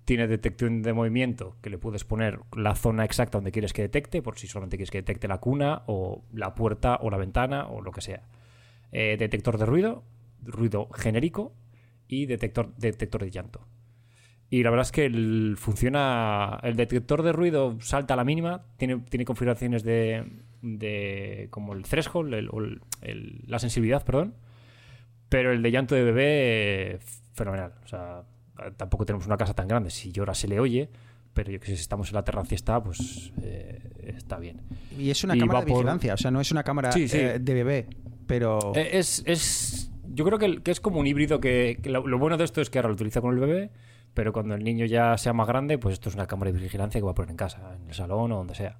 Tiene 0.06 0.28
detección 0.28 0.84
de 0.84 0.94
movimiento, 0.94 1.58
que 1.62 1.70
le 1.70 1.78
puedes 1.78 2.06
poner 2.06 2.40
la 2.56 2.76
zona 2.76 3.04
exacta 3.04 3.38
donde 3.40 3.52
quieres 3.52 3.74
que 3.74 3.82
detecte, 3.82 4.22
por 4.22 4.40
si 4.40 4.48
solamente 4.48 4.78
quieres 4.78 4.90
que 4.90 5.00
detecte 5.00 5.28
la 5.28 5.40
cuna, 5.40 5.84
o 5.88 6.24
la 6.32 6.56
puerta, 6.56 6.98
o 7.02 7.10
la 7.10 7.18
ventana, 7.18 7.68
o 7.68 7.82
lo 7.82 7.92
que 7.92 8.00
sea. 8.00 8.24
Eh, 8.92 9.18
detector 9.20 9.58
de 9.58 9.66
ruido, 9.66 10.04
ruido 10.44 10.88
genérico, 10.94 11.54
y 12.08 12.26
detector, 12.26 12.74
detector 12.78 13.22
de 13.24 13.32
llanto. 13.32 13.68
Y 14.50 14.64
la 14.64 14.70
verdad 14.70 14.86
es 14.86 14.92
que 14.94 15.06
el, 15.06 15.56
funciona. 15.58 16.60
El 16.64 16.76
detector 16.78 17.22
de 17.22 17.34
ruido 17.34 17.78
salta 17.82 18.14
a 18.14 18.18
la 18.18 18.24
mínima. 18.24 18.64
Tiene, 18.78 18.98
tiene 19.10 19.26
configuraciones 19.26 19.84
de. 19.84 20.24
de 20.62 21.48
como 21.52 21.74
el 21.74 21.84
threshold, 21.84 22.34
el- 22.34 22.50
o 22.52 22.60
el- 22.62 22.82
el- 23.02 23.44
la 23.48 23.60
sensibilidad, 23.60 24.04
perdón. 24.06 24.36
Pero 25.30 25.52
el 25.52 25.62
de 25.62 25.72
llanto 25.72 25.96
de 25.96 26.04
bebé, 26.04 27.00
fenomenal. 27.34 27.74
O 27.84 27.88
sea, 27.88 28.24
tampoco 28.78 29.06
tenemos 29.06 29.28
una 29.28 29.36
casa 29.38 29.54
tan 29.54 29.68
grande. 29.68 29.90
Si 29.90 30.12
llora 30.14 30.34
se 30.34 30.48
le 30.48 30.60
oye. 30.62 30.90
Pero 31.34 31.52
yo 31.52 31.60
que 31.60 31.68
sé, 31.68 31.76
si 31.76 31.82
estamos 31.82 32.08
en 32.10 32.16
la 32.16 32.24
terracia 32.24 32.56
está, 32.56 32.82
pues 32.82 33.32
eh, 33.44 33.80
está 34.18 34.40
bien. 34.40 34.62
Y 34.98 35.10
es 35.12 35.24
una 35.26 35.36
y 35.36 35.40
cámara 35.40 35.60
de 35.60 35.66
por- 35.68 35.76
vigilancia, 35.80 36.14
o 36.16 36.18
sea, 36.18 36.32
no 36.32 36.40
es 36.42 36.50
una 36.52 36.64
cámara 36.64 36.92
Sí, 36.94 37.08
sí. 37.08 37.18
eh, 37.20 37.38
de 37.40 37.54
bebé, 37.54 37.88
pero... 38.28 38.74
Eh, 38.76 38.90
Es, 38.94 39.24
es- 39.26 39.92
yo 40.10 40.26
creo 40.26 40.40
que, 40.40 40.62
que 40.64 40.72
es 40.72 40.80
como 40.80 41.00
un 41.00 41.08
híbrido 41.08 41.40
que, 41.40 41.80
lo, 41.86 42.18
bueno 42.18 42.38
de 42.38 42.44
esto 42.44 42.62
es 42.62 42.70
que 42.70 42.80
ahora 42.80 42.90
lo 42.90 42.96
utiliza 42.96 43.22
con 43.22 43.34
el 43.34 43.40
bebé, 43.40 43.72
pero 44.14 44.34
cuando 44.34 44.56
el 44.56 44.64
niño 44.64 44.86
ya 44.86 45.16
sea 45.18 45.34
más 45.34 45.48
grande, 45.48 45.78
pues 45.78 45.94
esto 45.94 46.10
es 46.10 46.16
una 46.16 46.26
cámara 46.28 46.52
de 46.52 46.60
vigilancia 46.60 47.00
que 47.00 47.06
va 47.06 47.12
a 47.12 47.16
poner 47.16 47.32
en 47.32 47.38
casa, 47.38 47.76
en 47.80 47.88
el 47.88 47.94
salón 47.94 48.32
o 48.32 48.38
donde 48.38 48.56
sea. 48.56 48.80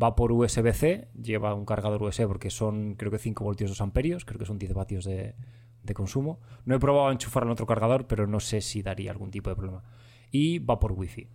Va 0.00 0.16
por 0.16 0.32
USB-C, 0.32 1.08
lleva 1.22 1.54
un 1.54 1.64
cargador 1.64 2.02
USB 2.02 2.26
porque 2.26 2.50
son 2.50 2.94
creo 2.96 3.12
que 3.12 3.18
5 3.18 3.44
voltios 3.44 3.70
2 3.70 3.80
amperios, 3.82 4.24
creo 4.24 4.38
que 4.40 4.46
son 4.46 4.58
10 4.58 4.74
vatios 4.74 5.04
de, 5.04 5.36
de 5.84 5.94
consumo. 5.94 6.40
No 6.64 6.74
he 6.74 6.80
probado 6.80 7.06
a 7.08 7.12
enchufarlo 7.12 7.50
en 7.50 7.52
otro 7.52 7.66
cargador, 7.66 8.08
pero 8.08 8.26
no 8.26 8.40
sé 8.40 8.60
si 8.60 8.82
daría 8.82 9.12
algún 9.12 9.30
tipo 9.30 9.50
de 9.50 9.56
problema. 9.56 9.84
Y 10.32 10.58
va 10.58 10.80
por 10.80 10.90
Wi-Fi. 10.92 11.28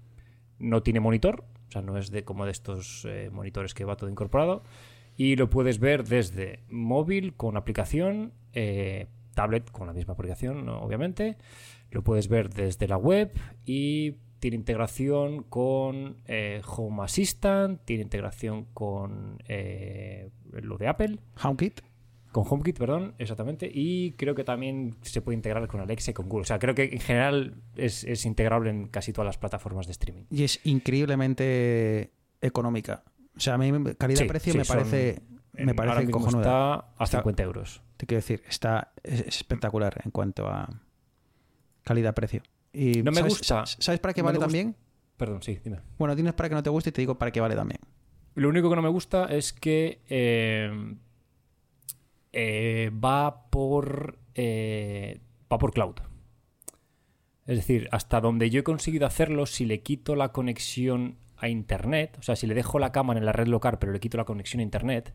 No 0.58 0.84
tiene 0.84 1.00
monitor, 1.00 1.46
o 1.70 1.72
sea, 1.72 1.82
no 1.82 1.98
es 1.98 2.12
de 2.12 2.26
como 2.26 2.44
de 2.44 2.52
estos 2.52 3.06
eh, 3.08 3.30
monitores 3.32 3.74
que 3.74 3.86
va 3.86 3.96
todo 3.96 4.10
incorporado. 4.10 4.64
Y 5.20 5.36
lo 5.36 5.50
puedes 5.50 5.80
ver 5.80 6.06
desde 6.06 6.64
móvil 6.70 7.34
con 7.36 7.58
aplicación, 7.58 8.32
eh, 8.54 9.08
tablet 9.36 9.70
con 9.70 9.86
la 9.86 9.92
misma 9.92 10.14
aplicación, 10.14 10.70
obviamente. 10.70 11.36
Lo 11.92 12.06
puedes 12.06 12.30
ver 12.30 12.50
desde 12.50 12.88
la 12.88 12.96
web 12.96 13.38
y 13.66 14.16
tiene 14.40 14.56
integración 14.56 15.44
con 15.44 16.22
eh, 16.26 16.62
Home 16.66 17.04
Assistant, 17.04 17.82
tiene 17.84 18.04
integración 18.04 18.68
con 18.74 19.44
eh, 19.50 20.30
lo 20.54 20.78
de 20.78 20.88
Apple, 20.88 21.20
HomeKit. 21.44 21.82
con 22.32 22.46
HomeKit, 22.50 22.80
perdón, 22.80 23.16
exactamente, 23.18 23.70
y 23.70 24.14
creo 24.14 24.36
que 24.36 24.46
también 24.46 24.96
se 25.02 25.20
puede 25.22 25.36
integrar 25.36 25.68
con 25.68 25.82
Alexa 25.82 26.12
y 26.12 26.14
con 26.14 26.30
Google. 26.30 26.44
O 26.44 26.46
sea, 26.46 26.60
creo 26.60 26.76
que 26.76 26.84
en 26.84 27.02
general 27.02 27.62
es, 27.76 28.06
es 28.06 28.26
integrable 28.26 28.70
en 28.70 28.88
casi 28.88 29.12
todas 29.12 29.26
las 29.26 29.38
plataformas 29.38 29.86
de 29.86 29.92
streaming. 29.92 30.24
Y 30.32 30.46
es 30.46 30.66
increíblemente 30.66 32.14
económica. 32.40 33.04
O 33.40 33.42
sea, 33.42 33.54
a 33.54 33.58
mí 33.58 33.72
calidad-precio 33.98 34.52
Sí, 34.54 34.58
me 34.60 34.66
parece, 34.66 35.16
son- 35.16 35.40
me 35.66 35.72
ahora 35.72 35.76
parece 35.76 36.06
mismo 36.08 36.20
cojonuda. 36.20 36.42
está 36.42 36.74
a 36.98 37.04
Está- 37.06 37.18
50 37.20 37.44
euros. 37.44 37.82
Te 37.98 38.06
quiero 38.06 38.20
decir, 38.20 38.44
está 38.48 38.92
es- 39.02 39.22
es 39.22 39.38
espectacular 39.38 40.02
en 40.04 40.12
cuanto 40.12 40.48
a 40.48 40.68
calidad-precio. 41.84 42.44
Y 42.74 43.02
No 43.02 43.12
me 43.12 43.18
¿sabes- 43.18 43.34
gusta. 43.40 43.66
¿Sabes 43.66 44.00
para 44.00 44.14
qué 44.14 44.22
No 44.22 44.26
vale 44.28 44.40
también? 44.40 44.76
Perdón, 45.18 45.42
sí, 45.42 45.60
dime. 45.64 45.80
Bueno, 45.98 46.16
tienes 46.16 46.34
para 46.34 46.50
que 46.50 46.56
no 46.56 46.64
te 46.64 46.70
guste 46.70 46.90
y 46.92 46.94
te 46.94 47.02
digo 47.02 47.18
para 47.18 47.32
qué 47.32 47.42
vale 47.42 47.56
también. 47.56 47.80
Lo 48.36 48.48
único 48.50 48.70
que 48.70 48.76
no 48.76 48.82
me 48.82 48.90
gusta 48.90 49.26
es 49.26 49.52
que 49.54 50.02
eh, 50.08 50.96
eh, 52.32 52.92
va 53.04 53.50
por 53.50 54.20
eh, 54.36 55.20
va 55.52 55.58
por 55.58 55.74
cloud. 55.74 55.96
Es 57.46 57.58
decir, 57.58 57.90
hasta 57.92 58.22
donde 58.22 58.50
yo 58.52 58.60
he 58.60 58.64
conseguido 58.64 59.08
hacerlo, 59.08 59.46
si 59.48 59.66
le 59.66 59.82
quito 59.82 60.16
la 60.16 60.32
conexión 60.32 61.18
a 61.40 61.50
internet, 61.50 62.18
o 62.20 62.22
sea, 62.22 62.36
si 62.36 62.48
le 62.48 62.54
dejo 62.54 62.80
la 62.80 62.92
cámara 62.92 63.20
en 63.20 63.26
la 63.26 63.32
red 63.32 63.48
local, 63.48 63.78
pero 63.80 63.92
le 63.92 64.00
quito 64.00 64.18
la 64.18 64.26
conexión 64.26 64.60
a 64.60 64.64
internet, 64.64 65.14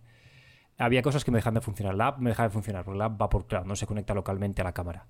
había 0.78 1.02
cosas 1.02 1.24
que 1.24 1.30
me 1.30 1.38
dejan 1.38 1.54
de 1.54 1.60
funcionar. 1.60 1.94
La 1.94 2.08
app 2.08 2.18
me 2.18 2.30
deja 2.30 2.44
de 2.44 2.50
funcionar, 2.50 2.84
porque 2.84 2.98
la 2.98 3.06
app 3.06 3.20
va 3.20 3.28
por 3.28 3.46
cloud, 3.46 3.66
no 3.66 3.76
se 3.76 3.86
conecta 3.86 4.14
localmente 4.14 4.60
a 4.60 4.64
la 4.64 4.72
cámara. 4.72 5.06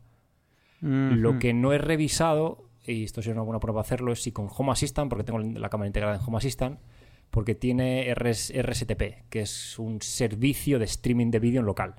Lo 0.81 1.39
que 1.39 1.55
no 1.55 1.73
he 1.73 1.79
revisado, 1.79 2.69
y 2.85 3.05
esto 3.05 3.23
sería 3.23 3.35
una 3.35 3.45
buena 3.45 3.61
prueba 3.61 3.81
hacerlo, 3.81 4.13
es 4.13 4.23
si 4.23 4.33
con 4.33 4.49
Home 4.55 4.73
Assistant, 4.73 5.09
porque 5.09 5.25
tengo 5.25 5.39
la 5.39 5.71
cámara 5.71 5.87
integrada 5.87 6.17
en 6.17 6.21
Home 6.21 6.37
Assistant, 6.37 6.79
porque 7.31 7.55
tiene 7.55 8.15
RS 8.15 8.53
RSTP, 8.55 9.29
que 9.31 9.41
es 9.41 9.79
un 9.79 10.03
servicio 10.03 10.79
de 10.79 10.85
streaming 10.85 11.31
de 11.31 11.39
vídeo 11.39 11.61
en 11.61 11.67
local. 11.67 11.95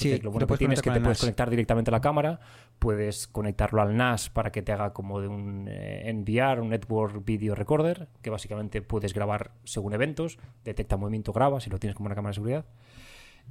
Sí, 0.00 0.10
lo 0.18 0.24
lo 0.24 0.30
bueno 0.30 0.46
que 0.46 0.48
puedes 0.48 0.58
tiene 0.58 0.74
es 0.74 0.82
que 0.82 0.90
te 0.90 1.00
puedes 1.00 1.18
conectar 1.20 1.50
directamente 1.50 1.90
a 1.90 1.92
la 1.92 2.00
cámara, 2.00 2.40
puedes 2.78 3.26
conectarlo 3.28 3.82
al 3.82 3.96
NAS 3.96 4.30
para 4.30 4.50
que 4.52 4.62
te 4.62 4.72
haga 4.72 4.92
como 4.92 5.20
de 5.20 5.28
un 5.28 5.66
eh, 5.68 6.10
NVR, 6.12 6.60
un 6.60 6.70
Network 6.70 7.24
Video 7.24 7.54
Recorder, 7.54 8.08
que 8.22 8.30
básicamente 8.30 8.82
puedes 8.82 9.12
grabar 9.14 9.52
según 9.64 9.92
eventos, 9.94 10.38
detecta 10.64 10.96
movimiento, 10.96 11.32
graba, 11.32 11.60
si 11.60 11.70
lo 11.70 11.78
tienes 11.78 11.96
como 11.96 12.06
una 12.06 12.14
cámara 12.14 12.30
de 12.30 12.34
seguridad. 12.34 12.64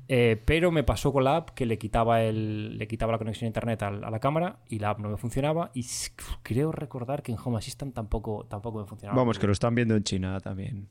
Eh, 0.07 0.41
pero 0.45 0.71
me 0.71 0.83
pasó 0.83 1.11
con 1.11 1.23
la 1.25 1.35
app 1.35 1.49
que 1.49 1.65
le 1.65 1.77
quitaba, 1.77 2.21
el, 2.23 2.77
le 2.77 2.87
quitaba 2.87 3.11
la 3.11 3.17
conexión 3.17 3.45
a 3.45 3.49
internet 3.49 3.83
al- 3.83 4.03
a, 4.03 4.09
la 4.09 4.19
cámara 4.19 4.59
y 4.69 4.79
la 4.79 4.91
app 4.91 4.99
no 4.99 5.09
me 5.09 5.17
funcionaba. 5.17 5.71
Y 5.73 5.85
creo 6.41 6.71
recordar 6.71 7.21
que 7.21 7.31
en 7.33 7.37
Home 7.43 7.57
Assistant 7.57 7.93
tampoco, 7.93 8.45
tampoco 8.45 8.79
me 8.79 8.85
funcionaba. 8.85 9.17
Vamos, 9.19 9.37
que 9.37 9.45
lo 9.47 9.53
están 9.53 9.75
viendo 9.75 9.95
en 9.95 10.03
China 10.03 10.39
también. 10.39 10.87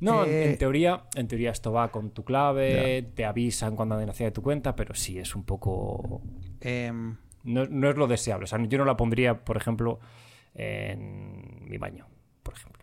No, 0.00 0.24
en- 0.24 0.30
Eh, 0.30 0.44
en 0.44 0.58
teoría, 0.58 1.04
en 1.14 1.28
teoría 1.28 1.50
esto 1.50 1.72
va 1.72 1.90
con 1.90 2.10
tu 2.10 2.24
clave, 2.24 3.02
te 3.14 3.24
avisan 3.24 3.76
cuando 3.76 3.94
han 3.96 4.06
nacido 4.06 4.26
de 4.28 4.32
tu 4.32 4.42
cuenta, 4.42 4.74
pero 4.74 4.94
sí 4.94 5.18
es 5.18 5.34
un 5.34 5.44
poco. 5.44 6.22
Em, 6.60 7.16
No, 7.44 7.66
no 7.66 7.88
es 7.88 7.96
lo 7.96 8.06
deseable. 8.06 8.44
O 8.44 8.46
sea, 8.46 8.62
yo 8.66 8.76
no 8.78 8.84
la 8.84 8.96
pondría, 8.96 9.44
por 9.44 9.56
ejemplo, 9.56 9.98
en 10.54 11.64
mi 11.68 11.78
baño, 11.78 12.06
por 12.42 12.54
ejemplo. 12.54 12.82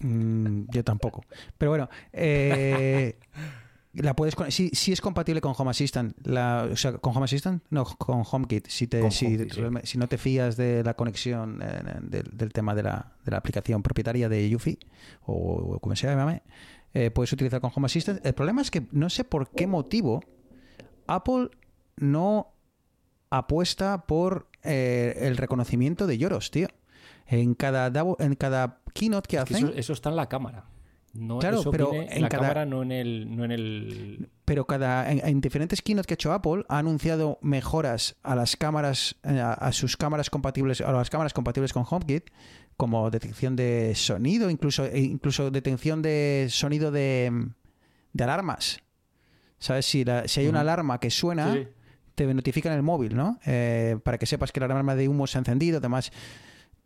mm, 0.00 0.64
yo 0.70 0.82
tampoco. 0.84 1.24
Pero 1.58 1.70
bueno, 1.72 1.88
eh, 2.12 3.16
la 4.02 4.14
puedes 4.16 4.34
con- 4.34 4.50
sí, 4.50 4.70
sí 4.72 4.92
es 4.92 5.00
compatible 5.00 5.40
con 5.40 5.54
Home 5.56 5.70
Assistant. 5.70 6.16
La, 6.26 6.68
o 6.72 6.76
sea, 6.76 6.92
con 6.98 7.16
Home 7.16 7.24
Assistant, 7.24 7.62
no, 7.70 7.84
con 7.84 8.22
HomeKit. 8.30 8.66
Si, 8.68 8.86
te, 8.86 9.10
si, 9.10 9.26
HomeKit, 9.26 9.52
sí. 9.52 9.60
realme- 9.60 9.82
si 9.84 9.98
no 9.98 10.08
te 10.08 10.18
fías 10.18 10.56
de 10.56 10.82
la 10.84 10.94
conexión 10.94 11.60
eh, 11.62 11.82
del, 12.02 12.30
del 12.32 12.52
tema 12.52 12.74
de 12.74 12.82
la, 12.84 13.12
de 13.24 13.30
la 13.30 13.36
aplicación 13.38 13.82
propietaria 13.82 14.28
de 14.28 14.48
Yufi 14.48 14.78
o, 15.26 15.34
o 15.74 15.78
como 15.80 15.94
se 15.96 16.06
llame, 16.06 16.42
eh, 16.94 17.10
puedes 17.10 17.32
utilizar 17.32 17.60
con 17.60 17.70
Home 17.74 17.86
Assistant. 17.86 18.24
El 18.24 18.34
problema 18.34 18.62
es 18.62 18.70
que 18.70 18.86
no 18.92 19.10
sé 19.10 19.24
por 19.24 19.50
qué 19.50 19.66
motivo 19.66 20.22
Apple 21.06 21.50
no 21.96 22.54
apuesta 23.30 24.06
por 24.06 24.48
eh, 24.62 25.14
el 25.22 25.36
reconocimiento 25.36 26.06
de 26.06 26.18
lloros, 26.18 26.50
tío. 26.50 26.68
En 27.26 27.54
cada, 27.54 27.92
en 28.20 28.34
cada 28.36 28.80
keynote 28.94 29.28
que 29.28 29.36
Es 29.36 29.44
que 29.44 29.54
hacen, 29.54 29.68
eso, 29.68 29.76
eso 29.76 29.92
está 29.92 30.08
en 30.08 30.16
la 30.16 30.28
cámara. 30.30 30.64
No, 31.18 31.38
Claro, 31.38 31.60
eso 31.60 31.70
pero 31.70 31.92
en 31.94 32.22
la 32.22 32.28
cada- 32.28 32.42
cámara, 32.42 32.64
no 32.66 32.82
en 32.82 32.92
el. 32.92 33.36
No 33.36 33.44
en 33.44 33.52
el... 33.52 34.28
pero 34.44 34.66
cada 34.66 35.10
en, 35.10 35.20
en 35.26 35.40
diferentes 35.40 35.82
keynote 35.82 36.06
que 36.06 36.14
ha 36.14 36.16
hecho 36.16 36.32
Apple 36.32 36.64
ha 36.68 36.78
anunciado 36.78 37.38
mejoras 37.42 38.16
a 38.22 38.34
las 38.34 38.56
cámaras 38.56 39.16
eh, 39.24 39.40
a, 39.40 39.52
a 39.52 39.72
sus 39.72 39.96
cámaras 39.96 40.30
compatibles 40.30 40.80
a 40.80 40.92
las 40.92 41.10
cámaras 41.10 41.32
compatibles 41.34 41.72
con 41.72 41.84
HomeKit 41.88 42.30
como 42.76 43.10
detección 43.10 43.56
de 43.56 43.92
sonido 43.96 44.48
incluso 44.50 44.84
e 44.86 45.00
incluso 45.00 45.50
detección 45.50 46.00
de 46.00 46.46
sonido 46.48 46.90
de, 46.90 47.48
de 48.12 48.24
alarmas 48.24 48.80
sabes 49.58 49.84
si, 49.86 50.04
la- 50.04 50.28
si 50.28 50.40
hay 50.40 50.46
una 50.48 50.60
alarma 50.60 51.00
que 51.00 51.10
suena 51.10 51.52
sí. 51.52 51.66
te 52.14 52.32
notifica 52.32 52.68
en 52.70 52.76
el 52.76 52.82
móvil, 52.82 53.14
¿no? 53.16 53.38
Eh, 53.44 53.96
para 54.04 54.16
que 54.18 54.26
sepas 54.26 54.52
que 54.52 54.60
la 54.60 54.66
alarma 54.66 54.94
de 54.94 55.08
humo 55.08 55.26
se 55.26 55.38
ha 55.38 55.40
encendido, 55.40 55.78
además. 55.78 56.10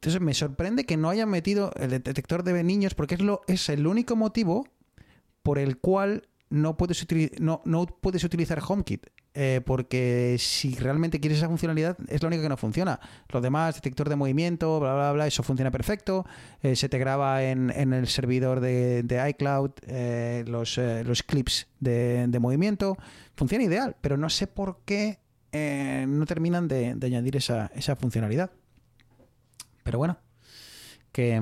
Entonces 0.03 0.21
me 0.21 0.35
sorprende 0.35 0.85
que 0.85 0.97
no 0.97 1.11
hayan 1.11 1.31
metido 1.31 1.71
el 1.77 1.91
detector 1.91 2.43
de 2.43 2.65
niños 2.65 2.93
porque 2.97 3.15
es 3.15 3.21
lo 3.21 3.43
es 3.47 3.69
el 3.69 3.87
único 3.87 4.17
motivo 4.17 4.67
por 5.45 5.61
el 5.61 5.79
cual 5.79 6.27
no 6.51 6.77
puedes 6.77 7.07
no, 7.39 7.63
no 7.65 7.87
puedes 7.87 8.25
utilizar 8.25 8.61
HomeKit. 8.67 9.07
Eh, 9.35 9.61
porque 9.65 10.37
si 10.41 10.75
realmente 10.75 11.21
quieres 11.21 11.39
esa 11.39 11.47
funcionalidad 11.47 11.97
es 12.09 12.21
lo 12.21 12.27
único 12.27 12.43
que 12.43 12.49
no 12.49 12.57
funciona. 12.57 12.99
Lo 13.29 13.41
demás, 13.41 13.77
detector 13.77 14.09
de 14.09 14.17
movimiento, 14.17 14.81
bla, 14.81 14.93
bla, 14.93 15.13
bla, 15.13 15.27
eso 15.29 15.45
funciona 15.45 15.71
perfecto. 15.71 16.27
Eh, 16.63 16.75
se 16.75 16.89
te 16.89 16.99
graba 16.99 17.45
en, 17.45 17.71
en 17.71 17.93
el 17.93 18.09
servidor 18.09 18.59
de, 18.59 19.05
de 19.05 19.31
iCloud 19.31 19.71
eh, 19.87 20.43
los, 20.49 20.79
eh, 20.79 21.05
los 21.05 21.23
clips 21.23 21.69
de, 21.79 22.27
de 22.27 22.39
movimiento. 22.41 22.97
Funciona 23.37 23.63
ideal, 23.63 23.95
pero 24.01 24.17
no 24.17 24.29
sé 24.29 24.49
por 24.49 24.81
qué 24.85 25.21
no 25.53 26.27
terminan 26.27 26.67
de, 26.67 26.97
de 26.97 27.07
añadir 27.07 27.37
esa, 27.37 27.71
esa 27.77 27.95
funcionalidad. 27.95 28.51
Pero 29.83 29.99
bueno, 29.99 30.19
que, 31.13 31.41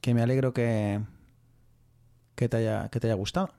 que 0.00 0.14
me 0.14 0.22
alegro 0.22 0.52
que, 0.52 1.00
que, 2.34 2.48
te 2.48 2.56
haya, 2.56 2.88
que 2.88 3.00
te 3.00 3.06
haya 3.06 3.14
gustado. 3.14 3.52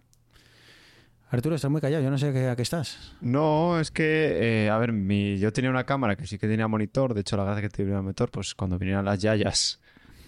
Arturo, 1.30 1.56
estás 1.56 1.72
muy 1.72 1.82
callado, 1.82 2.04
yo 2.04 2.12
no 2.12 2.18
sé 2.18 2.48
a 2.48 2.56
qué 2.56 2.62
estás. 2.62 3.14
No, 3.20 3.80
es 3.80 3.92
que, 3.92 4.66
eh, 4.66 4.70
a 4.70 4.78
ver, 4.78 4.94
mi, 4.94 5.38
yo 5.40 5.52
tenía 5.52 5.70
una 5.70 5.84
cámara 5.84 6.16
que 6.16 6.28
sí 6.28 6.38
que 6.38 6.48
tenía 6.48 6.68
monitor. 6.68 7.14
De 7.14 7.22
hecho, 7.22 7.36
la 7.36 7.44
gracia 7.44 7.64
que 7.64 7.70
tenía 7.70 8.02
monitor, 8.02 8.30
pues 8.30 8.54
cuando 8.54 8.78
vinieran 8.78 9.06
las 9.06 9.20
yayas, 9.20 9.82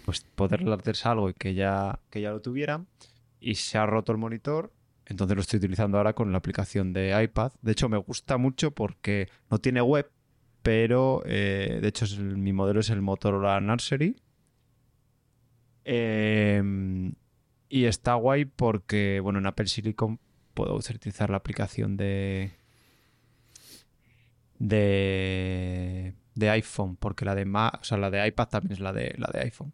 pues 0.05 0.26
poderle 0.36 0.74
hacerse 0.74 1.07
algo 1.07 1.30
y 1.30 1.34
que 1.34 1.53
ya, 1.53 1.99
que 2.09 2.20
ya 2.20 2.32
lo 2.32 2.41
tuvieran. 2.41 2.88
Y 3.39 3.55
se 3.55 3.78
ha 3.78 3.86
roto 3.86 4.11
el 4.11 4.18
monitor. 4.18 4.74
Entonces 5.05 5.36
lo 5.36 5.41
estoy 5.41 5.57
utilizando 5.57 5.97
ahora 5.97 6.13
con 6.13 6.32
la 6.32 6.39
aplicación 6.39 6.91
de 6.91 7.22
iPad. 7.24 7.51
De 7.61 7.72
hecho, 7.72 7.88
me 7.88 7.97
gusta 7.97 8.38
mucho 8.38 8.72
porque 8.72 9.30
no 9.49 9.59
tiene 9.59 9.82
web, 9.82 10.09
pero 10.68 11.24
eh, 11.26 11.80
de 11.82 11.88
hecho 11.88 12.03
es 12.03 12.20
mi 12.20 12.51
modelo 12.51 12.82
es 12.82 12.89
el 12.89 13.01
Motorola 13.01 13.61
Nursery. 13.61 14.18
Em, 15.86 17.13
y 17.70 17.86
está 17.86 18.15
guay 18.15 18.43
porque, 18.43 19.22
bueno, 19.22 19.39
en 19.39 19.45
Apple 19.45 19.68
Silicon 19.68 20.20
puedo 20.53 20.76
utilizar 20.76 21.30
la 21.30 21.38
aplicación 21.38 21.95
de 21.95 22.51
de 24.59 26.13
de 26.36 26.49
iPhone, 26.49 26.97
porque 26.97 27.24
la 27.24 27.34
de 27.34 27.45
Ma- 27.45 27.80
o 27.80 27.84
sea, 27.86 27.97
la 27.97 28.11
de 28.11 28.28
iPad 28.28 28.47
también 28.49 28.74
es 28.74 28.82
la 28.82 28.91
de 28.91 29.15
la 29.18 29.30
de 29.32 29.39
iPhone. 29.39 29.72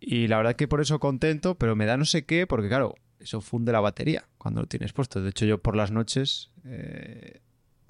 Y 0.00 0.26
la 0.26 0.38
verdad 0.38 0.56
que 0.56 0.66
por 0.66 0.80
eso 0.80 0.98
contento, 0.98 1.54
pero 1.56 1.76
me 1.76 1.86
da 1.86 1.96
no 1.96 2.04
sé 2.04 2.24
qué, 2.26 2.48
porque 2.48 2.66
claro, 2.66 2.96
eso 3.20 3.40
funde 3.40 3.70
la 3.70 3.78
batería 3.80 4.24
cuando 4.38 4.60
lo 4.62 4.66
tienes 4.66 4.92
puesto. 4.92 5.22
De 5.22 5.30
hecho, 5.30 5.46
yo 5.46 5.62
por 5.62 5.76
las 5.76 5.92
noches 5.92 6.50
eh, 6.64 7.42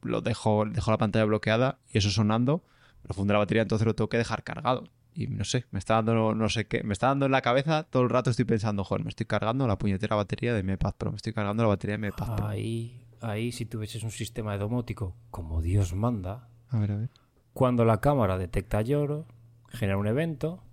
lo 0.05 0.21
dejo, 0.21 0.65
dejo 0.67 0.91
la 0.91 0.99
pantalla 0.99 1.25
bloqueada 1.25 1.79
y 1.91 1.99
eso 1.99 2.11
sonando, 2.11 2.63
lo 3.03 3.15
funde 3.15 3.33
la 3.33 3.39
batería, 3.39 3.63
entonces 3.63 3.87
lo 3.87 3.95
tengo 3.95 4.09
que 4.09 4.19
dejar 4.19 4.45
cargado. 4.45 4.85
Y 5.15 5.29
no 5.29 5.45
sé, 5.45 5.65
me 5.71 5.79
está 5.79 5.95
dando 5.95 6.35
no, 6.35 6.49
sé 6.49 6.67
qué, 6.67 6.83
me 6.83 6.93
está 6.93 7.09
dando 7.09 7.27
en 7.27 7.33
la 7.33 7.41
cabeza 7.41 7.85
todo 7.85 8.03
el 8.03 8.11
rato 8.11 8.31
estoy 8.31 8.45
pensando, 8.45 8.83
joder, 8.83 9.05
me 9.05 9.11
estoy 9.11 9.27
cargando 9.27 9.67
la 9.69 9.79
puñetera 9.79 10.17
batería 10.17 10.53
de 10.55 10.63
mi 10.63 10.73
iPad 10.73 10.95
Pro, 10.99 11.11
me 11.11 11.17
estoy 11.17 11.33
cargando 11.33 11.63
la 11.63 11.69
batería 11.69 11.95
de 11.95 11.99
mi 11.99 12.09
iPad 12.09 12.37
Pro. 12.37 12.47
Ahí, 12.47 13.05
ahí, 13.21 13.53
si 13.53 13.65
tuvieses 13.65 14.03
un 14.03 14.11
sistema 14.11 14.53
de 14.53 14.59
domótico 14.59 15.17
como 15.31 15.63
Dios 15.63 15.95
manda, 15.95 16.49
A 16.69 16.79
ver, 16.79 16.93
a 16.93 16.97
ver. 16.97 17.11
cuando 17.53 17.85
la 17.85 18.01
cámara 18.01 18.39
detecta 18.39 18.83
lloro, 18.83 19.27
genera 19.69 19.99
un 19.99 20.09
evento. 20.09 20.65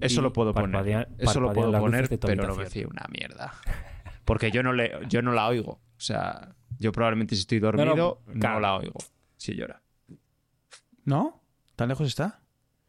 Eso 0.00 0.22
lo 0.22 0.32
puedo 0.32 0.54
poner. 0.54 1.08
Eso 1.18 1.40
lo 1.40 1.52
puedo 1.52 1.72
poner, 1.78 2.08
pero 2.20 2.46
no 2.46 2.56
me 2.56 2.66
fío 2.66 2.88
una 2.88 3.06
mierda. 3.10 3.52
Porque 4.24 4.50
yo 4.50 4.62
no 4.62 4.72
le, 4.72 4.92
yo 5.08 5.20
no 5.22 5.32
la 5.32 5.48
oigo. 5.48 5.72
O 5.72 6.02
sea, 6.02 6.54
yo 6.80 6.90
probablemente 6.90 7.36
si 7.36 7.42
estoy 7.42 7.60
dormido, 7.60 8.22
no, 8.26 8.40
claro. 8.40 8.58
la 8.60 8.74
oigo. 8.76 8.98
Si 9.36 9.54
llora. 9.54 9.80
¿No? 11.04 11.40
¿Tan 11.76 11.88
lejos 11.88 12.08
está? 12.08 12.40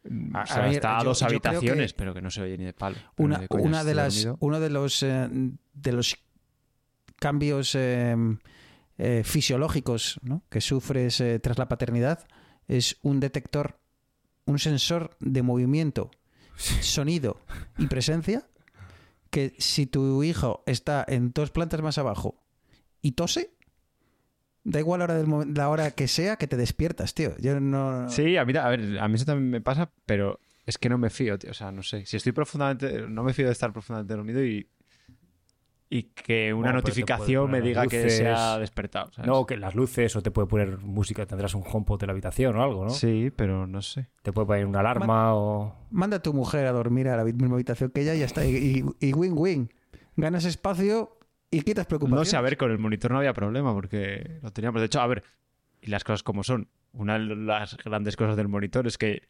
O 0.04 0.36
A- 0.36 0.46
sea, 0.46 0.56
a 0.56 0.60
ver, 0.66 0.72
está 0.74 0.96
a 0.96 1.00
yo- 1.00 1.04
dos 1.10 1.22
habitaciones, 1.22 1.92
que 1.92 1.96
pero 1.98 2.12
que 2.14 2.20
no 2.20 2.30
se 2.30 2.42
oye 2.42 2.58
ni 2.58 2.64
de 2.64 2.72
palo. 2.72 2.96
Una, 3.16 3.38
de 3.38 3.46
una 3.50 3.84
de 3.84 3.94
las, 3.94 4.14
dormido. 4.16 4.36
uno 4.40 4.58
de 4.60 4.70
los 4.70 5.02
eh, 5.04 5.28
de 5.30 5.92
los 5.92 6.16
cambios 7.20 7.74
eh, 7.76 8.16
eh, 8.98 9.22
fisiológicos 9.24 10.18
¿no? 10.22 10.42
que 10.50 10.60
sufres 10.60 11.20
eh, 11.20 11.38
tras 11.38 11.58
la 11.58 11.68
paternidad 11.68 12.26
es 12.68 12.98
un 13.02 13.20
detector, 13.20 13.78
un 14.44 14.58
sensor 14.58 15.16
de 15.20 15.42
movimiento 15.42 16.10
sonido 16.56 17.40
y 17.78 17.86
presencia 17.86 18.46
que 19.30 19.54
si 19.58 19.86
tu 19.86 20.22
hijo 20.22 20.62
está 20.66 21.04
en 21.08 21.32
dos 21.32 21.50
plantas 21.50 21.80
más 21.80 21.96
abajo 21.98 22.44
y 23.00 23.12
tose, 23.12 23.54
da 24.64 24.78
igual 24.80 24.98
la 25.00 25.04
hora, 25.04 25.14
del 25.14 25.54
la 25.54 25.68
hora 25.68 25.90
que 25.90 26.06
sea 26.08 26.36
que 26.36 26.46
te 26.46 26.56
despiertas, 26.56 27.14
tío. 27.14 27.36
Yo 27.38 27.58
no... 27.60 28.08
Sí, 28.08 28.36
a 28.36 28.44
mí, 28.44 28.56
a 28.56 28.68
ver, 28.68 28.98
a 28.98 29.08
mí 29.08 29.14
eso 29.14 29.24
también 29.24 29.50
me 29.50 29.60
pasa, 29.60 29.90
pero 30.06 30.38
es 30.66 30.78
que 30.78 30.88
no 30.88 30.98
me 30.98 31.10
fío, 31.10 31.38
tío. 31.38 31.50
O 31.50 31.54
sea, 31.54 31.72
no 31.72 31.82
sé. 31.82 32.06
Si 32.06 32.16
estoy 32.16 32.32
profundamente. 32.32 33.02
No 33.08 33.22
me 33.24 33.32
fío 33.32 33.46
de 33.46 33.52
estar 33.52 33.72
profundamente 33.72 34.14
dormido 34.14 34.44
y. 34.44 34.68
Y 35.90 36.04
que 36.04 36.54
una 36.54 36.68
Bueno, 36.68 36.78
notificación 36.78 37.50
me 37.50 37.60
diga 37.60 37.86
que 37.86 38.08
se 38.08 38.26
ha 38.26 38.58
despertado. 38.58 39.12
¿sabes? 39.12 39.26
No, 39.28 39.44
que 39.44 39.58
las 39.58 39.74
luces 39.74 40.16
o 40.16 40.22
te 40.22 40.30
puede 40.30 40.48
poner 40.48 40.78
música, 40.78 41.26
tendrás 41.26 41.54
un 41.54 41.62
HomePod 41.70 42.00
de 42.00 42.06
la 42.06 42.12
habitación 42.12 42.56
o 42.56 42.62
algo, 42.62 42.84
¿no? 42.84 42.90
Sí, 42.90 43.30
pero 43.36 43.66
no 43.66 43.82
sé. 43.82 44.08
Te 44.22 44.32
puede 44.32 44.46
poner 44.46 44.64
una 44.64 44.80
alarma 44.80 45.34
o... 45.34 45.74
Manda 45.90 46.16
a 46.16 46.22
tu 46.22 46.32
mujer 46.32 46.64
a 46.66 46.72
dormir 46.72 47.08
a 47.08 47.16
la 47.18 47.24
misma 47.24 47.52
habitación 47.56 47.90
que 47.90 48.00
ella 48.00 48.14
y 48.14 48.20
ya 48.20 48.24
está. 48.24 48.42
Y 48.42 48.56
y- 49.00 49.06
y 49.06 49.12
win-win. 49.12 49.70
Ganas 50.16 50.46
espacio 50.46 51.18
y 51.52 51.60
quitas 51.60 51.86
preocupaciones. 51.86 52.26
No 52.26 52.30
sé, 52.30 52.36
a 52.36 52.40
ver, 52.40 52.56
con 52.56 52.70
el 52.72 52.78
monitor 52.78 53.12
no 53.12 53.18
había 53.18 53.34
problema 53.34 53.72
porque 53.72 54.40
lo 54.42 54.50
teníamos. 54.50 54.80
De 54.80 54.86
hecho, 54.86 55.00
a 55.00 55.06
ver, 55.06 55.22
y 55.80 55.90
las 55.90 56.02
cosas 56.02 56.24
como 56.24 56.42
son. 56.42 56.68
Una 56.94 57.18
de 57.18 57.36
las 57.36 57.76
grandes 57.78 58.16
cosas 58.16 58.36
del 58.36 58.48
monitor 58.48 58.86
es 58.86 58.98
que 58.98 59.28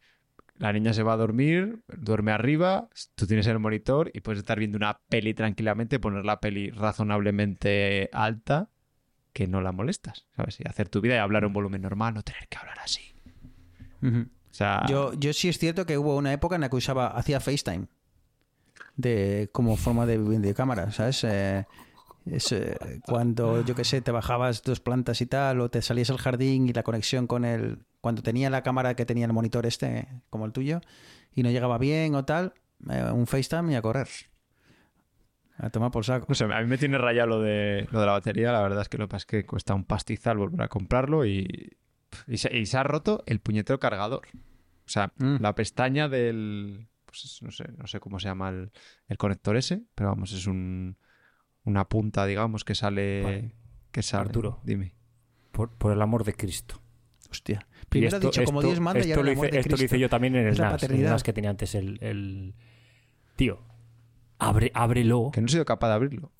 la 0.57 0.73
niña 0.73 0.93
se 0.93 1.03
va 1.03 1.13
a 1.13 1.17
dormir, 1.17 1.81
duerme 1.87 2.31
arriba, 2.31 2.89
tú 3.15 3.25
tienes 3.27 3.47
el 3.47 3.59
monitor 3.59 4.11
y 4.13 4.21
puedes 4.21 4.39
estar 4.39 4.59
viendo 4.59 4.77
una 4.77 4.99
peli 5.09 5.33
tranquilamente, 5.33 5.99
poner 5.99 6.25
la 6.25 6.39
peli 6.39 6.71
razonablemente 6.71 8.09
alta 8.11 8.69
que 9.31 9.47
no 9.47 9.61
la 9.61 9.71
molestas, 9.71 10.27
¿sabes? 10.35 10.59
Y 10.59 10.67
hacer 10.67 10.89
tu 10.89 11.01
vida 11.01 11.15
y 11.15 11.17
hablar 11.17 11.43
a 11.43 11.47
un 11.47 11.53
volumen 11.53 11.81
normal, 11.81 12.13
no 12.13 12.23
tener 12.23 12.47
que 12.49 12.57
hablar 12.57 12.79
así. 12.79 13.13
Ujú. 14.01 14.27
O 14.51 14.53
sea, 14.53 14.83
Yo, 14.87 15.13
yo 15.13 15.33
sí 15.33 15.49
es 15.49 15.57
cierto 15.57 15.85
que 15.85 15.97
hubo 15.97 16.15
una 16.15 16.31
época 16.33 16.55
en 16.55 16.61
la 16.61 16.69
que 16.69 16.75
usaba, 16.75 17.07
hacía 17.07 17.39
FaceTime 17.39 17.87
de 18.95 19.49
como 19.51 19.75
forma 19.77 20.05
de 20.05 20.17
videocámara, 20.17 20.91
¿sabes? 20.91 21.23
Eh, 21.23 21.65
es, 22.25 22.51
eh, 22.51 22.77
cuando, 23.05 23.63
yo 23.65 23.75
qué 23.75 23.83
sé, 23.83 24.01
te 24.01 24.11
bajabas 24.11 24.61
dos 24.63 24.79
plantas 24.79 25.21
y 25.21 25.25
tal, 25.25 25.59
o 25.61 25.69
te 25.69 25.81
salías 25.81 26.09
al 26.09 26.17
jardín 26.17 26.67
y 26.69 26.73
la 26.73 26.83
conexión 26.83 27.27
con 27.27 27.45
el... 27.45 27.79
Cuando 28.01 28.21
tenía 28.21 28.49
la 28.49 28.63
cámara 28.63 28.95
que 28.95 29.05
tenía 29.05 29.25
el 29.25 29.33
monitor 29.33 29.65
este, 29.65 30.07
como 30.29 30.45
el 30.45 30.51
tuyo, 30.51 30.81
y 31.33 31.43
no 31.43 31.49
llegaba 31.51 31.77
bien 31.77 32.15
o 32.15 32.25
tal, 32.25 32.53
eh, 32.89 33.09
un 33.13 33.27
FaceTime 33.27 33.71
y 33.71 33.75
a 33.75 33.81
correr. 33.81 34.07
A 35.57 35.69
tomar 35.69 35.91
por 35.91 36.03
saco. 36.03 36.25
No 36.27 36.35
sé, 36.35 36.45
a 36.45 36.61
mí 36.61 36.65
me 36.67 36.77
tiene 36.77 36.97
rayado 36.97 37.27
lo 37.29 37.39
de, 37.41 37.87
lo 37.91 37.99
de 37.99 38.05
la 38.05 38.13
batería. 38.13 38.51
La 38.51 38.61
verdad 38.61 38.81
es 38.81 38.89
que 38.89 38.97
lo 38.97 39.05
que 39.07 39.11
pasa 39.11 39.21
es 39.21 39.25
que 39.27 39.45
cuesta 39.45 39.73
un 39.75 39.83
pastizal 39.85 40.37
volver 40.37 40.61
a 40.63 40.67
comprarlo 40.67 41.25
y, 41.25 41.77
y, 42.27 42.37
se, 42.37 42.55
y 42.57 42.65
se 42.65 42.77
ha 42.77 42.83
roto 42.83 43.23
el 43.27 43.39
puñetero 43.39 43.79
cargador. 43.79 44.21
O 44.85 44.89
sea, 44.89 45.13
Mm. 45.17 45.37
la 45.39 45.53
pestaña 45.55 46.09
del... 46.09 46.87
Pues 47.05 47.25
es- 47.25 47.41
no 47.43 47.51
sé, 47.51 47.65
no 47.77 47.85
sé 47.87 47.99
cómo 47.99 48.19
se 48.19 48.27
llama 48.27 48.49
el, 48.49 48.71
el 49.07 49.17
conector 49.17 49.55
ese, 49.55 49.83
pero 49.93 50.09
vamos, 50.09 50.33
es 50.33 50.47
un, 50.47 50.97
una 51.65 51.85
punta, 51.87 52.25
digamos, 52.25 52.63
que 52.63 52.75
sale... 52.75 53.21
Vale. 53.23 53.51
Que 53.91 54.01
sale. 54.01 54.21
Arturo. 54.21 54.59
Dime. 54.63 54.93
Por, 55.51 55.69
por 55.69 55.91
el 55.93 56.01
amor 56.01 56.23
de 56.23 56.33
Cristo. 56.33 56.81
Hostia. 57.29 57.67
Y 57.83 57.85
Primero 57.87 58.15
esto- 58.17 58.27
has 58.29 58.35
dicho 58.35 58.45
como 58.45 58.59
esto- 58.61 58.67
Dios 58.69 58.79
manda 58.79 58.99
y 58.99 59.03
esto 59.03 59.13
ahora 59.19 59.23
lo 59.25 59.31
el 59.31 59.37
amor 59.37 59.45
hice, 59.47 59.53
de 59.55 59.59
Esto 59.59 59.69
lo 59.69 59.75
hice 59.75 59.83
Cristo. 59.87 59.97
yo 59.97 60.09
también 60.09 60.35
en 60.35 60.47
el 60.47 60.57
NAS, 60.57 60.59
el 60.59 60.71
paternidad. 60.71 61.09
NAS 61.11 61.23
que 61.23 61.33
tenía 61.33 61.49
antes 61.51 61.75
el... 61.75 61.97
el- 62.01 62.53
Tío, 63.35 63.59
abre, 64.39 64.71
ábrelo, 64.73 65.29
Que 65.33 65.41
no 65.41 65.47
he 65.47 65.49
sido 65.49 65.65
capaz 65.65 65.87
de 65.89 65.93
abrirlo. 65.93 66.31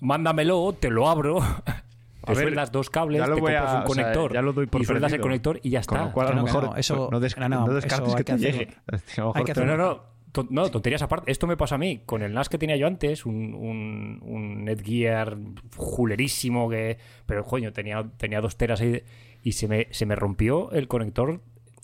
mándamelo, 0.00 0.72
te 0.78 0.90
lo 0.90 1.08
abro. 1.08 1.40
Te 2.24 2.34
ver, 2.34 2.42
sueldas 2.44 2.70
dos 2.70 2.88
cables, 2.88 3.20
ya 3.20 3.26
lo 3.26 3.34
te 3.34 3.40
voy 3.40 3.52
compras 3.52 3.68
a- 3.68 3.74
un 3.78 3.82
o 3.82 3.94
sea, 3.94 4.04
conector 4.04 4.32
ya 4.32 4.42
lo 4.42 4.52
doy 4.52 4.66
por 4.66 4.80
y 4.80 4.84
sueldas 4.84 5.12
el 5.12 5.20
conector 5.20 5.58
y 5.60 5.70
ya 5.70 5.82
Con 5.82 5.96
está. 5.96 6.06
lo 6.06 6.12
cual, 6.12 6.28
a 6.28 6.32
lo 6.34 6.42
mejor 6.44 6.64
no, 6.66 6.76
eso- 6.76 7.08
no, 7.10 7.18
des- 7.18 7.36
no, 7.36 7.48
no, 7.48 7.66
no 7.66 7.74
descartes 7.74 8.06
eso 8.08 8.16
que 8.16 8.22
te 8.24 8.38
llegue. 8.38 8.76
A 9.34 9.42
que 9.42 9.54
No, 9.64 9.76
no, 9.76 10.04
no. 10.34 10.42
to- 10.44 10.46
No, 10.50 10.70
tonterías 10.70 11.02
aparte. 11.02 11.30
Esto 11.30 11.46
me 11.46 11.56
pasa 11.56 11.74
a 11.74 11.78
mí. 11.78 12.02
Con 12.06 12.22
el 12.22 12.32
NAS 12.32 12.48
que 12.48 12.58
tenía 12.58 12.76
yo 12.76 12.86
antes, 12.86 13.26
un, 13.26 13.54
un, 13.54 14.18
un 14.22 14.64
Netgear 14.64 15.36
julerísimo 15.76 16.68
que... 16.68 16.98
Pero, 17.26 17.44
coño, 17.44 17.72
tenía, 17.72 18.02
tenía 18.16 18.40
dos 18.40 18.56
teras 18.56 18.80
ahí 18.80 19.02
y 19.42 19.52
se 19.52 19.68
me, 19.68 19.88
se 19.90 20.06
me 20.06 20.16
rompió 20.16 20.70
el 20.72 20.88
conector. 20.88 21.40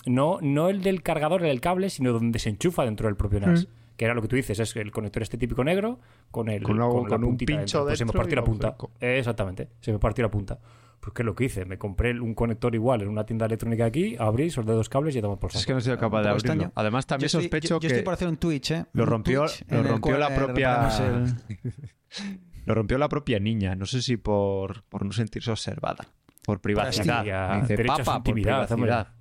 No, 0.07 0.39
no 0.41 0.69
el 0.69 0.83
del 0.83 1.03
cargador, 1.03 1.43
el 1.43 1.49
del 1.49 1.61
cable, 1.61 1.91
sino 1.91 2.13
donde 2.13 2.39
se 2.39 2.49
enchufa 2.51 2.85
dentro 2.85 3.07
del 3.09 3.17
propio 3.17 3.41
NAS. 3.41 3.69
Que 3.97 4.05
era 4.05 4.15
lo 4.15 4.23
que 4.23 4.29
tú 4.29 4.37
dices, 4.37 4.59
es 4.61 4.77
el 4.77 4.93
conector 4.93 5.23
este 5.25 5.37
típico 5.39 5.65
negro 5.65 5.99
con 6.31 6.49
el 6.49 6.63
Con 6.89 7.05
la 7.05 7.09
con 7.17 7.25
un 7.25 7.31
puntita 7.31 7.57
pincho. 7.57 7.85
Pues 7.85 7.99
se 7.99 8.05
me 8.05 8.13
partió 8.13 8.37
la 8.37 8.45
punta. 8.45 8.77
Exactamente, 9.01 9.69
se 9.81 9.93
me 9.93 9.99
partió 9.99 10.23
la 10.23 10.31
punta. 10.31 10.61
Pues 11.01 11.15
qué 11.15 11.23
es 11.23 11.27
lo 11.27 11.35
que 11.35 11.45
hice, 11.45 11.65
me 11.65 11.79
compré 11.79 12.19
un 12.21 12.35
conector 12.35 12.75
igual 12.75 13.03
en 13.03 13.09
una 13.09 13.25
tienda 13.25 13.47
electrónica 13.47 13.85
aquí, 13.85 14.17
abrí, 14.19 14.51
soldé 14.51 14.73
dos 14.73 14.89
cables 14.89 15.15
y 15.15 15.21
tomamos 15.21 15.39
por 15.39 15.53
saco. 15.53 15.61
Es 15.61 15.67
que 15.67 15.73
no 15.73 15.79
he 15.79 15.83
sido 15.83 15.97
capaz 15.97 16.23
de 16.23 16.29
abrirlo. 16.31 16.53
extraño. 16.53 16.73
Además, 16.75 17.07
también 17.07 17.23
yo 17.31 17.39
estoy, 17.39 17.43
sospecho 17.45 17.69
yo- 17.69 17.77
yo 17.77 17.81
que 17.81 17.87
estoy 17.87 18.03
por 18.03 18.15
hacer 18.15 18.29
un 18.29 18.37
Twitch, 18.37 18.71
¿eh? 18.73 18.85
lo 18.93 19.07
rompió- 19.07 19.47
lo 19.69 19.83
rompió 19.85 20.19
la 20.19 20.35
propia- 20.35 20.91
el- 21.07 21.35
lo 22.67 22.75
rompió 22.75 22.99
la 22.99 23.09
propia 23.09 23.39
niña. 23.39 23.75
No 23.77 23.87
sé 23.87 24.03
si 24.03 24.17
por, 24.17 24.83
por 24.85 25.05
no 25.05 25.13
sentirse 25.13 25.51
observada. 25.51 26.05
Por 26.45 26.61
privacidad. 26.61 27.23
Privacidad, 27.23 27.55
Me 27.55 27.61
dice, 27.63 27.77
derecho 27.77 27.93
a 27.93 27.97
su 27.99 28.05
papá, 28.05 28.23
por 28.25 28.39
intimidad, 28.39 28.73
hombre". 28.73 28.89
privacidad. 28.91 29.09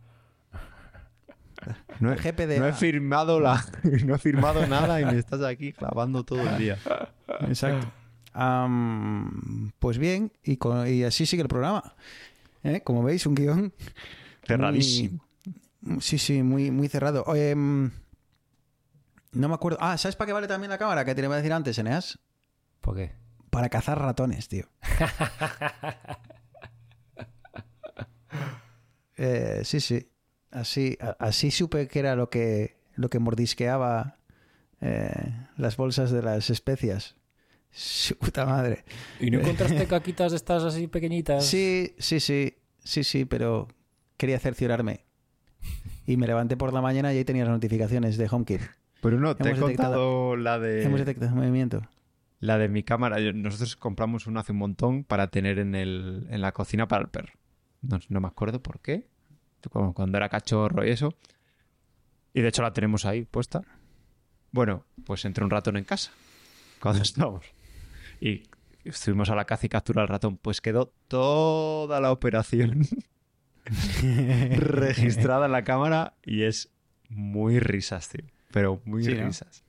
No 2.00 2.14
he, 2.14 2.16
GPDA. 2.16 2.60
no 2.60 2.68
he 2.68 2.74
firmado 2.74 3.40
la, 3.40 3.64
no 4.06 4.16
he 4.16 4.18
firmado 4.20 4.66
nada 4.68 5.02
y 5.02 5.06
me 5.06 5.18
estás 5.18 5.42
aquí 5.42 5.74
clavando 5.74 6.24
todo 6.24 6.42
el 6.48 6.58
día. 6.58 6.78
Exacto. 7.42 7.88
Pues 9.80 9.98
bien, 9.98 10.32
y, 10.44 10.58
con- 10.58 10.88
y 10.88 11.04
así 11.04 11.26
sigue 11.26 11.42
el 11.42 11.48
programa. 11.48 11.96
¿Eh? 12.64 12.82
Como 12.84 13.04
veis, 13.04 13.26
un 13.26 13.36
guion. 13.36 13.74
Cerradísimo. 14.46 15.24
muy- 15.82 16.02
sí, 16.02 16.18
sí, 16.18 16.44
muy, 16.44 16.72
muy 16.72 16.88
cerrado. 16.88 17.24
Em, 17.36 17.92
no 19.32 19.48
me 19.50 19.56
acuerdo. 19.56 19.78
Ah, 19.82 19.98
¿sabes 19.98 20.16
para 20.16 20.28
qué 20.28 20.34
vale 20.34 20.48
también 20.48 20.70
la 20.70 20.78
cámara? 20.78 21.06
Que 21.06 21.16
te 21.16 21.22
iba 21.24 21.34
a 21.34 21.38
decir 21.38 21.54
antes, 21.54 21.78
Eneas. 21.78 22.20
¿Por 22.82 22.96
qué? 22.96 23.12
Para 23.50 23.70
cazar 23.70 24.00
ratones, 24.00 24.48
tío. 24.48 24.66
Eh, 29.18 29.62
sí, 29.64 29.80
sí. 29.80 30.10
Así, 30.52 30.98
así 31.20 31.52
supe 31.52 31.88
que 31.88 32.00
era 32.00 32.16
lo 32.16 32.30
que, 32.30 32.78
lo 32.96 33.10
que 33.10 33.20
mordisqueaba 33.20 34.18
eh, 34.80 35.48
las 35.58 35.76
bolsas 35.76 36.12
de 36.12 36.22
las 36.22 36.50
especias. 36.50 37.16
Su 37.72 38.16
puta 38.18 38.46
madre. 38.46 38.84
¿Y 39.20 39.30
no 39.30 39.40
encontraste 39.40 39.86
caquitas 39.88 40.32
de 40.32 40.38
estas 40.38 40.64
así 40.64 40.88
pequeñitas? 40.88 41.46
Sí, 41.46 41.94
sí, 42.00 42.20
sí, 42.20 42.56
sí, 42.84 43.04
sí, 43.04 43.26
pero 43.26 43.68
quería 44.18 44.40
cerciorarme. 44.40 45.06
Y 46.06 46.18
me 46.18 46.26
levanté 46.28 46.56
por 46.58 46.74
la 46.74 46.82
mañana 46.82 47.14
y 47.14 47.18
ahí 47.18 47.26
tenía 47.26 47.44
las 47.44 47.54
notificaciones 47.54 48.18
de 48.18 48.28
HomeKit. 48.32 48.62
Pero 49.02 49.20
no, 49.20 49.36
te 49.36 49.44
he 49.50 49.52
Hemos 49.52 49.70
detectado- 49.70 49.94
contado 49.94 50.36
la 50.38 50.58
de... 50.60 50.84
Hemos 50.84 51.00
detectado 51.00 51.36
movimiento. 51.36 51.88
La 52.40 52.58
de 52.58 52.70
mi 52.70 52.84
cámara. 52.84 53.18
Nosotros 53.34 53.76
compramos 53.76 54.26
una 54.28 54.40
hace 54.40 54.54
un 54.54 54.60
montón 54.60 55.04
para 55.04 55.28
tener 55.28 55.60
en, 55.60 55.76
el, 55.76 56.28
en 56.30 56.42
la 56.42 56.52
cocina 56.54 56.88
para 56.88 57.04
el 57.04 57.10
perro. 57.10 57.34
No, 57.82 58.00
no 58.10 58.22
me 58.22 58.28
acuerdo 58.28 58.62
por 58.64 58.80
qué. 58.80 59.08
Como 59.72 59.94
cuando 59.94 60.18
era 60.18 60.30
cachorro 60.30 60.86
y 60.86 60.90
eso. 60.92 61.14
Y 62.34 62.42
de 62.42 62.48
hecho 62.48 62.62
la 62.62 62.72
tenemos 62.74 63.06
ahí 63.06 63.26
puesta. 63.26 63.62
Bueno, 64.52 64.86
pues 65.06 65.26
entró 65.26 65.44
un 65.46 65.52
ratón 65.52 65.78
en 65.78 65.84
casa. 65.84 66.12
Cuando 66.80 67.02
estábamos. 67.04 67.46
Y 68.20 68.44
estuvimos 68.84 69.30
a 69.30 69.36
la 69.36 69.46
caza 69.46 69.66
y 69.66 69.70
captura 69.70 70.02
al 70.02 70.08
ratón. 70.08 70.38
Pues 70.38 70.62
quedó 70.62 70.94
toda 71.08 72.00
la 72.02 72.12
operación 72.12 72.82
registrada 74.58 75.46
en 75.46 75.52
la 75.52 75.64
cámara 75.64 76.16
y 76.24 76.44
es 76.44 76.72
muy 77.10 77.60
risas, 77.60 78.10
tío. 78.10 78.26
Pero 78.52 78.82
muy 78.86 79.04
Sí, 79.04 79.14
¿no? 79.14 79.26
risas. 79.28 79.64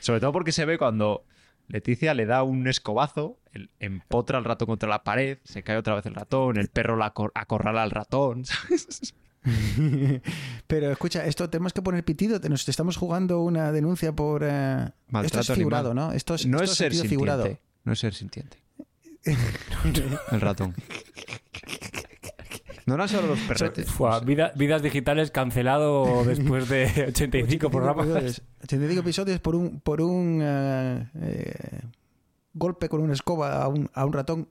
Sobre 0.00 0.20
todo 0.20 0.32
porque 0.32 0.52
se 0.52 0.64
ve 0.64 0.78
cuando 0.78 1.24
Leticia 1.68 2.14
le 2.14 2.26
da 2.26 2.42
un 2.42 2.66
escobazo, 2.68 3.38
el- 3.52 3.70
empotra 3.78 4.38
al 4.38 4.44
ratón 4.44 4.66
contra 4.66 4.88
la 4.88 5.04
pared, 5.04 5.38
se 5.44 5.62
cae 5.62 5.76
otra 5.76 5.94
vez 5.94 6.06
el 6.06 6.14
ratón, 6.14 6.56
el 6.58 6.68
perro 6.68 6.96
la 6.96 7.12
acor- 7.14 7.32
acorrala 7.34 7.82
al 7.82 7.90
ratón. 7.90 8.44
¿sabes? 8.46 9.14
Pero 10.66 10.90
escucha, 10.92 11.24
esto 11.26 11.48
tenemos 11.50 11.72
que 11.72 11.82
poner 11.82 12.04
pitido. 12.04 12.38
Nos 12.48 12.68
estamos 12.68 12.96
jugando 12.96 13.40
una 13.40 13.72
denuncia 13.72 14.12
por. 14.12 14.42
eh, 14.44 14.90
Esto 15.24 15.40
es 15.40 15.52
figurado, 15.52 15.90
animal. 15.90 16.08
¿no? 16.10 16.12
Esto 16.14 16.34
es, 16.34 16.46
No 16.46 16.58
esto 16.58 16.72
es 16.72 16.78
ser 16.78 16.92
sentido 16.92 17.02
sintiente. 17.02 17.08
figurado. 17.08 17.58
No 17.84 17.92
es 17.92 17.98
ser 17.98 18.14
sintiente. 18.14 18.58
El 20.32 20.40
ratón. 20.40 20.74
No 22.86 22.94
eran 22.94 23.08
solo 23.08 23.28
los 23.28 23.38
perretes. 23.40 23.88
Fua, 23.90 24.20
vida- 24.20 24.52
vidas 24.56 24.82
digitales 24.82 25.30
cancelado 25.30 26.24
después 26.26 26.68
de 26.68 27.06
85 27.08 27.70
programas. 27.70 28.06
episodios. 28.06 28.42
85 28.64 29.00
episodios 29.00 29.40
por 29.40 29.54
un, 29.54 29.80
por 29.80 30.00
un 30.00 30.40
eh, 30.42 31.08
eh, 31.22 31.80
golpe 32.54 32.88
con 32.88 33.00
una 33.00 33.12
escoba 33.12 33.62
a 33.62 33.68
un, 33.68 33.88
a 33.94 34.04
un 34.04 34.12
ratón 34.12 34.48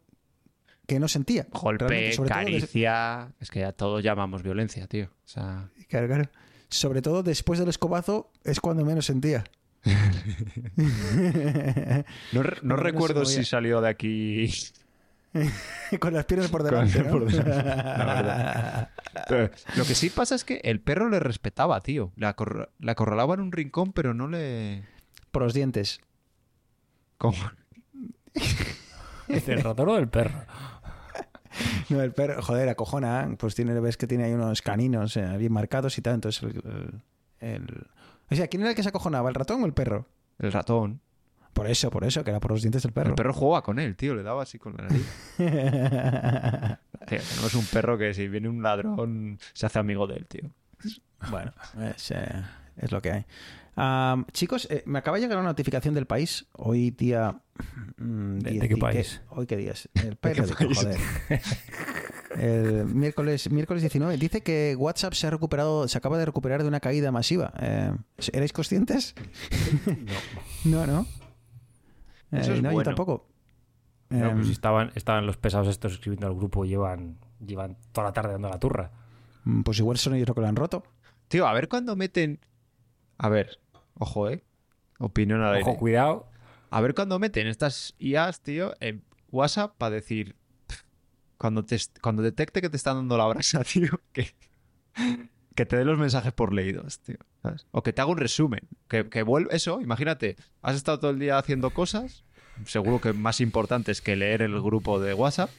que 0.90 1.00
no 1.00 1.08
sentía. 1.08 1.46
Golpe, 1.52 2.12
todo 2.16 2.26
caricia. 2.26 3.32
Es 3.40 3.50
que 3.52 3.62
ya 3.62 3.72
todos 3.72 4.04
llamamos 4.04 4.44
violencia, 4.44 4.88
tío. 4.88 5.06
O 5.06 5.28
sea, 5.28 5.70
Claro, 5.88 6.08
claro. 6.08 6.30
Sobre 6.68 7.02
todo 7.02 7.24
después 7.24 7.60
del 7.60 7.70
escobazo 7.70 8.32
es 8.44 8.60
cuando 8.60 8.84
menos 8.84 9.06
sentía. 9.06 9.46
no, 12.34 12.76
recuerdo 12.76 13.24
si 13.24 13.46
salió 13.46 13.80
de 13.80 13.88
aquí 13.88 14.52
Con 16.00 16.14
las 16.14 16.26
piernas 16.26 16.50
por 16.50 16.62
Con 16.62 16.72
delante. 16.72 16.98
las 16.98 17.08
¿no? 17.08 17.12
por 17.20 17.32
delante, 17.32 17.54
la 17.54 18.06
verdad. 18.06 18.90
Pero 19.28 19.50
lo 19.78 19.86
que 19.86 19.96
sí 19.96 20.10
pasa 20.10 20.36
es 20.36 20.44
que 20.44 20.62
el 20.64 20.82
perro 20.82 21.10
le 21.10 21.20
respetaba, 21.20 21.80
tío. 21.82 22.12
Le 22.16 22.28
acorralaba 22.28 23.34
en 23.36 23.42
un 23.42 23.52
rincón, 23.52 23.94
pero 23.94 24.14
no 24.14 24.28
le... 24.28 24.84
por 25.32 25.44
los 25.44 25.54
dientes. 25.54 26.02
¿Es 29.28 29.48
el 29.48 29.62
ratón 29.62 29.90
o 29.90 29.98
el 29.98 30.10
perro? 30.10 30.44
No, 31.90 32.02
el 32.02 32.12
perro, 32.14 32.42
joder, 32.42 32.70
acojona. 32.70 33.28
Pues 33.38 33.56
tiene, 33.56 33.78
ves 33.80 33.98
que 33.98 34.08
tiene 34.08 34.26
ahí 34.26 34.34
unos 34.34 34.62
caninos 34.62 35.18
eh, 35.18 35.38
bien 35.38 35.52
marcados 35.52 35.98
y 35.98 36.02
tal. 36.02 36.16
Entonces, 36.16 36.44
el, 36.44 37.02
el- 37.40 37.88
O 38.32 38.36
sea, 38.36 38.48
¿quién 38.48 38.62
era 38.62 38.70
el 38.72 38.76
que 38.76 38.84
se 38.84 38.90
acojonaba? 38.90 39.30
¿El 39.30 39.36
ratón 39.36 39.64
o 39.64 39.66
el 39.66 39.74
perro? 39.74 40.06
El 40.38 40.52
ratón. 40.52 41.02
Por 41.54 41.68
eso, 41.68 41.90
por 41.90 42.04
eso, 42.06 42.24
que 42.24 42.30
era 42.30 42.40
por 42.40 42.52
los 42.52 42.62
dientes 42.62 42.84
del 42.84 42.92
perro. 42.94 43.10
El 43.10 43.16
perro 43.16 43.34
jugaba 43.34 43.64
con 43.64 43.80
él, 43.80 43.96
tío. 43.96 44.14
Le 44.16 44.24
daba 44.24 44.44
así 44.44 44.60
con 44.60 44.76
la 44.78 44.84
nariz. 44.84 45.06
Tío, 47.08 47.20
tenemos 47.28 47.56
un 47.56 47.66
perro 47.66 47.98
que 47.98 48.14
si 48.14 48.28
viene 48.28 48.48
un 48.50 48.62
ladrón 48.62 49.40
se 49.54 49.66
hace 49.66 49.80
amigo 49.80 50.06
de 50.06 50.18
él, 50.18 50.28
tío. 50.28 50.50
bueno, 51.32 51.52
es, 51.96 52.12
eh, 52.12 52.44
es 52.78 52.92
lo 52.92 53.02
que 53.02 53.12
hay. 53.12 53.26
Am, 53.76 54.26
chicos, 54.32 54.68
eh, 54.70 54.84
me 54.86 55.00
acaba 55.00 55.18
de 55.18 55.22
llegar 55.24 55.38
una 55.40 55.48
notificación 55.50 55.94
del 55.96 56.06
país. 56.06 56.46
Hoy 56.54 56.92
día. 56.92 57.42
Mm, 57.98 58.40
¿De- 58.40 58.68
qué 58.68 58.78
país? 58.78 59.22
¿Hoy 59.30 59.46
qué 59.48 59.58
día 59.58 59.72
es? 59.72 59.90
El 60.04 60.16
periódico, 60.16 60.64
joder. 60.74 60.98
El 62.38 62.86
miércoles, 62.86 63.50
miércoles 63.52 63.82
19. 63.84 64.18
Dice 64.18 64.42
que 64.42 64.76
WhatsApp 64.78 65.14
se 65.14 65.28
ha 65.28 65.30
recuperado, 65.30 65.88
se 65.88 65.98
acaba 65.98 66.18
de 66.18 66.26
recuperar 66.26 66.62
de 66.62 66.68
una 66.68 66.80
caída 66.80 67.12
masiva. 67.12 67.52
Eh, 67.60 67.92
¿Erais 68.34 68.54
conscientes? 68.54 69.16
no, 70.64 70.86
no. 70.88 71.06
Eso 72.32 72.52
Eh, 72.54 72.56
es 72.58 72.62
no, 72.62 72.72
yo 72.72 72.84
tampoco. 72.84 73.28
No, 74.10 74.34
pues 74.36 74.50
estaban, 74.50 74.92
estaban 74.96 75.26
los 75.26 75.38
pesados 75.38 75.68
estos 75.68 75.94
escribiendo 75.94 76.28
al 76.28 76.34
grupo 76.36 76.66
y 76.66 76.70
llevan, 76.70 77.18
llevan 77.46 77.78
toda 77.92 78.08
la 78.08 78.14
tarde 78.14 78.32
dando 78.34 78.50
la 78.50 78.60
turra. 78.60 78.92
mm, 79.44 79.62
pues 79.62 79.78
igual 79.80 79.98
son 79.98 80.16
ellos 80.16 80.28
los 80.28 80.36
que 80.36 80.42
lo 80.42 80.48
han 80.48 80.56
roto. 80.56 80.84
Tío, 81.28 81.48
a 81.48 81.54
ver 81.54 81.68
cuándo 81.68 81.96
meten... 81.96 82.40
A 83.18 83.30
ver, 83.30 83.60
ojo, 83.96 84.30
¿eh? 84.30 84.44
Opinión 85.00 85.42
al 85.42 85.56
aire. 85.56 85.70
Ojo, 85.70 85.78
cuidado. 85.80 86.29
A 86.70 86.82
ver 86.82 86.94
cuándo 86.94 87.20
meten 87.20 87.48
estas 87.48 87.96
IAs, 88.00 88.42
tío, 88.42 88.74
en 88.80 89.04
WhatsApp 89.32 89.76
para 89.78 89.96
decir... 89.96 90.36
pff, 90.68 90.82
Cuando, 91.38 91.66
te, 91.66 91.78
cuando 92.02 92.22
detecte 92.22 92.62
que 92.62 92.70
te 92.70 92.78
están 92.78 92.98
dando 92.98 93.18
la 93.18 93.28
brasa, 93.28 93.64
tío, 93.74 94.00
que, 94.14 94.34
que 95.56 95.66
te 95.66 95.78
dé 95.78 95.86
los 95.86 95.98
mensajes 95.98 96.34
por 96.34 96.54
leídos, 96.54 97.00
tío. 97.00 97.18
¿sabes? 97.42 97.68
O 97.72 97.84
que 97.84 97.94
te 97.94 98.02
haga 98.02 98.12
un 98.12 98.18
resumen. 98.18 98.62
Que, 98.88 99.10
que. 99.10 99.26
Eso, 99.52 99.82
imagínate. 99.82 100.36
Has 100.62 100.76
estado 100.76 101.00
todo 101.00 101.12
el 101.12 101.20
día 101.20 101.38
haciendo 101.38 101.72
cosas, 101.72 102.24
seguro 102.66 103.00
que 103.02 103.14
más 103.14 103.40
importantes 103.42 104.02
que 104.02 104.16
leer 104.16 104.42
el 104.42 104.62
grupo 104.62 105.00
de 105.00 105.14
WhatsApp, 105.14 105.50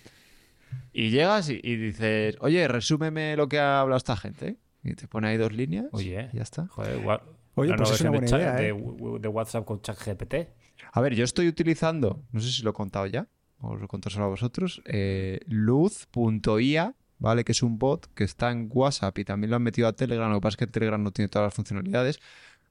y 0.92 1.10
llegas 1.10 1.48
y, 1.48 1.60
y 1.62 1.76
dices, 1.76 2.36
oye, 2.40 2.68
resúmeme 2.68 3.36
lo 3.36 3.48
que 3.48 3.58
ha 3.58 3.80
hablado 3.80 3.96
esta 3.98 4.16
gente. 4.16 4.56
Y 4.82 4.94
te 4.94 5.08
pone 5.08 5.28
ahí 5.28 5.36
dos 5.36 5.52
líneas. 5.52 5.86
Oye. 5.92 6.30
y 6.32 6.36
ya 6.36 6.42
está. 6.42 6.66
Joder, 6.68 7.00
Oye, 7.54 7.74
pues 7.76 7.90
es 7.90 8.00
una 8.02 8.10
buena 8.10 8.26
de, 8.26 8.36
idea, 8.36 8.52
chat- 8.52 8.60
¿eh? 8.60 8.72
de, 8.72 9.18
de 9.20 9.28
WhatsApp 9.28 9.64
con 9.64 9.80
ChatGPT. 9.82 10.34
A 10.92 11.00
ver, 11.00 11.14
yo 11.14 11.24
estoy 11.24 11.46
utilizando, 11.48 12.22
no 12.32 12.40
sé 12.40 12.50
si 12.50 12.62
lo 12.62 12.70
he 12.70 12.72
contado 12.72 13.06
ya, 13.06 13.28
o 13.60 13.72
os 13.74 13.80
lo 13.80 13.88
conto 13.88 14.08
solo 14.10 14.24
a 14.26 14.28
vosotros, 14.28 14.80
eh, 14.86 15.40
luz.ia, 15.46 16.94
¿vale? 17.18 17.44
Que 17.44 17.52
es 17.52 17.62
un 17.62 17.78
bot 17.78 18.06
que 18.14 18.24
está 18.24 18.50
en 18.50 18.68
WhatsApp 18.72 19.18
y 19.18 19.24
también 19.24 19.50
lo 19.50 19.56
han 19.56 19.62
metido 19.62 19.88
a 19.88 19.92
Telegram. 19.92 20.30
Lo 20.30 20.36
que 20.38 20.42
pasa 20.42 20.54
es 20.54 20.56
que 20.58 20.66
Telegram 20.66 21.02
no 21.02 21.10
tiene 21.12 21.28
todas 21.28 21.46
las 21.46 21.54
funcionalidades. 21.54 22.20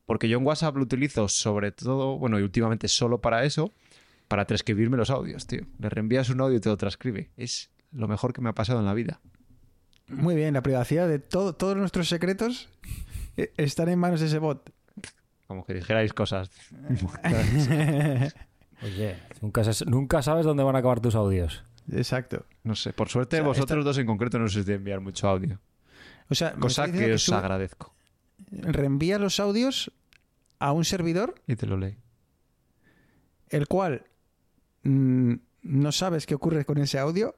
Porque 0.06 0.28
yo 0.28 0.40
en 0.40 0.46
WhatsApp 0.46 0.76
lo 0.76 0.82
utilizo 0.82 1.28
sobre 1.28 1.72
todo, 1.72 2.18
bueno, 2.18 2.40
y 2.40 2.42
últimamente 2.42 2.88
solo 2.88 3.22
para 3.22 3.44
eso, 3.44 3.72
para 4.28 4.46
transcribirme 4.46 4.98
los 4.98 5.12
audios, 5.12 5.46
tío. 5.46 5.62
Le 5.78 5.88
reenvías 5.90 6.30
un 6.30 6.42
audio 6.42 6.58
y 6.58 6.60
te 6.60 6.70
lo 6.70 6.78
transcribe. 6.78 7.30
Es 7.38 7.70
lo 7.92 8.08
mejor 8.08 8.34
que 8.34 8.42
me 8.42 8.50
ha 8.50 8.54
pasado 8.54 8.80
en 8.80 8.86
la 8.88 8.96
vida. 8.96 9.22
Muy 10.08 10.34
bien, 10.36 10.56
la 10.56 10.64
privacidad 10.64 11.08
de 11.08 11.20
todo, 11.20 11.54
todos 11.54 11.78
nuestros 11.78 12.10
secretos 12.10 12.70
eh, 13.44 13.54
están 13.58 13.90
en 13.90 14.00
manos 14.00 14.20
de 14.22 14.28
ese 14.28 14.40
bot. 14.40 14.72
Como 15.48 15.66
que 15.66 15.74
dijerais 15.74 16.14
cosas. 16.14 16.50
Oye, 18.82 19.18
nunca, 19.42 19.62
nunca 19.88 20.22
sabes 20.22 20.46
dónde 20.46 20.64
van 20.64 20.76
a 20.76 20.80
acabar 20.80 21.00
tus 21.02 21.16
audios. 21.16 21.64
Exacto. 21.92 22.46
No 22.64 22.76
sé, 22.76 22.94
por 22.94 23.10
suerte 23.10 23.38
O 23.38 23.40
sea, 23.40 23.48
vosotros 23.48 23.80
esta- 23.80 23.90
dos 23.90 23.98
en 23.98 24.06
concreto 24.06 24.40
no 24.40 24.46
os 24.46 24.66
de 24.66 24.74
enviar 24.74 25.02
mucho 25.02 25.28
audio. 25.28 25.60
O 26.30 26.36
sea, 26.36 26.54
Cosa 26.54 26.92
que 26.92 27.14
os 27.14 27.26
tú 27.26 27.34
agradezco. 27.34 27.94
reenvías 28.52 29.20
los 29.20 29.40
audios 29.40 29.92
a 30.60 30.72
un 30.72 30.86
servidor, 30.86 31.36
Y 31.48 31.56
te 31.56 31.66
lo 31.66 31.78
leí. 31.78 31.98
el 33.50 33.68
cual 33.68 34.06
mm, 34.84 35.34
no 35.64 35.92
sabes 35.92 36.26
qué 36.26 36.36
ocurre 36.36 36.64
con 36.66 36.78
ese 36.78 37.00
audio. 37.00 37.36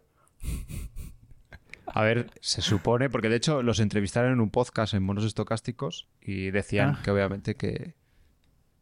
A 1.93 2.03
ver, 2.03 2.29
se 2.41 2.61
supone, 2.61 3.09
porque 3.09 3.29
de 3.29 3.35
hecho 3.35 3.61
los 3.63 3.79
entrevistaron 3.79 4.31
en 4.33 4.39
un 4.41 4.49
podcast 4.49 4.93
en 4.93 5.03
monos 5.03 5.25
estocásticos 5.25 6.07
y 6.21 6.51
decían 6.51 6.95
Ah. 6.97 7.01
que 7.03 7.11
obviamente 7.11 7.55
que, 7.55 7.95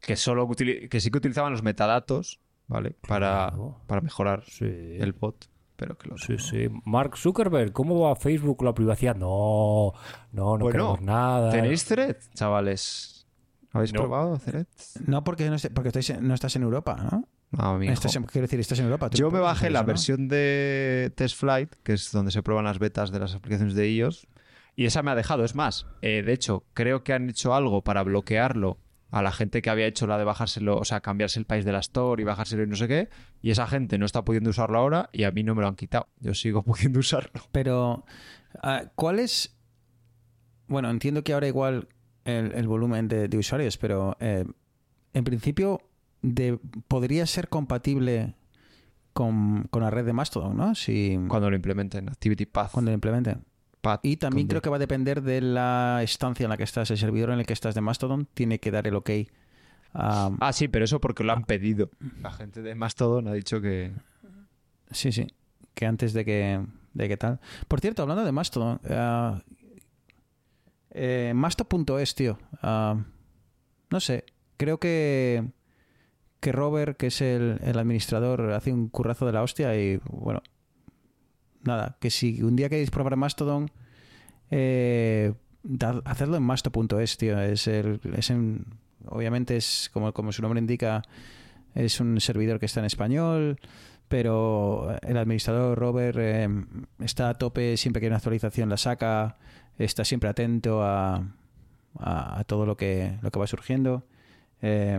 que 0.00 0.16
solo 0.16 0.48
que 0.48 1.00
sí 1.00 1.10
que 1.10 1.18
utilizaban 1.18 1.52
los 1.52 1.62
metadatos, 1.62 2.40
¿vale? 2.68 2.92
Para, 3.06 3.48
Claro. 3.48 3.80
para 3.86 4.00
mejorar 4.00 4.44
Sí. 4.46 4.64
el 4.64 5.12
bot, 5.12 5.48
pero 5.76 5.98
que 5.98 6.08
los 6.08 6.20
Sí, 6.22 6.38
sí. 6.38 6.68
Mark 6.84 7.16
Zuckerberg, 7.16 7.72
¿cómo 7.72 7.98
va 8.00 8.14
Facebook 8.16 8.62
la 8.62 8.74
privacidad? 8.74 9.16
No, 9.16 9.92
no, 10.32 10.56
no 10.56 10.58
Bueno, 10.58 10.70
queremos 10.70 11.00
nada. 11.00 11.50
¿Tenéis 11.50 11.84
Thread, 11.84 12.16
chavales? 12.34 13.26
¿Habéis 13.72 13.92
No. 13.92 14.00
probado 14.00 14.38
Thread? 14.38 14.66
No 15.06 15.22
porque 15.24 15.48
no, 15.50 15.56
porque 15.74 15.88
estáis 15.88 16.10
en- 16.10 16.26
no 16.26 16.34
estás 16.34 16.54
en 16.56 16.62
Europa, 16.62 16.96
¿no? 17.10 17.28
Estás 17.52 18.14
en- 18.16 18.24
quiero 18.24 18.46
decir, 18.46 18.60
estás 18.60 18.78
en 18.78 18.84
Europa. 18.86 19.10
Yo 19.12 19.30
me 19.30 19.40
bajé 19.40 19.70
la 19.70 19.80
eso, 19.80 19.82
¿no? 19.84 19.86
versión 19.88 20.28
de 20.28 21.12
Test 21.16 21.36
Flight, 21.38 21.74
que 21.82 21.94
es 21.94 22.12
donde 22.12 22.30
se 22.30 22.42
prueban 22.42 22.64
las 22.64 22.78
betas 22.78 23.10
de 23.10 23.18
las 23.18 23.34
aplicaciones 23.34 23.74
de 23.74 23.90
iOS, 23.90 24.28
y 24.76 24.84
esa 24.86 25.02
me 25.02 25.10
ha 25.10 25.14
dejado. 25.16 25.44
Es 25.44 25.54
más, 25.54 25.86
eh, 26.02 26.22
de 26.24 26.32
hecho, 26.32 26.64
creo 26.74 27.02
que 27.02 27.12
han 27.12 27.28
hecho 27.28 27.54
algo 27.54 27.82
para 27.82 28.02
bloquearlo 28.04 28.78
a 29.10 29.22
la 29.22 29.32
gente 29.32 29.60
que 29.62 29.70
había 29.70 29.86
hecho 29.86 30.06
la 30.06 30.16
de 30.18 30.22
bajárselo, 30.24 30.76
o 30.78 30.84
sea, 30.84 31.00
cambiarse 31.00 31.40
el 31.40 31.44
país 31.44 31.64
de 31.64 31.72
la 31.72 31.80
Store 31.80 32.22
y 32.22 32.24
bajárselo 32.24 32.62
y 32.62 32.68
no 32.68 32.76
sé 32.76 32.86
qué, 32.86 33.08
y 33.42 33.50
esa 33.50 33.66
gente 33.66 33.98
no 33.98 34.06
está 34.06 34.24
pudiendo 34.24 34.50
usarlo 34.50 34.78
ahora 34.78 35.10
y 35.12 35.24
a 35.24 35.32
mí 35.32 35.42
no 35.42 35.56
me 35.56 35.62
lo 35.62 35.68
han 35.68 35.74
quitado. 35.74 36.06
Yo 36.20 36.32
sigo 36.34 36.62
pudiendo 36.64 37.00
usarlo. 37.00 37.42
Pero, 37.50 38.04
ah, 38.62 38.84
¿cuál 38.94 39.18
es...? 39.18 39.56
Bueno, 40.68 40.88
entiendo 40.88 41.24
que 41.24 41.32
ahora 41.32 41.48
igual 41.48 41.88
el, 42.24 42.52
el 42.52 42.68
volumen 42.68 43.08
de, 43.08 43.26
de 43.26 43.36
usuarios, 43.38 43.76
pero 43.76 44.16
eh, 44.20 44.44
en 45.12 45.24
principio 45.24 45.80
de, 46.22 46.58
podría 46.88 47.26
ser 47.26 47.48
compatible 47.48 48.34
con, 49.12 49.64
con 49.70 49.82
la 49.82 49.90
red 49.90 50.04
de 50.04 50.12
Mastodon, 50.12 50.56
¿no? 50.56 50.74
Si, 50.74 51.18
Cuando 51.28 51.50
lo 51.50 51.56
implementen, 51.56 52.08
Activity 52.08 52.46
Path. 52.46 52.72
cuando 52.72 52.90
lo 52.90 52.94
implementen. 52.94 53.44
Path 53.80 54.00
Y 54.04 54.16
también 54.18 54.46
creo 54.46 54.60
que 54.60 54.68
va 54.70 54.76
a 54.76 54.78
depender 54.80 55.22
de 55.22 55.40
la 55.40 56.00
estancia 56.02 56.44
en 56.44 56.50
la 56.50 56.56
que 56.58 56.64
estás, 56.64 56.90
el 56.90 56.98
servidor 56.98 57.30
en 57.30 57.40
el 57.40 57.46
que 57.46 57.54
estás 57.54 57.74
de 57.74 57.80
Mastodon, 57.80 58.26
tiene 58.34 58.58
que 58.60 58.70
dar 58.70 58.86
el 58.86 58.94
ok. 58.94 59.10
a- 59.94 60.30
Ah, 60.40 60.52
sí, 60.52 60.68
pero 60.68 60.84
eso 60.84 61.00
porque 61.00 61.24
lo 61.24 61.32
han 61.32 61.44
pedido. 61.44 61.90
La 62.20 62.30
gente 62.30 62.60
de 62.62 62.74
Mastodon 62.74 63.26
ha 63.28 63.32
dicho 63.32 63.60
que... 63.60 63.92
Sí, 64.90 65.12
sí. 65.12 65.26
Que 65.74 65.86
antes 65.86 66.12
de 66.12 66.24
que, 66.24 66.60
de 66.94 67.08
que 67.08 67.16
tal. 67.16 67.40
Por 67.68 67.80
cierto, 67.80 68.02
hablando 68.02 68.22
de 68.24 68.32
Mastodon, 68.32 68.80
ah, 68.90 69.40
eh, 70.90 71.32
Masto.es, 71.34 72.14
tío. 72.14 72.38
ah, 72.62 72.96
no 73.90 74.00
sé. 74.00 74.24
Creo 74.56 74.78
que, 74.78 75.44
que 76.40 76.52
Robert, 76.52 76.96
que 76.96 77.08
es 77.08 77.20
el, 77.20 77.58
el 77.62 77.78
administrador, 77.78 78.52
hace 78.52 78.72
un 78.72 78.88
currazo 78.88 79.26
de 79.26 79.32
la 79.32 79.42
hostia 79.42 79.76
y 79.76 80.00
bueno. 80.10 80.42
Nada, 81.62 81.96
que 82.00 82.10
si 82.10 82.42
un 82.42 82.56
día 82.56 82.68
queréis 82.70 82.90
probar 82.90 83.16
Mastodon, 83.16 83.70
eh, 84.50 85.34
hacedlo 86.04 86.36
en 86.36 86.42
masto.es, 86.42 87.16
tío. 87.18 87.38
Es 87.40 87.66
el, 87.66 88.00
es 88.16 88.30
en- 88.30 88.64
obviamente 89.06 89.56
es 89.56 89.90
como, 89.92 90.12
como 90.12 90.32
su 90.32 90.40
nombre 90.42 90.58
indica, 90.60 91.02
es 91.74 92.00
un 92.00 92.18
servidor 92.20 92.58
que 92.58 92.66
está 92.66 92.80
en 92.80 92.86
español, 92.86 93.58
pero 94.08 94.96
el 95.02 95.16
administrador 95.18 95.78
Robert 95.78 96.16
eh, 96.18 96.48
está 96.98 97.28
a 97.28 97.34
tope, 97.34 97.76
siempre 97.76 98.00
que 98.00 98.06
hay 98.06 98.10
una 98.10 98.16
actualización 98.16 98.68
la 98.70 98.76
saca, 98.78 99.36
está 99.78 100.04
siempre 100.04 100.30
atento 100.30 100.82
a, 100.82 101.16
a- 101.98 102.38
a 102.40 102.44
todo 102.44 102.64
lo 102.66 102.76
que, 102.78 103.18
lo 103.20 103.30
que 103.30 103.38
va 103.38 103.46
surgiendo. 103.46 104.06
Eh, 104.62 104.98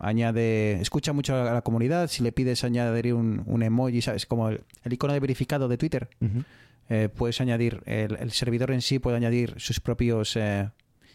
añade, 0.00 0.80
escucha 0.80 1.12
mucho 1.12 1.34
a 1.36 1.52
la 1.52 1.62
comunidad, 1.62 2.08
si 2.08 2.22
le 2.22 2.32
pides 2.32 2.64
añadir 2.64 3.14
un, 3.14 3.42
un 3.46 3.62
emoji, 3.62 4.02
¿sabes? 4.02 4.26
Como 4.26 4.48
el, 4.48 4.62
el 4.84 4.92
icono 4.92 5.12
de 5.12 5.20
verificado 5.20 5.68
de 5.68 5.76
Twitter, 5.78 6.08
eh, 6.88 7.08
puedes 7.14 7.40
añadir, 7.40 7.82
el, 7.86 8.16
el 8.20 8.30
servidor 8.32 8.70
en 8.72 8.82
sí 8.82 8.98
puede 8.98 9.16
añadir 9.16 9.54
sus 9.58 9.80
propios 9.80 10.36
eh, 10.36 10.68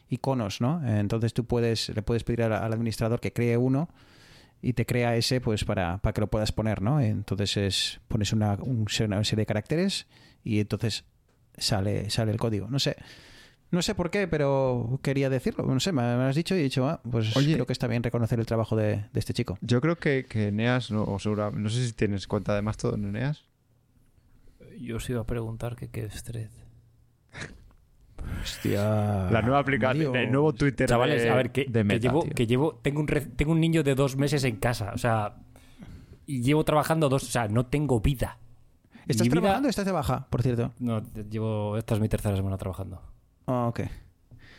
iconos, 0.09 0.61
¿no? 0.61 0.82
Entonces 0.88 1.34
tú 1.34 1.45
puedes, 1.45 1.89
le 1.89 2.01
puedes 2.01 2.23
pedir 2.23 2.43
al, 2.43 2.53
al 2.53 2.73
administrador 2.73 3.19
que 3.19 3.34
cree 3.34 3.57
uno 3.57 3.89
y 4.61 4.73
te 4.73 4.86
crea 4.86 5.15
ese 5.15 5.39
pues 5.41 5.65
para, 5.65 5.97
para 5.99 6.13
que 6.13 6.21
lo 6.21 6.28
puedas 6.28 6.51
poner, 6.51 6.82
¿no? 6.82 6.99
Entonces 7.01 7.57
es, 7.57 7.99
pones 8.07 8.34
una, 8.34 8.53
un- 8.55 8.88
una 9.05 9.23
serie 9.23 9.41
de 9.41 9.45
caracteres 9.45 10.07
y 10.43 10.59
entonces 10.59 11.03
sale, 11.57 12.09
sale 12.09 12.32
el 12.32 12.38
código. 12.38 12.67
No 12.69 12.80
sé. 12.80 12.95
No 13.70 13.82
sé 13.82 13.95
por 13.95 14.09
qué, 14.09 14.28
pero 14.28 14.99
quería 15.03 15.30
decirlo. 15.30 15.65
No 15.65 15.80
sé, 15.80 15.91
me, 15.91 16.01
me 16.01 16.15
lo 16.24 16.30
has 16.30 16.36
dicho 16.36 16.55
y 16.55 16.59
he 16.59 16.63
dicho, 16.63 16.88
ah, 16.88 17.01
pues 17.09 17.36
Oye. 17.36 17.53
creo 17.53 17.65
que 17.65 17.74
está 17.74 17.88
bien 17.88 18.01
reconocer 18.01 18.39
el 18.39 18.45
trabajo 18.45 18.76
de, 18.78 19.05
de 19.11 19.20
este 19.20 19.34
chico. 19.34 19.57
Yo 19.61 19.82
creo 19.82 19.97
que, 19.97 20.26
que 20.26 20.47
Eneas, 20.47 20.89
no, 20.91 21.03
o 21.03 21.20
segura- 21.20 21.51
no 21.51 21.68
sé 21.70 21.86
si 21.86 21.91
tienes 21.93 22.28
cuenta 22.28 22.55
de 22.55 22.61
Mastodon, 22.61 23.03
Eneas. 23.05 23.43
Yo 24.80 24.97
os 24.97 25.09
iba 25.09 25.22
a 25.22 25.26
preguntar 25.26 25.76
que 25.76 25.89
qué 25.89 26.05
es 26.05 26.24
Thread. 26.24 26.49
Hostia. 28.41 29.30
La 29.32 29.41
nueva 29.41 29.59
aplicación, 29.59 30.15
el 30.15 30.32
nuevo 30.32 30.53
Twitter 30.53 30.88
Chavales, 30.88 31.22
de, 31.24 31.30
a 31.30 31.36
ver, 31.36 31.51
que, 31.51 31.65
de 31.65 31.84
que 31.86 31.99
llevo, 31.99 32.24
tío. 32.24 32.34
que 32.34 32.47
llevo, 32.47 32.76
tengo 32.82 32.99
un, 32.99 33.07
re- 33.07 33.22
tengo 33.22 33.51
un 33.51 33.59
niño 33.59 33.84
de 33.84 33.95
dos 33.95 34.15
meses 34.18 34.43
en 34.43 34.57
casa, 34.57 34.91
o 34.93 34.97
sea, 34.97 35.36
y 36.26 36.41
llevo 36.41 36.63
trabajando 36.65 37.09
dos, 37.09 37.24
o 37.24 37.28
sea, 37.28 37.47
no 37.47 37.65
tengo 37.68 37.99
vida. 37.99 38.38
¿Estás 39.07 39.28
Mi 39.28 39.30
vida- 39.30 39.41
trabajando 39.41 39.68
o 39.68 39.70
estás 39.70 39.86
de 39.86 39.91
baja, 39.91 40.28
por 40.30 40.41
cierto? 40.41 40.74
No, 40.80 41.01
llevo, 41.30 41.78
esta 41.78 41.93
es 41.95 41.99
mi 42.01 42.09
tercera 42.09 42.36
semana 42.36 42.57
trabajando. 42.57 43.01
Ah, 43.48 43.68
ok. 43.68 43.82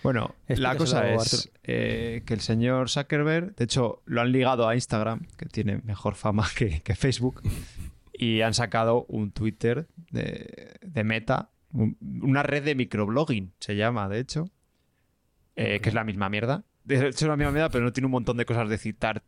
Bueno, 0.03 0.35
la 0.61 0.71
cosa 0.79 1.01
es 1.35 1.51
eh, 1.65 2.23
que 2.25 2.35
el 2.35 2.41
señor 2.41 2.89
Zuckerberg, 2.89 3.55
de 3.57 3.65
hecho, 3.65 4.03
lo 4.07 4.21
han 4.21 4.33
ligado 4.33 4.69
a 4.69 4.75
Instagram, 4.75 5.27
que 5.37 5.47
tiene 5.47 5.79
mejor 5.85 6.15
fama 6.15 6.47
que, 6.57 6.81
que 6.83 6.95
Facebook, 6.95 7.43
y 8.13 8.41
han 8.43 8.55
sacado 8.55 9.05
un 9.09 9.31
Twitter 9.33 9.89
de, 10.11 10.79
de 10.83 11.05
Meta, 11.05 11.51
un- 11.73 11.97
una 12.23 12.43
red 12.43 12.65
de 12.65 12.75
microblogging, 12.75 13.53
se 13.61 13.77
llama, 13.77 14.09
de 14.09 14.21
hecho, 14.21 14.51
eh, 15.57 15.81
que 15.81 15.89
es 15.89 15.95
la 15.95 16.05
misma 16.05 16.29
mierda. 16.29 16.65
De 16.85 16.97
hecho, 16.97 17.09
es 17.09 17.23
la 17.29 17.37
misma 17.37 17.53
mierda, 17.53 17.69
pero 17.69 17.85
no 17.85 17.93
tiene 17.93 18.07
un 18.07 18.13
montón 18.13 18.37
de 18.37 18.47
cosas 18.47 18.69
de 18.69 18.79
citar 18.79 19.23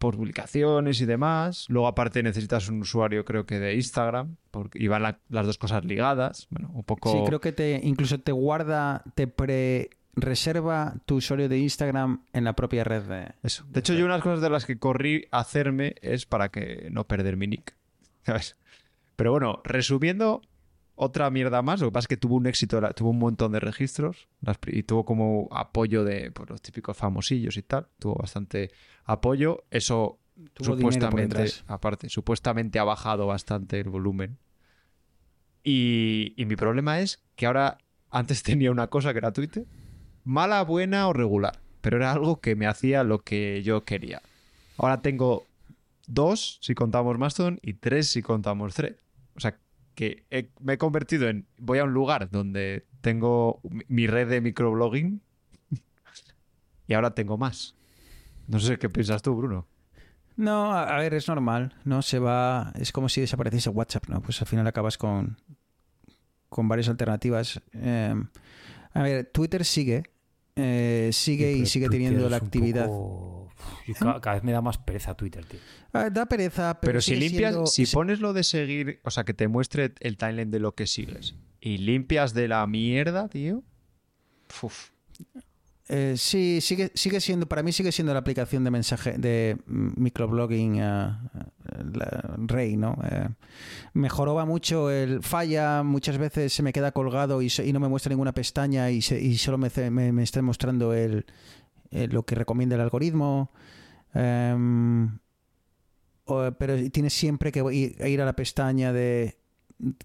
publicaciones 0.00 1.00
y 1.00 1.06
demás. 1.06 1.66
Luego, 1.68 1.86
aparte, 1.86 2.22
necesitas 2.24 2.68
un 2.68 2.80
usuario, 2.80 3.24
creo 3.24 3.46
que 3.46 3.60
de 3.60 3.76
Instagram, 3.76 4.34
porque 4.50 4.82
y 4.82 4.88
van 4.88 5.02
la- 5.04 5.20
las 5.28 5.46
dos 5.46 5.58
cosas 5.58 5.84
ligadas. 5.84 6.48
Bueno, 6.50 6.70
un 6.74 6.82
poco... 6.82 7.12
Sí, 7.12 7.18
creo 7.26 7.40
que 7.40 7.52
te 7.52 7.80
incluso 7.84 8.18
te 8.18 8.32
guarda, 8.32 9.04
te 9.14 9.28
pre-reserva 9.28 10.94
tu 11.06 11.16
usuario 11.16 11.48
de 11.48 11.58
Instagram 11.58 12.24
en 12.32 12.44
la 12.44 12.54
propia 12.54 12.82
red 12.84 13.02
de... 13.02 13.32
Eso. 13.42 13.64
De 13.68 13.80
hecho, 13.80 13.94
yo 13.94 14.04
una 14.04 14.14
de 14.14 14.18
las 14.18 14.24
cosas 14.24 14.40
de 14.40 14.50
las 14.50 14.66
que 14.66 14.78
corrí 14.78 15.26
a 15.30 15.38
hacerme 15.40 15.94
es 16.02 16.26
para 16.26 16.48
que 16.48 16.88
no 16.90 17.06
perder 17.06 17.36
mi 17.36 17.46
nick. 17.46 17.74
¿Sabes? 18.24 18.56
Pero 19.16 19.32
bueno, 19.32 19.60
resumiendo, 19.64 20.42
otra 21.02 21.30
mierda 21.30 21.62
más. 21.62 21.80
Lo 21.80 21.88
que 21.88 21.92
pasa 21.92 22.04
es 22.04 22.08
que 22.08 22.16
tuvo 22.18 22.36
un 22.36 22.46
éxito, 22.46 22.78
tuvo 22.94 23.10
un 23.10 23.18
montón 23.18 23.52
de 23.52 23.60
registros 23.60 24.28
y 24.66 24.82
tuvo 24.82 25.06
como 25.06 25.48
apoyo 25.50 26.04
de 26.04 26.30
pues, 26.30 26.50
los 26.50 26.60
típicos 26.60 26.94
famosillos 26.94 27.56
y 27.56 27.62
tal. 27.62 27.88
Tuvo 27.98 28.16
bastante 28.16 28.70
apoyo. 29.04 29.64
Eso 29.70 30.18
Tuvo 30.52 30.76
supuestamente, 30.76 31.52
aparte, 31.68 32.10
supuestamente 32.10 32.78
ha 32.78 32.84
bajado 32.84 33.26
bastante 33.26 33.80
el 33.80 33.88
volumen. 33.88 34.36
Y, 35.64 36.34
y 36.36 36.44
mi 36.44 36.56
problema 36.56 37.00
es 37.00 37.22
que 37.34 37.46
ahora, 37.46 37.78
antes 38.10 38.42
tenía 38.44 38.70
una 38.70 38.88
cosa 38.88 39.12
que 39.12 39.18
era 39.18 39.32
Twitter, 39.32 39.64
mala, 40.24 40.62
buena 40.64 41.08
o 41.08 41.14
regular, 41.14 41.60
pero 41.80 41.96
era 41.96 42.12
algo 42.12 42.40
que 42.40 42.56
me 42.56 42.66
hacía 42.66 43.04
lo 43.04 43.20
que 43.20 43.62
yo 43.62 43.84
quería. 43.84 44.20
Ahora 44.76 45.00
tengo 45.00 45.46
dos 46.06 46.58
si 46.60 46.74
contamos 46.74 47.18
Mastodon 47.18 47.58
y 47.62 47.72
tres 47.72 48.08
si 48.10 48.20
contamos 48.20 48.74
Thread. 48.74 48.96
O 49.34 49.40
sea, 49.40 49.56
que 50.00 50.48
me 50.60 50.72
he 50.72 50.78
convertido 50.78 51.28
en, 51.28 51.46
voy 51.58 51.78
a 51.78 51.84
un 51.84 51.92
lugar 51.92 52.30
donde 52.30 52.86
tengo 53.02 53.60
mi- 53.86 54.06
red 54.06 54.30
de 54.30 54.40
microblogging 54.40 55.20
y 56.86 56.94
ahora 56.94 57.14
tengo 57.14 57.36
más. 57.36 57.74
No 58.46 58.58
sé 58.60 58.78
qué 58.78 58.88
piensas 58.88 59.20
tú, 59.20 59.34
Bruno. 59.36 59.66
No, 60.36 60.72
a, 60.72 60.96
ver, 60.96 61.12
es 61.12 61.28
normal, 61.28 61.74
¿no? 61.84 62.00
Se 62.00 62.18
va... 62.18 62.72
Es 62.76 62.92
como 62.92 63.10
si 63.10 63.20
desapareciese 63.20 63.68
WhatsApp, 63.68 64.08
¿no? 64.08 64.22
Pues 64.22 64.40
al 64.40 64.46
final 64.46 64.66
acabas 64.66 64.96
con, 64.96 65.36
con 66.48 66.66
varias 66.66 66.88
alternativas. 66.88 67.60
Eh, 67.74 68.14
a 68.94 69.02
ver, 69.02 69.26
Twitter 69.26 69.66
sigue, 69.66 70.04
eh, 70.62 71.10
sigue 71.12 71.52
y 71.52 71.66
sigue 71.66 71.86
Twitter 71.86 72.06
teniendo 72.06 72.28
la 72.28 72.36
actividad. 72.36 72.86
poco- 72.86 73.48
Uf, 73.88 73.98
cada, 74.22 74.34
vez 74.34 74.44
me 74.44 74.52
da 74.52 74.60
más 74.60 74.78
pereza 74.78 75.14
Twitter, 75.16 75.44
tío. 75.44 75.58
Ah, 75.92 76.08
da 76.10 76.26
pereza, 76.26 76.78
pero, 76.80 76.92
Pero, 76.92 77.00
si 77.00 77.16
limpias, 77.16 77.52
siendo- 77.52 77.66
si- 77.66 77.86
pones 77.86 78.20
lo 78.20 78.32
de 78.32 78.44
seguir, 78.44 79.00
o 79.04 79.10
sea, 79.10 79.24
que 79.24 79.34
te 79.34 79.48
muestre 79.48 79.92
el 80.00 80.16
timeline 80.16 80.50
de 80.50 80.60
lo 80.60 80.74
que 80.74 80.86
sigues 80.86 81.34
y 81.60 81.78
limpias 81.78 82.32
de 82.32 82.48
la 82.48 82.66
mierda, 82.66 83.28
tío. 83.28 83.62
Uf. 84.62 84.90
Eh, 85.92 86.14
sí, 86.16 86.60
sigue, 86.60 86.92
sigue 86.94 87.20
siendo, 87.20 87.46
para 87.46 87.64
mí 87.64 87.72
sigue 87.72 87.90
siendo 87.90 88.12
la 88.12 88.20
aplicación 88.20 88.62
de 88.62 88.70
mensaje 88.70 89.18
de 89.18 89.56
microblogging 89.66 90.76
eh, 90.76 90.82
la 90.84 92.36
rey, 92.46 92.76
¿no? 92.76 92.96
Eh, 93.10 93.28
mejoró 93.94 94.46
mucho 94.46 94.88
el 94.88 95.20
falla, 95.20 95.82
muchas 95.82 96.16
veces 96.16 96.52
se 96.52 96.62
me 96.62 96.72
queda 96.72 96.92
colgado 96.92 97.42
y, 97.42 97.50
no 97.72 97.80
me 97.80 97.88
muestra 97.88 98.10
ninguna 98.10 98.32
pestaña 98.32 98.88
y, 98.92 99.02
se- 99.02 99.20
y 99.20 99.36
solo 99.36 99.58
me, 99.58 100.22
está 100.22 100.40
mostrando 100.42 100.94
el, 100.94 101.26
eh, 101.90 102.06
lo 102.06 102.22
que 102.22 102.36
recomienda 102.36 102.76
el 102.76 102.82
algoritmo. 102.82 103.50
Em, 104.14 105.18
pero 106.56 106.88
tienes 106.92 107.14
siempre 107.14 107.50
que 107.50 107.64
ir, 107.72 107.96
ir 108.06 108.22
a 108.22 108.24
la 108.24 108.36
pestaña 108.36 108.92
de 108.92 109.40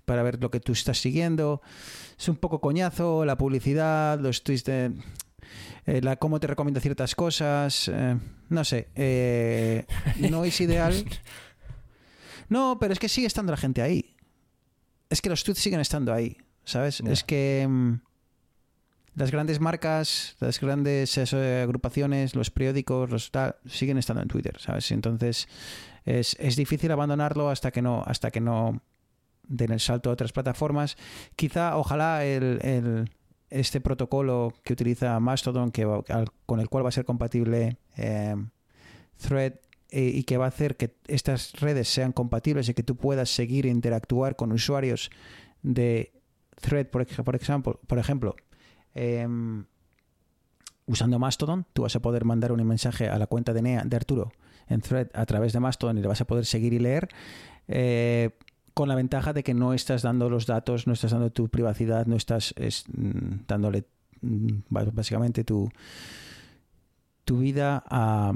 para 0.05 0.23
ver 0.23 0.41
lo 0.41 0.49
que 0.49 0.59
tú 0.59 0.71
estás 0.71 0.97
siguiendo. 0.97 1.61
Es 2.17 2.27
un 2.27 2.37
poco 2.37 2.59
coñazo, 2.59 3.23
la 3.23 3.37
publicidad, 3.37 4.19
los 4.19 4.43
tweets 4.43 4.63
de 4.63 4.91
eh, 5.85 6.01
la, 6.01 6.15
cómo 6.17 6.39
te 6.39 6.47
recomienda 6.47 6.81
ciertas 6.81 7.15
cosas. 7.15 7.89
eh, 7.93 8.17
no 8.49 8.63
sé. 8.63 8.87
eh, 8.95 9.85
no 10.17 10.43
es 10.45 10.59
ideal. 10.61 10.93
No, 12.49 12.77
pero 12.79 12.93
es 12.93 12.99
que 12.99 13.09
sigue 13.09 13.27
estando 13.27 13.51
la 13.51 13.57
gente 13.57 13.81
ahí. 13.81 14.15
Es 15.09 15.21
que 15.21 15.29
los 15.29 15.43
tweets 15.43 15.59
siguen 15.59 15.79
estando 15.79 16.13
ahí. 16.13 16.37
¿Sabes? 16.63 16.99
Es 17.01 17.23
que 17.23 17.65
mm, 17.67 17.93
las 19.15 19.31
grandes 19.31 19.59
marcas, 19.59 20.35
las 20.39 20.59
grandes 20.59 21.17
eso, 21.17 21.37
agrupaciones, 21.37 22.35
los 22.35 22.49
periódicos, 22.51 23.09
los 23.09 23.31
tal, 23.31 23.55
siguen 23.65 23.97
estando 23.97 24.21
en 24.23 24.27
Twitter, 24.27 24.59
¿sabes? 24.59 24.91
Entonces 24.91 25.47
es, 26.05 26.35
es 26.39 26.55
difícil 26.55 26.91
abandonarlo 26.91 27.49
hasta 27.49 27.71
que 27.71 27.81
no, 27.81 28.03
hasta 28.05 28.31
que 28.31 28.41
no 28.41 28.81
den 29.47 29.71
el 29.71 29.79
salto 29.79 30.09
a 30.09 30.13
otras 30.13 30.31
plataformas. 30.31 30.97
Quizá, 31.35 31.77
ojalá 31.77 32.25
el, 32.25 32.59
el- 32.63 33.11
este 33.49 33.81
protocolo 33.81 34.53
que 34.63 34.73
utiliza 34.73 35.19
Mastodon, 35.19 35.71
que 35.71 35.85
con 36.45 36.59
el 36.59 36.69
cual 36.69 36.83
va 36.85 36.89
a 36.89 36.91
ser 36.91 37.05
compatible 37.05 37.77
eh, 37.97 38.35
Thread 39.17 39.53
eh, 39.89 40.11
y 40.13 40.23
que 40.23 40.37
va 40.37 40.45
a 40.45 40.49
hacer 40.49 40.77
que 40.77 40.95
estas 41.07 41.53
redes 41.53 41.87
sean 41.87 42.11
compatibles 42.11 42.67
y 42.69 42.73
que 42.73 42.83
tú 42.83 42.95
puedas 42.95 43.29
seguir 43.29 43.65
e 43.65 43.69
interactuar 43.69 44.35
con 44.35 44.51
usuarios 44.51 45.09
de 45.61 46.11
Thread, 46.59 46.87
por, 46.87 47.05
por 47.23 47.35
ejemplo, 47.35 47.79
por 47.85 47.99
ejemplo 47.99 48.35
em, 48.93 49.65
usando 50.87 51.19
Mastodon, 51.19 51.65
tú 51.73 51.83
vas 51.83 51.95
a 51.95 52.01
poder 52.01 52.25
mandar 52.25 52.51
un 52.51 52.63
mensaje 52.65 53.07
a 53.09 53.17
la 53.17 53.27
cuenta 53.27 53.53
de 53.53 53.61
NEA 53.61 53.83
de 53.85 53.95
Arturo 53.95 54.31
en 54.67 54.81
Thread 54.81 55.09
a 55.13 55.25
través 55.25 55.53
de 55.53 55.59
Mastodon 55.59 55.97
y 55.97 56.01
le 56.01 56.07
vas 56.07 56.21
a 56.21 56.25
poder 56.25 56.45
seguir 56.45 56.73
y 56.73 56.79
leer. 56.79 57.09
eh, 57.67 58.31
con 58.75 58.89
la 58.89 58.95
ventaja 58.95 59.31
de 59.31 59.41
que 59.41 59.53
no 59.53 59.73
estás 59.73 60.01
dando 60.01 60.29
los 60.29 60.45
datos, 60.45 60.85
no 60.85 60.93
estás 60.93 61.11
dando 61.11 61.31
tu 61.31 61.47
privacidad, 61.47 62.05
no 62.05 62.17
estás 62.17 62.53
es, 62.57 62.83
mm, 62.93 63.45
dándole 63.47 63.85
mm, 64.21 64.49
básicamente 64.69 65.45
tu, 65.45 65.71
tu 67.23 67.39
vida 67.39 67.81
a, 67.87 68.33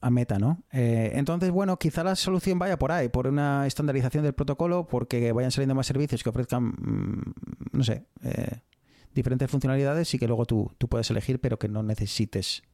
a 0.00 0.10
Meta, 0.10 0.40
¿no? 0.40 0.64
Eh, 0.72 1.12
entonces, 1.14 1.52
bueno, 1.52 1.78
quizá 1.78 2.02
la 2.02 2.16
solución 2.16 2.58
vaya 2.58 2.80
por 2.80 2.90
ahí, 2.90 3.08
por 3.10 3.28
una 3.28 3.64
estandarización 3.64 4.24
del 4.24 4.32
protocolo, 4.32 4.88
porque 4.88 5.30
vayan 5.30 5.52
saliendo 5.52 5.76
más 5.76 5.86
servicios 5.86 6.24
que 6.24 6.30
ofrezcan, 6.30 6.64
mm, 6.64 7.34
no 7.70 7.84
sé, 7.84 8.06
eh, 8.24 8.62
diferentes 9.14 9.48
funcionalidades 9.48 10.12
y 10.14 10.18
que 10.18 10.26
luego 10.26 10.46
tú, 10.46 10.72
tú 10.78 10.88
puedas 10.88 11.08
elegir, 11.12 11.40
pero 11.40 11.60
que 11.60 11.68
no 11.68 11.84
necesites, 11.84 12.64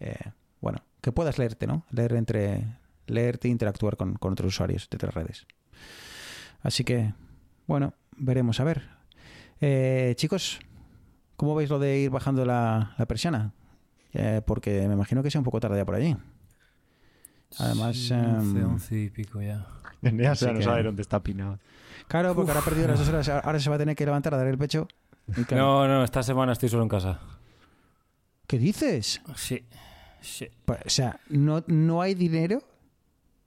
eh, 0.00 0.32
bueno, 0.62 0.78
que 1.02 1.12
puedas 1.12 1.38
leerte, 1.38 1.66
¿no? 1.66 1.84
Leer 1.90 2.14
entre, 2.14 2.78
leerte 3.06 3.48
e 3.48 3.50
interactuar 3.50 3.98
con, 3.98 4.14
con 4.14 4.32
otros 4.32 4.54
usuarios 4.54 4.88
de 4.88 4.96
otras 4.96 5.12
redes. 5.12 5.46
Así 6.64 6.82
que, 6.82 7.14
bueno, 7.68 7.94
veremos 8.16 8.58
a 8.58 8.64
ver. 8.64 8.88
Eh, 9.60 10.14
chicos, 10.16 10.58
¿cómo 11.36 11.54
veis 11.54 11.70
lo 11.70 11.78
de 11.78 11.98
ir 12.00 12.10
bajando 12.10 12.44
la, 12.44 12.94
la 12.98 13.06
persiana? 13.06 13.52
Eh, 14.12 14.42
porque 14.44 14.86
me 14.88 14.94
imagino 14.94 15.22
que 15.22 15.30
sea 15.30 15.40
un 15.40 15.44
poco 15.44 15.60
tarde 15.60 15.76
ya 15.76 15.84
por 15.84 15.94
allí. 15.94 16.16
Además, 17.58 17.96
Sí, 17.96 18.12
em, 18.12 18.36
11, 18.36 18.64
11 18.64 18.98
y 19.02 19.10
pico 19.10 19.40
ya. 19.40 19.66
Ya 20.02 20.32
Así 20.32 20.44
no 20.46 20.60
sabe 20.60 20.82
dónde 20.82 21.02
está 21.02 21.22
Pinado. 21.22 21.58
Claro, 22.08 22.34
porque 22.34 22.50
ahora 22.50 22.60
ha 22.60 22.64
perdido 22.64 22.88
las 22.88 22.98
dos 22.98 23.08
horas, 23.08 23.28
ahora 23.28 23.58
se 23.60 23.70
va 23.70 23.76
a 23.76 23.78
tener 23.78 23.96
que 23.96 24.04
levantar 24.04 24.34
a 24.34 24.36
dar 24.36 24.46
el 24.48 24.58
pecho. 24.58 24.86
Claro, 25.46 25.86
No, 25.86 25.88
no, 25.88 26.04
esta 26.04 26.22
semana 26.22 26.52
estoy 26.52 26.68
solo 26.68 26.82
en 26.82 26.88
casa. 26.88 27.20
¿Qué 28.46 28.58
dices? 28.58 29.22
Sí. 29.36 29.64
sí. 30.20 30.48
Pa- 30.66 30.80
O 30.84 30.90
sea, 30.90 31.18
no, 31.30 31.64
no 31.66 32.02
hay 32.02 32.14
dinero. 32.14 32.62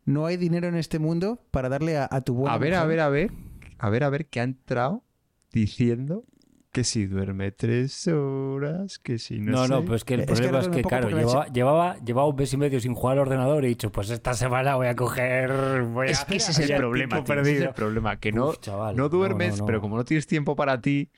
No 0.08 0.26
hay 0.26 0.38
dinero 0.38 0.68
en 0.68 0.76
este 0.76 1.00
mundo 1.00 1.40
para 1.52 1.70
darle 1.70 1.98
a, 1.98 2.08
a 2.10 2.22
tu 2.22 2.34
buena 2.34 2.56
A 2.56 2.58
ver, 2.58 2.74
a 2.74 2.78
mujer? 2.86 2.90
ver, 2.90 3.00
a 3.02 3.10
ver. 3.10 3.32
A 3.78 3.90
ver, 3.90 4.04
a 4.04 4.10
ver, 4.10 4.26
que 4.28 4.40
ha 4.40 4.44
entrado 4.44 5.04
diciendo 5.52 6.24
que 6.72 6.84
si 6.84 7.06
duerme 7.08 7.52
tres 7.52 8.08
horas, 8.08 9.00
que 9.00 9.18
si 9.20 9.40
no 9.40 9.52
No, 9.52 9.64
sé. 9.64 9.70
no, 9.74 9.86
pues 9.86 10.04
que 10.04 10.14
el 10.16 10.22
Es 10.22 10.26
que 10.28 10.34
problema 10.36 10.60
es 10.60 10.68
que, 10.70 10.82
claro, 10.84 11.10
llevaba, 11.10 11.48
llevaba, 11.48 11.98
llevaba 12.00 12.28
un 12.28 12.36
mes 12.36 12.54
y 12.54 12.58
medio 12.58 12.80
sin 12.80 12.94
jugar 12.94 13.18
al 13.18 13.22
ordenador 13.24 13.64
y 13.64 13.68
he 13.68 13.70
dicho, 13.70 13.92
pues 13.92 14.10
esta 14.10 14.34
semana 14.34 14.76
voy 14.76 14.88
a 14.88 14.96
coger. 14.96 15.84
Voy 15.84 16.08
Es 16.10 16.22
a 16.22 16.26
que 16.26 16.36
ese 16.38 16.52
es 16.52 16.60
el 16.60 16.76
problema, 16.78 17.24
tío, 17.24 17.40
ese 17.42 17.56
es 17.58 17.62
el 17.62 17.74
problema, 17.74 18.20
que 18.20 18.32
no, 18.32 18.50
Uf, 18.50 18.60
chaval, 18.60 18.96
no 18.96 19.04
no, 19.04 19.10
duermes, 19.10 19.52
no, 19.52 19.58
no. 19.58 19.66
pero 19.66 19.82
como 19.82 19.98
no 19.98 20.06
tienes 20.06 20.28
tiempo 20.28 20.56
para 20.56 20.80
ti... 20.82 21.10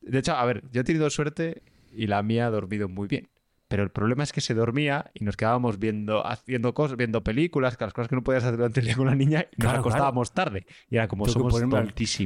De 0.00 0.18
hecho, 0.20 0.34
a 0.34 0.44
ver, 0.44 0.62
yo 0.70 0.80
he 0.82 0.84
tenido 0.84 1.10
suerte 1.10 1.62
y 1.92 2.06
la 2.06 2.22
mía 2.22 2.46
ha 2.46 2.50
dormido 2.50 2.88
muy 2.88 3.08
bien. 3.08 3.28
Pero 3.68 3.82
el 3.82 3.90
problema 3.90 4.22
es 4.22 4.32
que 4.32 4.40
se 4.40 4.54
dormía 4.54 5.10
y 5.14 5.24
nos 5.24 5.36
quedábamos 5.36 5.78
viendo, 5.78 6.26
haciendo 6.26 6.72
cosas, 6.72 6.96
viendo 6.96 7.22
películas, 7.22 7.76
que 7.76 7.84
las 7.84 7.92
cosas 7.92 8.08
que 8.08 8.16
no 8.16 8.24
podías 8.24 8.42
hacer 8.44 8.56
durante 8.56 8.80
el 8.80 8.86
día 8.86 8.96
con 8.96 9.06
la 9.06 9.14
niña, 9.14 9.40
y 9.42 9.56
nos 9.60 9.66
Claro, 9.66 9.80
acostábamos 9.80 10.32
tarde. 10.32 10.66
Y 10.88 10.96
era 10.96 11.06
como 11.06 11.26
Tengo 11.26 11.50
somos. 11.50 11.52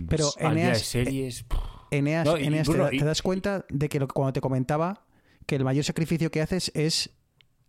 Pero 0.09 0.31
día 0.39 0.49
de 0.49 0.53
Eneas, 0.61 0.83
series. 0.83 1.45
Eneas, 1.91 2.25
No, 2.27 2.39
y- 2.39 2.45
Eneas, 2.45 2.69
te, 2.69 2.95
y- 2.97 2.99
te 2.99 3.05
das 3.05 3.23
cuenta 3.23 3.67
de 3.69 3.89
que 3.89 3.99
lo, 3.99 4.07
cuando 4.09 4.33
te 4.33 4.41
comentaba 4.41 5.05
que 5.47 5.57
el 5.57 5.65
mayor 5.65 5.85
sacrificio 5.85 6.31
que 6.31 6.41
haces 6.41 6.71
es 6.77 7.11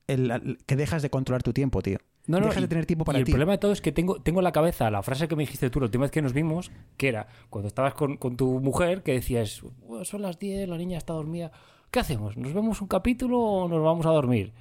el, 0.08 0.30
el- 0.30 0.58
que 0.68 0.76
dejas 0.76 1.02
de 1.02 1.10
controlar 1.10 1.42
tu 1.42 1.52
tiempo, 1.52 1.82
tío. 1.82 1.98
No, 2.28 2.40
no, 2.40 2.46
dejas 2.46 2.60
y- 2.60 2.62
de 2.62 2.68
tener 2.68 2.86
tiempo 2.86 3.04
para 3.06 3.18
y 3.18 3.22
el 3.22 3.26
ti. 3.26 3.32
problema 3.32 3.54
de 3.54 3.58
todo 3.58 3.72
es 3.74 3.82
que 3.82 3.92
tengo, 3.92 4.22
tengo 4.22 4.40
en 4.40 4.44
la 4.46 4.52
cabeza 4.52 4.92
la 4.92 5.02
frase 5.02 5.28
que 5.28 5.36
me 5.36 5.44
dijiste 5.44 5.70
tú 5.72 5.80
la 5.80 5.86
última 5.88 6.04
vez 6.04 6.12
que 6.12 6.22
nos 6.22 6.32
vimos, 6.34 6.72
que 6.96 7.08
era 7.10 7.28
cuando 7.50 7.68
estabas 7.68 7.96
con, 7.96 8.18
con 8.18 8.38
tu 8.38 8.60
mujer, 8.62 9.02
que 9.02 9.14
decías, 9.14 9.62
"Bueno, 9.80 10.06
son 10.06 10.22
las 10.22 10.38
10, 10.40 10.70
la 10.70 10.78
niña 10.78 11.00
está 11.00 11.14
dormida. 11.14 11.52
¿Qué 11.94 12.00
hacemos? 12.00 12.36
¿Nos 12.36 12.52
vemos 12.56 12.82
un 12.82 12.88
capítulo 12.88 13.40
o 13.40 13.68
nos 13.70 13.84
vamos 13.84 14.04
a 14.08 14.10
dormir? 14.10 14.52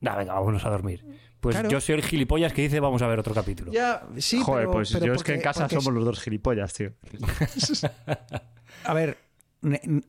Nah, 0.00 0.16
venga, 0.16 0.34
vámonos 0.34 0.64
a 0.66 0.70
dormir. 0.70 1.04
Pues 1.38 1.54
Claro. 1.54 1.70
yo 1.70 1.80
soy 1.80 1.94
el 1.94 2.02
gilipollas 2.02 2.52
que 2.52 2.62
dice 2.62 2.80
vamos 2.80 3.00
a 3.02 3.06
ver 3.06 3.20
otro 3.20 3.32
capítulo. 3.32 3.70
Ya, 3.70 4.02
sí, 4.18 4.40
Joder, 4.42 4.64
pero- 4.64 4.72
pues 4.72 4.92
pero 4.92 5.06
yo 5.06 5.12
es 5.12 5.22
que 5.22 5.34
en 5.34 5.42
casa 5.42 5.66
es- 5.66 5.72
somos 5.72 5.94
los 5.94 6.04
dos 6.04 6.20
gilipollas, 6.20 6.74
tío. 6.74 6.90
A 8.84 8.94
ver, 8.94 9.16
ne- 9.62 9.80
n- 9.84 10.02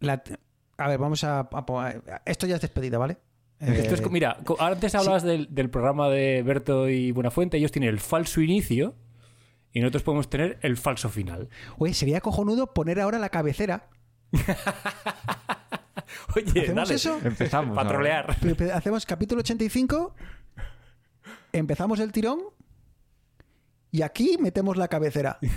la- 0.00 0.22
a 0.78 0.88
ver, 0.88 0.98
vamos 0.98 1.22
a, 1.22 1.50
Esto 2.24 2.46
ya 2.46 2.54
es 2.54 2.62
despedida, 2.62 2.96
¿vale? 2.96 3.18
Esto 3.60 3.94
es 3.94 4.00
Eh, 4.00 4.08
mira, 4.10 4.38
antes 4.58 4.94
hablabas 4.94 5.22
del, 5.22 5.54
del 5.54 5.68
programa 5.68 6.08
de 6.08 6.42
Berto 6.42 6.88
y 6.88 7.12
Buenafuente, 7.12 7.58
ellos 7.58 7.72
tienen 7.72 7.90
el 7.90 8.00
falso 8.00 8.40
inicio 8.40 8.94
y 9.70 9.80
nosotros 9.80 10.02
podemos 10.02 10.30
tener 10.30 10.58
el 10.62 10.78
falso 10.78 11.10
final. 11.10 11.50
Oye, 11.76 11.92
sería 11.92 12.22
cojonudo 12.22 12.72
poner 12.72 13.00
ahora 13.00 13.18
la 13.18 13.28
cabecera. 13.28 13.90
Oye, 16.36 16.60
¿Hacemos 16.62 16.74
dale, 16.74 16.94
eso? 16.94 17.18
Empezamos. 17.24 17.74
Para 17.76 17.88
trolear. 17.88 18.36
Hacemos 18.72 19.06
capítulo 19.06 19.40
85, 19.40 20.14
empezamos 21.52 22.00
el 22.00 22.12
tirón 22.12 22.40
y 23.90 24.02
aquí 24.02 24.36
metemos 24.40 24.76
la 24.76 24.88
cabecera. 24.88 25.38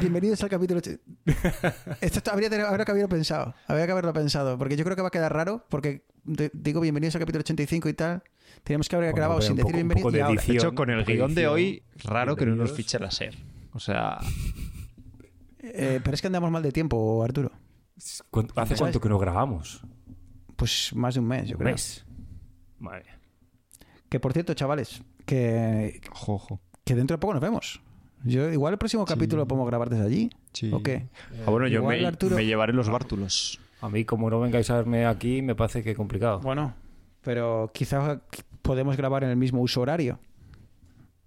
Bienvenidos 0.00 0.42
al 0.42 0.50
capítulo. 0.50 0.80
Esto 2.00 2.30
habría, 2.30 2.48
habría 2.68 2.84
que 2.84 2.90
haberlo 2.90 3.08
pensado. 3.08 3.54
Habría 3.66 3.86
que 3.86 3.92
haberlo 3.92 4.12
pensado. 4.12 4.58
Porque 4.58 4.76
yo 4.76 4.84
creo 4.84 4.96
que 4.96 5.02
va 5.02 5.08
a 5.08 5.12
quedar 5.12 5.32
raro. 5.32 5.64
Porque 5.68 6.04
digo 6.24 6.80
bienvenidos 6.80 7.14
al 7.14 7.20
capítulo 7.20 7.40
85 7.40 7.88
y 7.88 7.94
tal. 7.94 8.22
Tenemos 8.64 8.88
que 8.88 8.96
haber 8.96 9.14
grabado 9.14 9.40
sin 9.40 9.56
decir 9.56 9.74
bienvenidos. 9.74 10.12
de 10.12 10.18
y 10.18 10.22
ahora. 10.22 10.42
De 10.42 10.52
hecho, 10.54 10.74
con 10.74 10.90
el 10.90 11.04
guion 11.04 11.34
de 11.34 11.48
hoy, 11.48 11.82
raro 12.04 12.36
que 12.36 12.44
no 12.44 12.54
nos 12.56 12.72
fiche 12.72 12.98
la 12.98 13.10
SER. 13.10 13.34
O 13.72 13.80
sea, 13.80 14.18
Eh, 15.60 16.00
pero 16.02 16.14
es 16.14 16.20
que 16.20 16.26
andamos 16.26 16.50
mal 16.50 16.62
de 16.62 16.72
tiempo, 16.72 17.22
Arturo. 17.24 17.52
¿Cuánto- 18.30 18.52
¿Hace 18.60 18.68
¿Sabes? 18.70 18.80
cuánto 18.80 19.00
que 19.00 19.08
no 19.08 19.18
grabamos? 19.18 19.82
Pues 20.56 20.92
más 20.94 21.14
de 21.14 21.20
un 21.20 21.26
mes, 21.26 21.48
yo 21.48 21.56
¿Un 21.56 21.60
creo. 21.62 21.72
mes? 21.72 22.04
Madre. 22.78 23.04
Que 24.08 24.20
por 24.20 24.32
cierto, 24.32 24.54
chavales, 24.54 25.02
que, 25.26 26.00
jojo. 26.10 26.60
que 26.84 26.94
dentro 26.94 27.16
de 27.16 27.20
poco 27.20 27.34
nos 27.34 27.42
vemos. 27.42 27.80
Yo, 28.24 28.50
igual 28.50 28.72
el 28.74 28.78
próximo 28.78 29.04
capítulo 29.04 29.42
lo 29.42 29.48
podemos 29.48 29.68
grabar 29.68 29.90
desde 29.90 30.04
allí. 30.04 30.30
Sí. 30.52 30.70
¿O 30.72 30.82
qué? 30.82 31.08
Ah, 31.46 31.50
bueno, 31.50 31.68
yo 31.68 31.80
Igual, 31.80 32.00
me, 32.00 32.06
Arturo- 32.06 32.34
me 32.36 32.44
llevaré 32.46 32.72
los 32.72 32.88
bártulos. 32.88 33.60
A 33.80 33.88
mí, 33.88 34.04
como 34.04 34.28
no 34.28 34.40
vengáis 34.40 34.68
a 34.70 34.76
verme 34.76 35.06
aquí, 35.06 35.40
me 35.42 35.54
parece 35.54 35.84
que 35.84 35.94
complicado. 35.94 36.40
Bueno, 36.40 36.74
pero 37.22 37.70
quizás 37.72 38.18
podemos 38.62 38.96
grabar 38.96 39.22
en 39.22 39.30
el 39.30 39.36
mismo 39.36 39.60
uso 39.60 39.80
horario. 39.82 40.18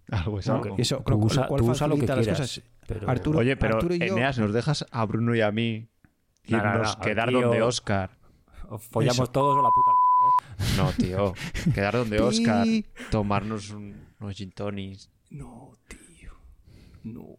Algo 0.10 0.40
es 0.40 0.48
¿no? 0.48 0.56
algo. 0.56 0.76
Y 0.78 0.82
eso, 0.82 0.98
Tú 1.06 1.12
lo, 1.12 1.18
lo 1.20 1.26
usa- 1.26 1.48
cual 1.48 1.62
tú 1.62 1.72
usa 1.72 1.88
lo 1.88 1.96
que 1.96 2.02
facilita 2.08 2.16
las 2.18 2.26
quieras, 2.26 2.40
cosas. 2.42 2.64
pero- 2.88 3.10
Arturo, 3.10 3.40
Oye, 3.40 3.56
pero 3.56 3.76
Arturo 3.76 3.96
y 3.96 4.00
yo. 4.00 4.06
Eneas, 4.18 4.38
¿nos 4.40 4.52
dejas 4.52 4.86
a 4.92 5.06
Bruno 5.06 5.34
y 5.34 5.40
a 5.42 5.52
mí 5.52 5.88
No, 6.48 6.58
no, 6.58 6.64
irnos, 6.74 6.98
no, 6.98 7.04
quedar 7.04 7.30
tío. 7.30 7.42
donde 7.42 7.62
Oscar? 7.62 8.10
Os 8.70 8.84
follamos 8.84 9.16
Eso. 9.20 9.28
todos 9.28 9.58
o 9.58 9.62
la 9.62 9.70
puta. 9.70 9.92
al- 9.92 10.78
No, 10.78 10.92
tío. 10.94 11.34
Quedar 11.74 11.94
donde. 11.96 12.20
Oscar, 12.20 12.66
tomarnos 13.10 13.70
un- 13.72 14.08
unos 14.20 14.36
gin 14.36 14.52
tonics. 14.52 15.10
No, 15.30 15.72
tío. 15.88 16.32
No. 17.04 17.38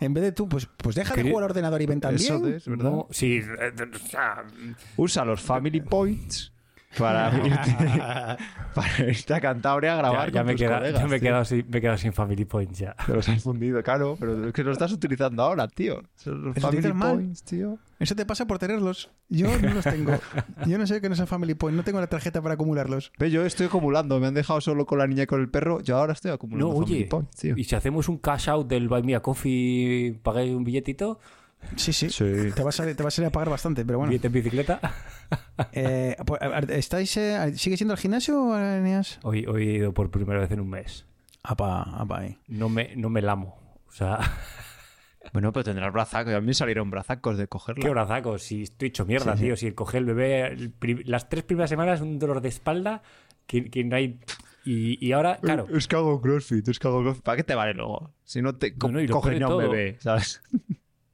En 0.00 0.14
vez 0.14 0.24
de 0.24 0.32
tú, 0.32 0.48
pues, 0.48 0.66
pues 0.76 0.96
deja 0.96 1.14
de 1.14 1.22
jugar 1.22 1.44
al 1.44 1.50
ordenador 1.50 1.80
y 1.80 1.86
ven 1.86 2.00
también. 2.00 2.22
Eso 2.34 2.46
es, 2.48 2.66
¿verdad? 2.66 2.90
No, 2.90 3.06
sí. 3.10 3.36
eh, 3.36 3.72
o 3.94 4.08
sea, 4.08 4.44
Usa 4.96 5.24
los 5.24 5.40
Family 5.40 5.80
Points 5.80 6.52
para 6.98 7.32
irte, 7.46 7.76
para 8.74 9.10
irte 9.10 9.34
a 9.34 9.40
Cantabria 9.40 9.94
a 9.94 9.96
grabar 9.96 10.28
ya, 10.28 10.34
ya 10.34 10.40
con 10.40 10.46
me, 10.46 10.52
tus 10.52 10.60
queda- 10.62 10.78
colegas, 10.78 11.00
ya 11.00 11.06
me 11.08 11.16
he 11.16 11.20
quedado 11.20 11.44
sin, 11.44 11.66
me 11.70 11.78
he 11.78 11.80
quedado 11.80 11.98
sin 11.98 12.12
Family 12.12 12.44
Points 12.44 12.78
ya. 12.78 12.94
Te 13.06 13.12
los 13.14 13.28
has 13.28 13.42
fundido, 13.42 13.82
claro, 13.82 14.16
pero 14.18 14.46
es 14.48 14.52
que 14.52 14.62
lo 14.64 14.72
estás 14.72 14.92
utilizando 14.92 15.42
ahora, 15.42 15.68
tío. 15.68 16.02
Los 16.24 16.56
Eso 16.56 16.68
Family. 16.70 16.92
Points, 16.92 17.42
tío. 17.44 17.78
Eso 17.98 18.16
te 18.16 18.26
pasa 18.26 18.46
por 18.46 18.58
tenerlos. 18.58 19.10
Yo 19.28 19.46
no 19.60 19.74
los 19.74 19.84
tengo. 19.84 20.12
Yo 20.66 20.76
no 20.76 20.86
sé 20.86 21.00
que 21.00 21.08
no 21.08 21.14
son 21.14 21.26
Family 21.28 21.54
Point. 21.54 21.76
No 21.76 21.84
tengo 21.84 22.00
la 22.00 22.08
tarjeta 22.08 22.42
para 22.42 22.54
acumularlos. 22.54 23.12
Ve, 23.18 23.30
yo 23.30 23.44
estoy 23.46 23.66
acumulando. 23.66 24.18
Me 24.18 24.26
han 24.26 24.34
dejado 24.34 24.60
solo 24.60 24.86
con 24.86 24.98
la 24.98 25.06
niña 25.06 25.22
y 25.22 25.26
con 25.26 25.40
el 25.40 25.48
perro. 25.48 25.80
Yo 25.80 25.96
ahora 25.98 26.12
estoy 26.12 26.30
No, 26.30 26.34
acumulando 26.34 26.72
Family 26.74 26.94
oye. 26.96 27.04
Points, 27.06 27.36
tío. 27.36 27.54
Y 27.56 27.62
si 27.64 27.76
hacemos 27.76 28.08
un 28.08 28.18
cash 28.18 28.48
out 28.48 28.66
del 28.68 28.88
Buy 28.88 29.04
Me 29.04 29.14
a 29.14 29.20
Coffee, 29.20 30.18
pagué 30.22 30.52
un 30.54 30.64
billetito, 30.64 31.20
Sí, 31.76 31.92
sí. 31.92 32.10
Sí. 32.10 32.24
Te 32.54 32.62
va, 32.62 32.68
a 32.68 32.72
salir, 32.72 32.94
te 32.96 33.02
va 33.02 33.08
a 33.08 33.10
salir 33.10 33.28
a 33.28 33.30
pagar 33.32 33.48
bastante, 33.50 33.84
pero 33.84 33.98
bueno. 33.98 34.12
en 34.12 34.32
bicicleta. 34.32 34.80
Eh, 35.72 36.14
pues, 36.26 36.40
¿estáis, 36.68 37.16
eh, 37.16 37.56
¿Sigue 37.56 37.78
siendo 37.78 37.94
al 37.94 37.98
gimnasio, 37.98 38.54
Eneas? 38.58 39.18
Hoy, 39.22 39.46
hoy 39.46 39.66
he 39.68 39.72
ido 39.78 39.94
por 39.94 40.10
primera 40.10 40.40
vez 40.40 40.50
en 40.50 40.60
un 40.60 40.68
mes. 40.68 41.06
Apa, 41.42 41.82
apa 41.84 42.18
ahí. 42.18 42.36
No 42.48 42.68
me, 42.68 42.94
no 42.96 43.08
me 43.08 43.22
lamo. 43.22 43.58
O 43.88 43.92
sea, 43.92 44.18
Bueno, 45.32 45.50
pero 45.52 45.64
tendrás 45.64 45.90
brazacos. 45.92 46.34
A 46.34 46.40
mí 46.40 46.48
me 46.48 46.54
salieron 46.54 46.90
brazacos 46.90 47.38
de 47.38 47.46
cogerla. 47.48 47.80
qué 47.82 47.88
brazacos. 47.88 48.42
Si 48.42 48.62
estoy 48.64 48.88
hecho 48.88 49.06
mierda, 49.06 49.32
Sí, 49.32 49.38
sí. 49.38 49.44
tío. 49.46 49.56
Si 49.56 49.72
coger 49.72 50.00
el 50.00 50.04
bebé, 50.06 50.46
el 50.48 50.74
las 51.06 51.30
tres 51.30 51.44
primeras 51.44 51.70
semanas, 51.70 52.02
un 52.02 52.18
dolor 52.18 52.42
de 52.42 52.48
espalda 52.50 53.02
que, 53.46 53.70
que 53.70 53.82
no 53.84 53.96
hay. 53.96 54.20
Y, 54.66 55.04
y 55.04 55.12
ahora, 55.12 55.38
claro, 55.40 55.66
Es 55.74 55.88
que 55.88 55.96
hago 55.96 56.20
crossfit, 56.20 56.68
es 56.68 56.78
que 56.78 56.88
hago 56.88 57.00
crossfit. 57.02 57.24
¿Para 57.24 57.36
qué 57.38 57.44
te 57.44 57.54
vale 57.54 57.72
luego? 57.72 58.12
Si 58.24 58.42
no 58.42 58.54
te 58.56 58.76
co- 58.76 58.90
No, 58.90 59.00
no, 59.00 59.08
coges 59.08 59.38
ni 59.38 59.42
a 59.44 59.46
un 59.48 59.52
todo- 59.52 59.70
bebé, 59.70 59.96
¿sabes? 60.00 60.42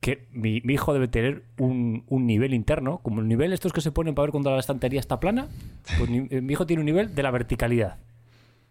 que 0.01 0.29
mi, 0.33 0.61
mi 0.63 0.75
hijo 0.75 0.93
debe 0.93 1.09
tener 1.09 1.43
un, 1.59 2.05
un 2.09 2.27
nivel 2.27 2.55
interno, 2.55 2.99
como 2.99 3.21
el 3.21 3.29
nivel 3.29 3.53
estos 3.53 3.73
que 3.73 3.81
se 3.81 3.91
ponen 3.93 4.15
para 4.15 4.25
ver 4.27 4.31
cuando 4.31 4.51
la 4.53 4.61
estantería 4.61 5.01
está 5.01 5.19
plana, 5.21 5.49
pues 5.99 6.09
ni- 6.09 6.21
mi 6.41 6.53
hijo 6.53 6.67
tiene 6.67 6.81
un 6.81 6.87
nivel 6.87 7.15
de 7.15 7.23
la 7.23 7.31
verticalidad. 7.31 7.99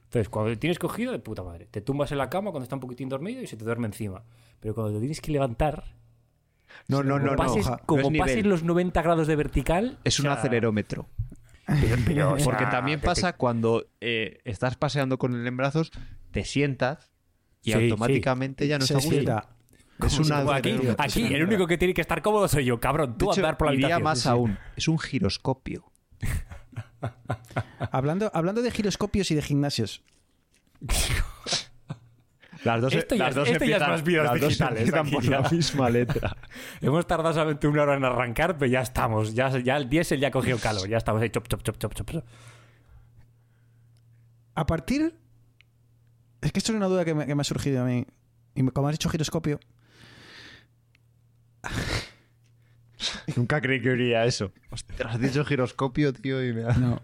Entonces, 0.05 0.29
cuando 0.29 0.51
te 0.51 0.57
tienes 0.57 0.79
cogido, 0.79 1.11
de 1.11 1.19
puta 1.19 1.43
madre, 1.43 1.67
te 1.69 1.81
tumbas 1.81 2.11
en 2.13 2.17
la 2.19 2.29
cama 2.29 2.51
cuando 2.51 2.63
está 2.63 2.75
un 2.75 2.79
poquitín 2.79 3.09
dormido 3.09 3.41
y 3.41 3.47
se 3.47 3.57
te 3.57 3.65
duerme 3.65 3.87
encima. 3.87 4.23
Pero 4.61 4.73
cuando 4.73 4.93
te 4.93 4.99
tienes 4.99 5.19
que 5.19 5.31
levantar, 5.33 5.83
No, 6.87 7.03
no, 7.03 7.15
como 7.15 7.25
no, 7.25 7.31
no. 7.31 7.35
pases, 7.35 7.67
No 7.69 7.77
como 7.85 8.09
es 8.09 8.17
pases 8.17 8.45
los 8.45 8.63
90 8.63 9.01
grados 9.01 9.27
de 9.27 9.35
vertical... 9.35 9.97
Es 10.05 10.19
un 10.21 10.27
o 10.27 10.29
sea, 10.31 10.39
acelerómetro. 10.39 11.07
pero- 11.65 11.95
pero, 12.05 12.31
o 12.33 12.37
sea, 12.37 12.45
Porque 12.45 12.65
también 12.67 13.01
pasa 13.01 13.33
cuando 13.33 13.85
eh, 13.99 14.39
estás 14.45 14.77
paseando 14.77 15.17
con 15.17 15.35
él 15.35 15.45
en 15.45 15.57
brazos, 15.57 15.91
te 16.31 16.45
sientas 16.45 17.11
y 17.63 17.73
Sí, 17.73 17.73
automáticamente 17.73 18.65
ya 18.69 18.79
no 18.79 18.85
Se 18.85 18.93
está 18.95 19.09
sienta. 19.09 19.49
Es 20.05 20.13
si 20.13 20.21
una 20.21 20.55
Aquí, 20.55 20.77
aquí 20.97 21.25
el 21.33 21.43
único 21.43 21.65
que 21.67 21.77
tiene 21.77 21.93
que 21.93 22.01
estar 22.01 22.21
cómodo 22.21 22.47
soy 22.47 22.65
yo, 22.65 22.79
cabrón. 22.79 23.17
Tú 23.17 23.25
De 23.25 23.31
hecho, 23.31 23.41
andar 23.41 23.57
por 23.57 23.67
la 23.69 23.73
iría 23.73 23.95
habitación. 23.95 24.03
más 24.03 24.17
Sí, 24.19 24.23
sí. 24.23 24.29
aún. 24.29 24.59
Es 24.75 24.87
un 24.87 24.99
giroscopio. 24.99 25.91
Hablando, 27.91 28.31
hablando 28.33 28.61
de 28.61 28.71
giroscopios 28.71 29.29
y 29.31 29.35
de 29.35 29.41
gimnasios. 29.41 30.03
Las 32.63 32.81
dos, 32.81 32.91
Esto 32.93 33.15
ya 33.15 33.25
las 33.25 33.29
es- 33.29 33.35
dos 33.35 33.47
esto 33.49 33.65
ya 33.65 33.77
es 33.77 33.81
empiezan- 33.83 33.89
más 33.91 34.03
vidas 34.03 34.23
las 34.25 34.39
dos 34.41 34.49
digitales 34.49 34.79
empiezan 34.79 35.05
aquí 35.05 35.11
por 35.15 35.23
ya. 35.23 35.39
la 35.41 35.49
misma 35.49 35.89
letra. 35.91 36.37
Hemos 36.81 37.05
tardado 37.07 37.33
solamente 37.33 37.67
una 37.67 37.83
hora 37.83 37.95
en 37.95 38.03
arrancar, 38.03 38.57
pero 38.57 38.69
ya 38.69 38.81
estamos. 38.81 39.33
Ya, 39.35 39.49
ya 39.59 39.77
el 39.77 39.87
diésel 39.87 40.19
ya 40.19 40.29
ha 40.29 40.31
cogido 40.31 40.57
calor. 40.57 40.89
Ya 40.89 40.97
estamos 40.97 41.21
ahí. 41.21 41.29
Chop, 41.29 41.47
chop, 41.47 41.61
chop, 41.61 41.77
chop, 41.77 41.93
chop. 41.93 42.23
A 44.55 44.65
partir. 44.65 45.15
Es 46.41 46.51
que 46.51 46.59
esto 46.59 46.71
es 46.71 46.75
una 46.77 46.87
duda 46.87 47.05
que 47.05 47.13
me, 47.13 47.25
que 47.27 47.35
me 47.35 47.41
ha 47.41 47.45
surgido 47.45 47.83
a 47.83 47.85
mí. 47.85 48.05
Y 48.55 48.63
como 48.69 48.87
has 48.87 48.93
dicho 48.95 49.09
giroscopio. 49.09 49.59
Nunca 53.35 53.61
creí 53.61 53.81
que 53.81 53.89
oiría 53.91 54.25
eso. 54.25 54.51
Ostras, 54.71 55.15
has 55.15 55.21
dicho 55.21 55.45
giroscopio, 55.45 56.13
tío, 56.13 56.43
y 56.43 56.53
me 56.53 56.63
ha... 56.63 56.73
No. 56.73 57.01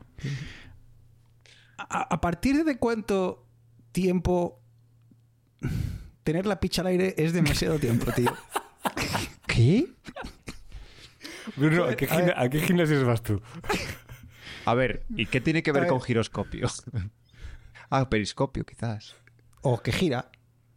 A, 1.78 2.02
a 2.14 2.22
partir 2.22 2.64
de 2.64 2.78
cuánto 2.78 3.46
tiempo 3.92 4.60
tener 6.24 6.46
la 6.46 6.60
picha 6.60 6.82
al 6.82 6.88
aire 6.88 7.14
es 7.18 7.34
demasiado 7.34 7.78
tiempo, 7.80 8.12
tío. 8.12 8.34
¿Qué? 9.48 9.88
Bruno, 11.58 11.84
¿a 11.86 11.96
qué, 11.96 12.06
A 12.10 12.16
ver. 12.18 12.26
gimna- 12.26 12.42
¿a 12.42 12.50
qué 12.50 12.60
gimnasios 12.62 13.04
vas 13.04 13.22
tú? 13.22 13.42
A 14.66 14.74
ver, 14.74 15.06
¿y 15.16 15.26
qué 15.26 15.42
tiene 15.42 15.62
que 15.62 15.72
ver 15.72 15.84
ver. 15.84 15.90
con 15.92 16.02
giroscopio? 16.02 16.68
ah, 17.90 18.10
periscopio, 18.10 18.66
quizás. 18.66 19.16
O 19.62 19.82
que 19.82 19.92
gira. 19.92 20.32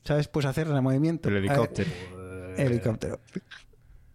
¿Sabes? 0.05 0.28
Pues 0.28 0.45
hacer 0.47 0.66
el 0.68 0.82
movimiento. 0.82 1.28
El 1.28 1.37
helicóptero. 1.37 1.91
Eh, 1.91 2.55
helicóptero. 2.59 3.20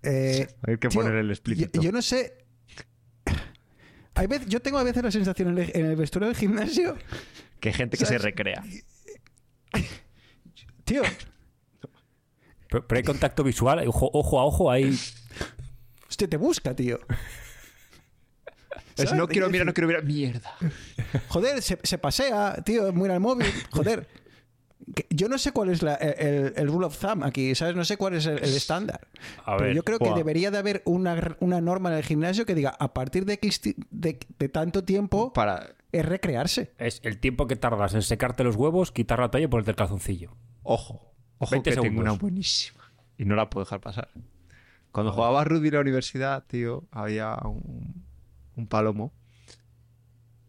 Eh, 0.03 0.47
Hay 0.67 0.77
que 0.77 0.87
tío, 0.89 1.01
poner 1.01 1.15
el 1.15 1.29
explícito. 1.29 1.79
Yo, 1.79 1.83
yo 1.83 1.91
no 1.91 2.01
sé. 2.01 2.45
Hay 4.15 4.27
vez- 4.27 4.45
yo 4.47 4.59
tengo 4.61 4.77
a 4.77 4.83
veces 4.83 5.03
la 5.03 5.11
sensación 5.11 5.49
en 5.49 5.57
el, 5.59 5.71
en 5.75 5.85
el 5.85 5.95
vestuario 5.95 6.27
del 6.27 6.35
gimnasio. 6.37 6.97
Que 7.59 7.69
hay 7.69 7.73
gente 7.75 7.97
que 7.97 8.05
se 8.05 8.17
recrea. 8.17 8.63
Tío, 10.83 11.03
Pero, 12.69 12.85
pero 12.87 12.97
hay 12.97 13.03
contacto 13.03 13.43
visual, 13.43 13.87
ojo, 13.87 14.09
ojo 14.13 14.39
a 14.39 14.45
ojo, 14.45 14.71
hay. 14.71 14.97
hostia, 16.09 16.27
te 16.27 16.37
busca, 16.37 16.75
tío. 16.75 16.99
Es, 18.97 19.05
¿Sabes? 19.05 19.13
no 19.13 19.27
quiero 19.27 19.47
quiero 19.47 19.49
mirar, 19.49 19.65
no 19.67 19.73
quiero 19.73 19.87
mirar. 19.87 20.03
Mierda. 20.03 20.55
Joder, 21.29 21.61
se, 21.61 21.77
se 21.83 21.97
pasea, 21.97 22.55
tío, 22.65 22.91
mira 22.91 23.13
el 23.13 23.19
móvil. 23.21 23.47
Joder. 23.71 24.07
Yo 25.09 25.29
no 25.29 25.37
sé 25.37 25.51
cuál 25.51 25.69
es 25.69 25.81
la- 25.83 25.95
el, 25.95 26.53
el 26.55 26.67
rule 26.67 26.85
of 26.87 26.97
thumb 26.97 27.23
aquí, 27.23 27.53
¿sabes? 27.55 27.75
No 27.75 27.85
sé 27.85 27.97
cuál 27.97 28.15
es 28.15 28.25
el, 28.25 28.37
el 28.39 28.55
estándar. 28.55 29.07
A 29.45 29.55
Pero 29.57 29.67
ver, 29.67 29.75
yo 29.75 29.83
creo 29.83 29.99
que 29.99 30.11
debería 30.13 30.51
de 30.51 30.57
haber 30.57 30.81
una, 30.85 31.37
una 31.39 31.61
norma 31.61 31.91
en 31.91 31.97
el 31.97 32.03
gimnasio 32.03 32.45
que 32.45 32.55
diga, 32.55 32.75
a 32.79 32.93
partir 32.93 33.25
de, 33.25 33.33
X 33.33 33.61
de, 33.89 34.19
de 34.39 34.49
tanto 34.49 34.83
tiempo 34.83 35.31
Para. 35.33 35.75
es 35.91 36.05
recrearse. 36.05 36.73
Es 36.77 36.99
el 37.03 37.19
tiempo 37.19 37.47
que 37.47 37.55
tardas 37.55 37.93
en 37.93 38.01
secarte 38.01 38.43
los 38.43 38.55
huevos, 38.55 38.91
quitar 38.91 39.19
la 39.19 39.29
toalla 39.31 39.45
y 39.45 39.47
ponerte 39.49 39.71
el 39.71 39.77
calzoncillo. 39.77 40.35
Ojo. 40.63 41.13
Ojo 41.37 41.51
20 41.51 41.69
que 41.71 41.77
tengo 41.77 42.01
una 42.01 42.11
buenísima. 42.13 42.83
Y 43.17 43.25
no 43.25 43.35
la 43.35 43.49
puedo 43.49 43.63
dejar 43.65 43.79
pasar. 43.81 44.09
Cuando 44.91 45.11
jugaba 45.13 45.43
rugby 45.43 45.69
en 45.69 45.73
la 45.75 45.79
universidad, 45.81 46.43
tío, 46.47 46.83
había 46.91 47.35
un, 47.45 48.03
un 48.57 48.67
palomo. 48.67 49.13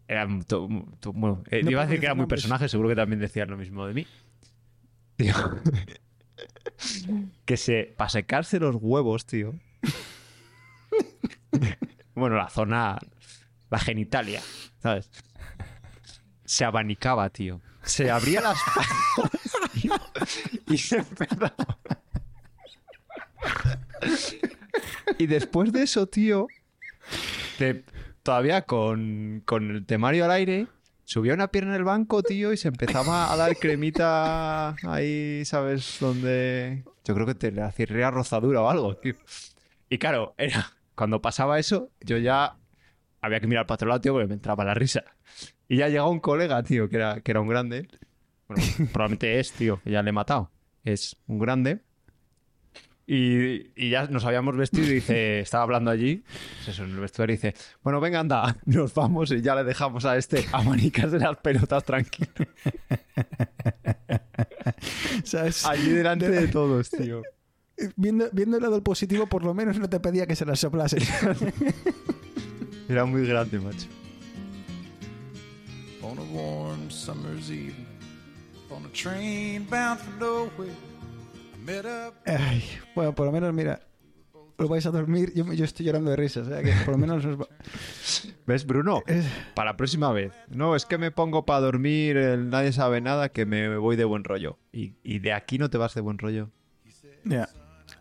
Era 0.09 0.27
un 0.27 0.43
to- 0.43 0.69
to- 1.01 1.13
bueno, 1.13 1.43
eh, 1.51 1.63
No 1.63 1.71
iba 1.71 1.83
a 1.83 1.87
decir 1.87 2.01
que 2.01 2.07
era 2.07 2.15
muy 2.15 2.27
personaje, 2.27 2.69
seguro 2.69 2.89
que 2.89 2.97
también 2.97 3.21
decían 3.21 3.49
lo 3.49 3.57
mismo 3.57 3.87
de 3.87 3.95
mí. 3.95 4.07
Que 7.45 7.57
se. 7.57 7.95
Para 7.97 8.11
secarse 8.11 8.59
los 8.59 8.77
huevos, 8.81 9.27
tío. 9.27 9.55
bueno, 12.15 12.37
la 12.37 12.49
zona. 12.49 12.99
La 13.71 13.79
genitalia, 13.79 14.43
¿sabes? 14.83 15.11
Se 16.45 16.65
abanicaba, 16.65 17.31
tío. 17.31 17.61
Se 17.83 18.11
abría 18.11 18.41
las 18.43 18.59
tío, 19.73 19.95
y 20.67 20.77
se 20.77 20.99
empezaba. 20.99 21.55
Y 25.19 25.27
después 25.27 25.73
de 25.73 25.83
eso, 25.83 26.07
tío, 26.07 26.49
todavía 28.23 28.63
con, 28.63 29.43
con 29.45 29.71
el 29.71 29.87
temario 29.87 30.25
al 30.25 30.33
aire, 30.33 30.67
subía 31.05 31.35
una 31.35 31.49
pierna 31.49 31.73
en 31.73 31.79
el 31.79 31.85
banco, 31.85 32.23
tío, 32.23 32.53
y 32.53 32.57
se 32.57 32.69
empezaba 32.69 33.33
a 33.33 33.37
dar 33.37 33.57
cremita 33.57 34.77
ahí, 34.85 35.45
¿sabes? 35.45 35.99
Donde. 36.01 36.85
Yo 37.05 37.15
creo 37.15 37.27
que 37.27 37.35
te 37.35 37.53
le 37.53 37.63
hacía 37.63 38.11
rozadura 38.11 38.63
o 38.63 38.69
algo, 38.69 38.97
tío. 38.97 39.15
Y 39.89 39.99
claro, 39.99 40.35
era. 40.39 40.73
Cuando 40.95 41.23
pasaba 41.23 41.59
eso, 41.59 41.91
yo 42.01 42.19
ya 42.19 42.57
había 43.21 43.41
que 43.41 43.47
mirar 43.47 43.67
para 43.67 43.77
otro 43.77 43.89
lado, 43.89 44.01
tío, 44.01 44.13
porque 44.13 44.29
me 44.29 44.35
entraba 44.35 44.65
la 44.65 44.75
risa. 44.75 45.03
Y 45.69 45.79
ya 45.79 45.89
llegó 45.89 46.11
un 46.11 46.21
colega, 46.21 46.63
tío, 46.63 46.89
que 46.89 46.97
era, 46.97 47.21
que 47.21 47.31
era 47.31 47.41
un 47.41 47.49
grande. 47.49 47.89
Bueno, 48.49 48.63
probablemente 48.93 49.41
es, 49.41 49.53
tío, 49.53 49.81
que 49.83 49.91
ya 49.91 50.03
le 50.03 50.11
he 50.11 50.13
matado. 50.13 50.51
Es 50.85 51.17
un 51.27 51.39
grande. 51.39 51.81
Y, 53.15 53.73
y 53.77 53.91
ya 53.91 54.07
nos 54.07 54.25
habíamos 54.25 54.57
vestido 54.57 54.87
y 54.87 54.95
dice, 54.95 55.41
estaba 55.41 55.65
hablando 55.65 55.91
allí, 55.91 56.25
pues 56.57 56.69
eso, 56.69 56.85
en 56.85 56.93
el 56.93 57.01
vestuario, 57.01 57.35
y 57.35 57.37
dice, 57.37 57.55
bueno, 57.83 58.01
venga, 58.01 58.21
anda, 58.21 58.57
nos 58.65 58.95
vamos 58.95 59.31
y 59.33 59.43
ya 59.43 59.55
le 59.55 59.65
dejamos 59.65 60.07
a 60.07 60.17
este 60.17 60.47
a 60.51 60.63
manicarse 60.63 61.19
las 61.19 61.37
pelotas 61.37 61.85
tranquilo. 61.85 62.31
¿Sabes? 65.25 65.67
Allí 65.67 65.91
delante 65.91 66.31
de 66.31 66.49
todos, 66.49 66.89
tío. 66.89 67.21
Viendo, 67.97 68.31
viendo 68.33 68.57
el 68.57 68.63
lado 68.63 68.83
positivo, 68.83 69.27
por 69.27 69.45
lo 69.45 69.53
menos 69.53 69.79
no 69.79 69.91
te 69.91 70.01
pedía 70.01 70.27
que 70.27 70.35
se 70.35 70.47
las 70.47 70.61
soplases. 70.61 71.07
Era 72.89 73.05
muy 73.05 73.27
grande, 73.27 73.61
macho. 73.61 73.89
on 76.03 76.19
a 76.19 76.25
warm 76.33 76.91
summer's 76.91 77.51
evening, 77.51 77.87
on 78.71 78.85
a 78.87 78.89
train 78.89 79.65
bound 79.65 80.01
for 80.01 80.19
nowhere. 80.19 80.75
Ay, 82.27 82.65
bueno, 82.95 83.15
por 83.15 83.27
lo 83.27 83.33
menos, 83.33 83.53
mira, 83.55 83.81
os 84.57 84.69
vais 84.69 84.85
a 84.87 84.91
dormir. 84.91 85.33
Yo, 85.35 85.53
yo 85.53 85.65
estoy 85.65 85.87
llorando 85.87 86.11
de 86.11 86.17
risa, 86.17 86.41
o 86.41 86.45
sea 86.45 86.63
que 86.63 86.73
por 86.85 86.93
lo 86.95 86.99
menos 86.99 87.25
os 87.25 87.41
va- 87.41 87.49
¿Ves, 88.47 88.67
Bruno? 88.67 89.03
Para 89.55 89.73
la 89.73 89.77
próxima 89.77 90.13
vez. 90.13 90.33
No, 90.49 90.75
es 90.77 90.85
que 90.87 90.99
me 90.99 91.11
pongo 91.11 91.45
para 91.45 91.61
dormir, 91.61 92.17
el 92.17 92.51
nadie 92.51 92.73
sabe 92.73 93.01
nada, 93.01 93.29
que 93.31 93.47
me 93.47 93.77
voy 93.77 93.97
de 93.97 94.05
buen 94.05 94.25
rollo. 94.25 94.59
Y, 94.73 94.95
y 95.03 95.19
de 95.21 95.33
aquí 95.33 95.59
no 95.59 95.71
te 95.71 95.79
vas 95.79 95.95
de 95.95 96.01
buen 96.01 96.19
rollo. 96.19 96.51
Ya. 97.25 97.49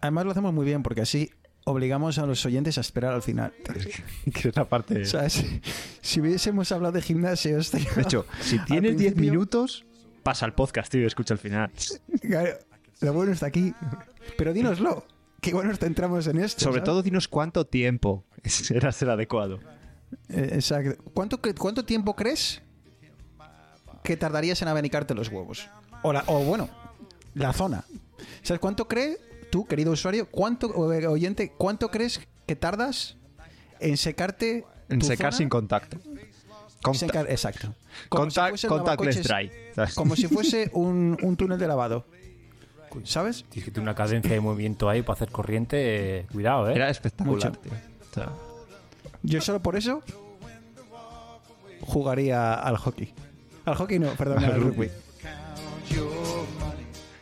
Además 0.02 0.26
lo 0.26 0.32
hacemos 0.32 0.54
muy 0.54 0.66
bien 0.66 0.82
porque 0.84 1.02
así 1.02 1.30
obligamos 1.64 2.18
a 2.18 2.26
los 2.26 2.44
oyentes 2.46 2.78
a 2.80 2.82
esperar 2.82 3.14
al 3.14 3.22
final. 3.22 3.54
que 4.34 4.50
es 4.50 4.56
la 4.56 4.66
parte... 4.66 5.02
O 5.02 5.06
sea, 5.06 5.30
si, 5.30 5.62
si 6.02 6.20
hubiésemos 6.22 6.72
hablado 6.72 6.94
de 6.94 7.02
gimnasio, 7.04 7.58
estaría- 7.60 7.92
De 7.94 8.02
hecho, 8.02 8.26
si 8.40 8.58
tienes 8.66 8.98
10 8.98 9.14
principio- 9.14 9.32
minutos, 9.32 9.86
pasa 10.24 10.46
al 10.46 10.54
podcast, 10.56 10.92
tío, 10.92 11.02
y 11.02 11.06
escucha 11.06 11.36
al 11.36 11.40
final. 11.40 11.72
Claro, 12.22 12.50
lo 13.02 13.14
bueno 13.14 13.32
está 13.32 13.48
aquí. 13.48 13.74
Pero 14.38 14.54
dínoslo, 14.54 15.06
que 15.42 15.54
bueno 15.54 15.76
centramos 15.76 16.28
en 16.28 16.38
esto. 16.40 16.62
Sobre 16.62 16.76
¿sabes? 16.80 16.84
todo, 16.86 17.02
dinos 17.04 17.28
cuánto 17.28 17.66
tiempo 17.66 18.24
será 18.46 18.92
ser 18.92 19.10
adecuado. 19.10 19.60
Eh, 20.30 20.50
exacto. 20.54 21.02
¿Cuánto, 21.14 21.40
¿Cuánto 21.58 21.86
tiempo 21.86 22.16
crees 22.16 22.62
que 24.04 24.18
tardarías 24.18 24.62
en 24.62 24.68
abanicarte 24.68 25.14
los 25.14 25.30
huevos? 25.30 25.68
O, 26.04 26.12
la- 26.14 26.24
o 26.28 26.44
bueno, 26.44 26.70
la 27.34 27.54
zona. 27.54 27.84
¿Sabes 28.44 28.60
cuánto 28.60 28.88
cree 28.88 29.18
tú, 29.52 29.66
querido 29.66 29.92
usuario, 29.92 30.28
cuánto 30.30 30.94
eh, 30.94 31.08
oyente, 31.08 31.54
cuánto 31.58 31.90
crees 31.92 32.22
que 32.48 32.56
tardas 32.56 33.18
en 33.80 33.98
secarte 33.98 34.66
En 34.90 35.02
secar 35.02 35.32
zona? 35.34 35.38
sin 35.38 35.50
contacto. 35.50 35.98
Conta- 36.82 37.00
Secar- 37.00 37.30
exacto. 37.30 37.76
Como 38.10 38.30
si 38.32 38.40
contact- 38.68 38.98
fuese 38.98 39.20
el 39.20 39.24
dry. 39.24 39.52
Como 39.96 40.16
si 40.16 40.28
fuese 40.28 40.70
un, 40.74 41.16
un 41.22 41.38
túnel 41.38 41.60
de 41.60 41.68
lavado. 41.68 42.06
¿Sabes? 43.04 43.44
Tienes 43.50 43.66
que 43.66 43.72
tener 43.72 43.84
una 43.84 43.96
cadencia 43.96 44.32
de 44.32 44.40
movimiento 44.40 44.90
ahí 44.90 45.02
para 45.02 45.16
hacer 45.16 45.30
corriente. 45.32 46.20
eh, 46.20 46.26
cuidado, 46.32 46.70
¿eh? 46.70 46.76
Era 46.76 46.90
espectacular, 46.90 47.50
Mucho. 47.52 47.60
tío. 47.62 47.72
O 47.72 48.14
sea, 48.14 48.30
Yo 49.24 49.42
solo 49.42 49.62
por 49.62 49.76
eso 49.76 50.02
jugaría 51.82 52.54
al 52.54 52.78
hockey. 52.78 53.14
Al 53.66 53.76
hockey 53.76 54.00
no, 54.00 54.10
perdón, 54.14 54.44
al, 54.44 54.52
Al 54.54 54.62
rugby. 54.62 54.90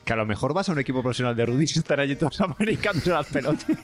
que 0.05 0.13
a 0.13 0.15
lo 0.15 0.25
mejor 0.25 0.53
vas 0.53 0.67
a 0.69 0.71
un 0.71 0.79
equipo 0.79 1.01
profesional 1.01 1.35
de 1.35 1.45
rugby 1.45 1.63
y 1.63 1.79
están 1.79 1.99
allí 1.99 2.15
todos 2.15 2.39
americanos 2.41 3.05
las 3.05 3.27
pelotas. 3.27 3.65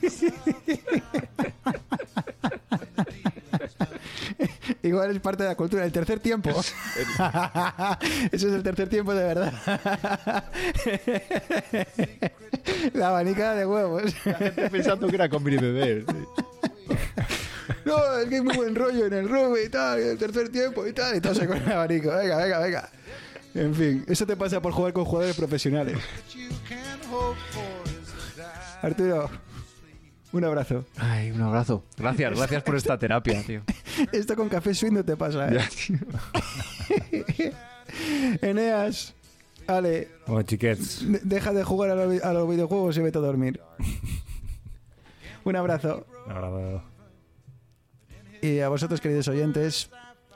Igual 4.86 5.10
es 5.10 5.20
parte 5.20 5.42
de 5.42 5.50
la 5.50 5.54
cultura. 5.54 5.84
El 5.84 5.92
tercer 5.92 6.20
tiempo. 6.20 6.50
Eso 6.58 6.72
es 8.32 8.54
el 8.54 8.62
tercer 8.62 8.88
tiempo 8.88 9.14
de 9.14 9.24
verdad. 9.24 9.52
la 12.94 13.08
abanica 13.08 13.54
de 13.54 13.66
huevos. 13.66 14.14
Pensando 14.70 15.08
que 15.08 15.16
era 15.16 15.28
comer 15.28 15.54
y 15.54 15.58
beber. 15.58 16.04
No, 17.84 18.18
es 18.18 18.28
que 18.28 18.36
hay 18.36 18.40
muy 18.40 18.56
buen 18.56 18.74
rollo 18.74 19.06
en 19.06 19.12
el 19.12 19.28
rugby 19.28 19.60
y 19.66 19.68
tal, 19.68 20.00
y 20.00 20.02
el 20.02 20.18
tercer 20.18 20.48
tiempo 20.50 20.86
y 20.86 20.92
tal. 20.92 21.16
Y 21.16 21.20
todo 21.20 21.34
se 21.34 21.46
con 21.46 21.56
el 21.56 21.70
abanico. 21.70 22.10
Venga, 22.10 22.36
venga, 22.36 22.58
venga. 22.58 22.90
En 23.54 23.74
fin, 23.74 24.04
eso 24.06 24.26
te 24.26 24.36
pasa 24.36 24.60
por 24.60 24.72
jugar 24.72 24.92
con 24.92 25.04
jugadores 25.04 25.36
profesionales. 25.36 25.96
Arturo, 28.82 29.30
un 30.32 30.44
abrazo. 30.44 30.84
Ay, 30.98 31.30
un 31.30 31.40
abrazo. 31.42 31.82
Gracias, 31.96 32.36
gracias 32.36 32.62
por 32.62 32.76
esta 32.76 32.98
terapia, 32.98 33.42
tío. 33.42 33.62
Esto 34.12 34.36
con 34.36 34.48
café 34.48 34.74
swing 34.74 34.92
no 34.92 35.04
te 35.04 35.16
pasa, 35.16 35.48
¿eh? 35.48 35.58
Eneas, 38.42 39.14
Ale, 39.66 40.08
Bueno, 40.26 40.42
chiquets. 40.42 41.10
de- 41.10 41.20
deja 41.24 41.52
de 41.52 41.64
jugar 41.64 41.90
a 41.90 41.94
los, 41.94 42.10
vi- 42.10 42.20
a 42.22 42.32
los 42.32 42.48
videojuegos 42.48 42.96
y 42.98 43.00
vete 43.00 43.18
a 43.18 43.22
dormir. 43.22 43.60
Un 45.44 45.56
abrazo. 45.56 46.06
Ahora, 46.28 46.82
Y 48.42 48.58
a 48.60 48.68
vosotros, 48.68 49.00
queridos 49.00 49.28
oyentes, 49.28 49.90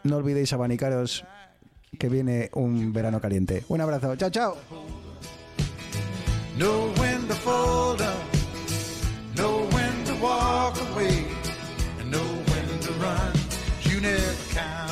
no 0.05 0.17
olvidéis 0.17 0.53
abanicaros 0.53 1.25
que 1.99 2.09
viene 2.09 2.49
un 2.55 2.93
verano 2.93 3.21
caliente. 3.21 3.65
Un 3.69 3.81
abrazo. 3.81 4.15
Chao, 4.17 4.31
chao. 4.31 4.57
walk 10.21 10.79
away 10.91 11.25
and 11.99 12.11
know 12.11 12.19
when 12.19 12.79
to 12.81 12.93
run. 12.93 13.33
You 13.83 14.01
never 14.01 14.55
count. 14.55 14.90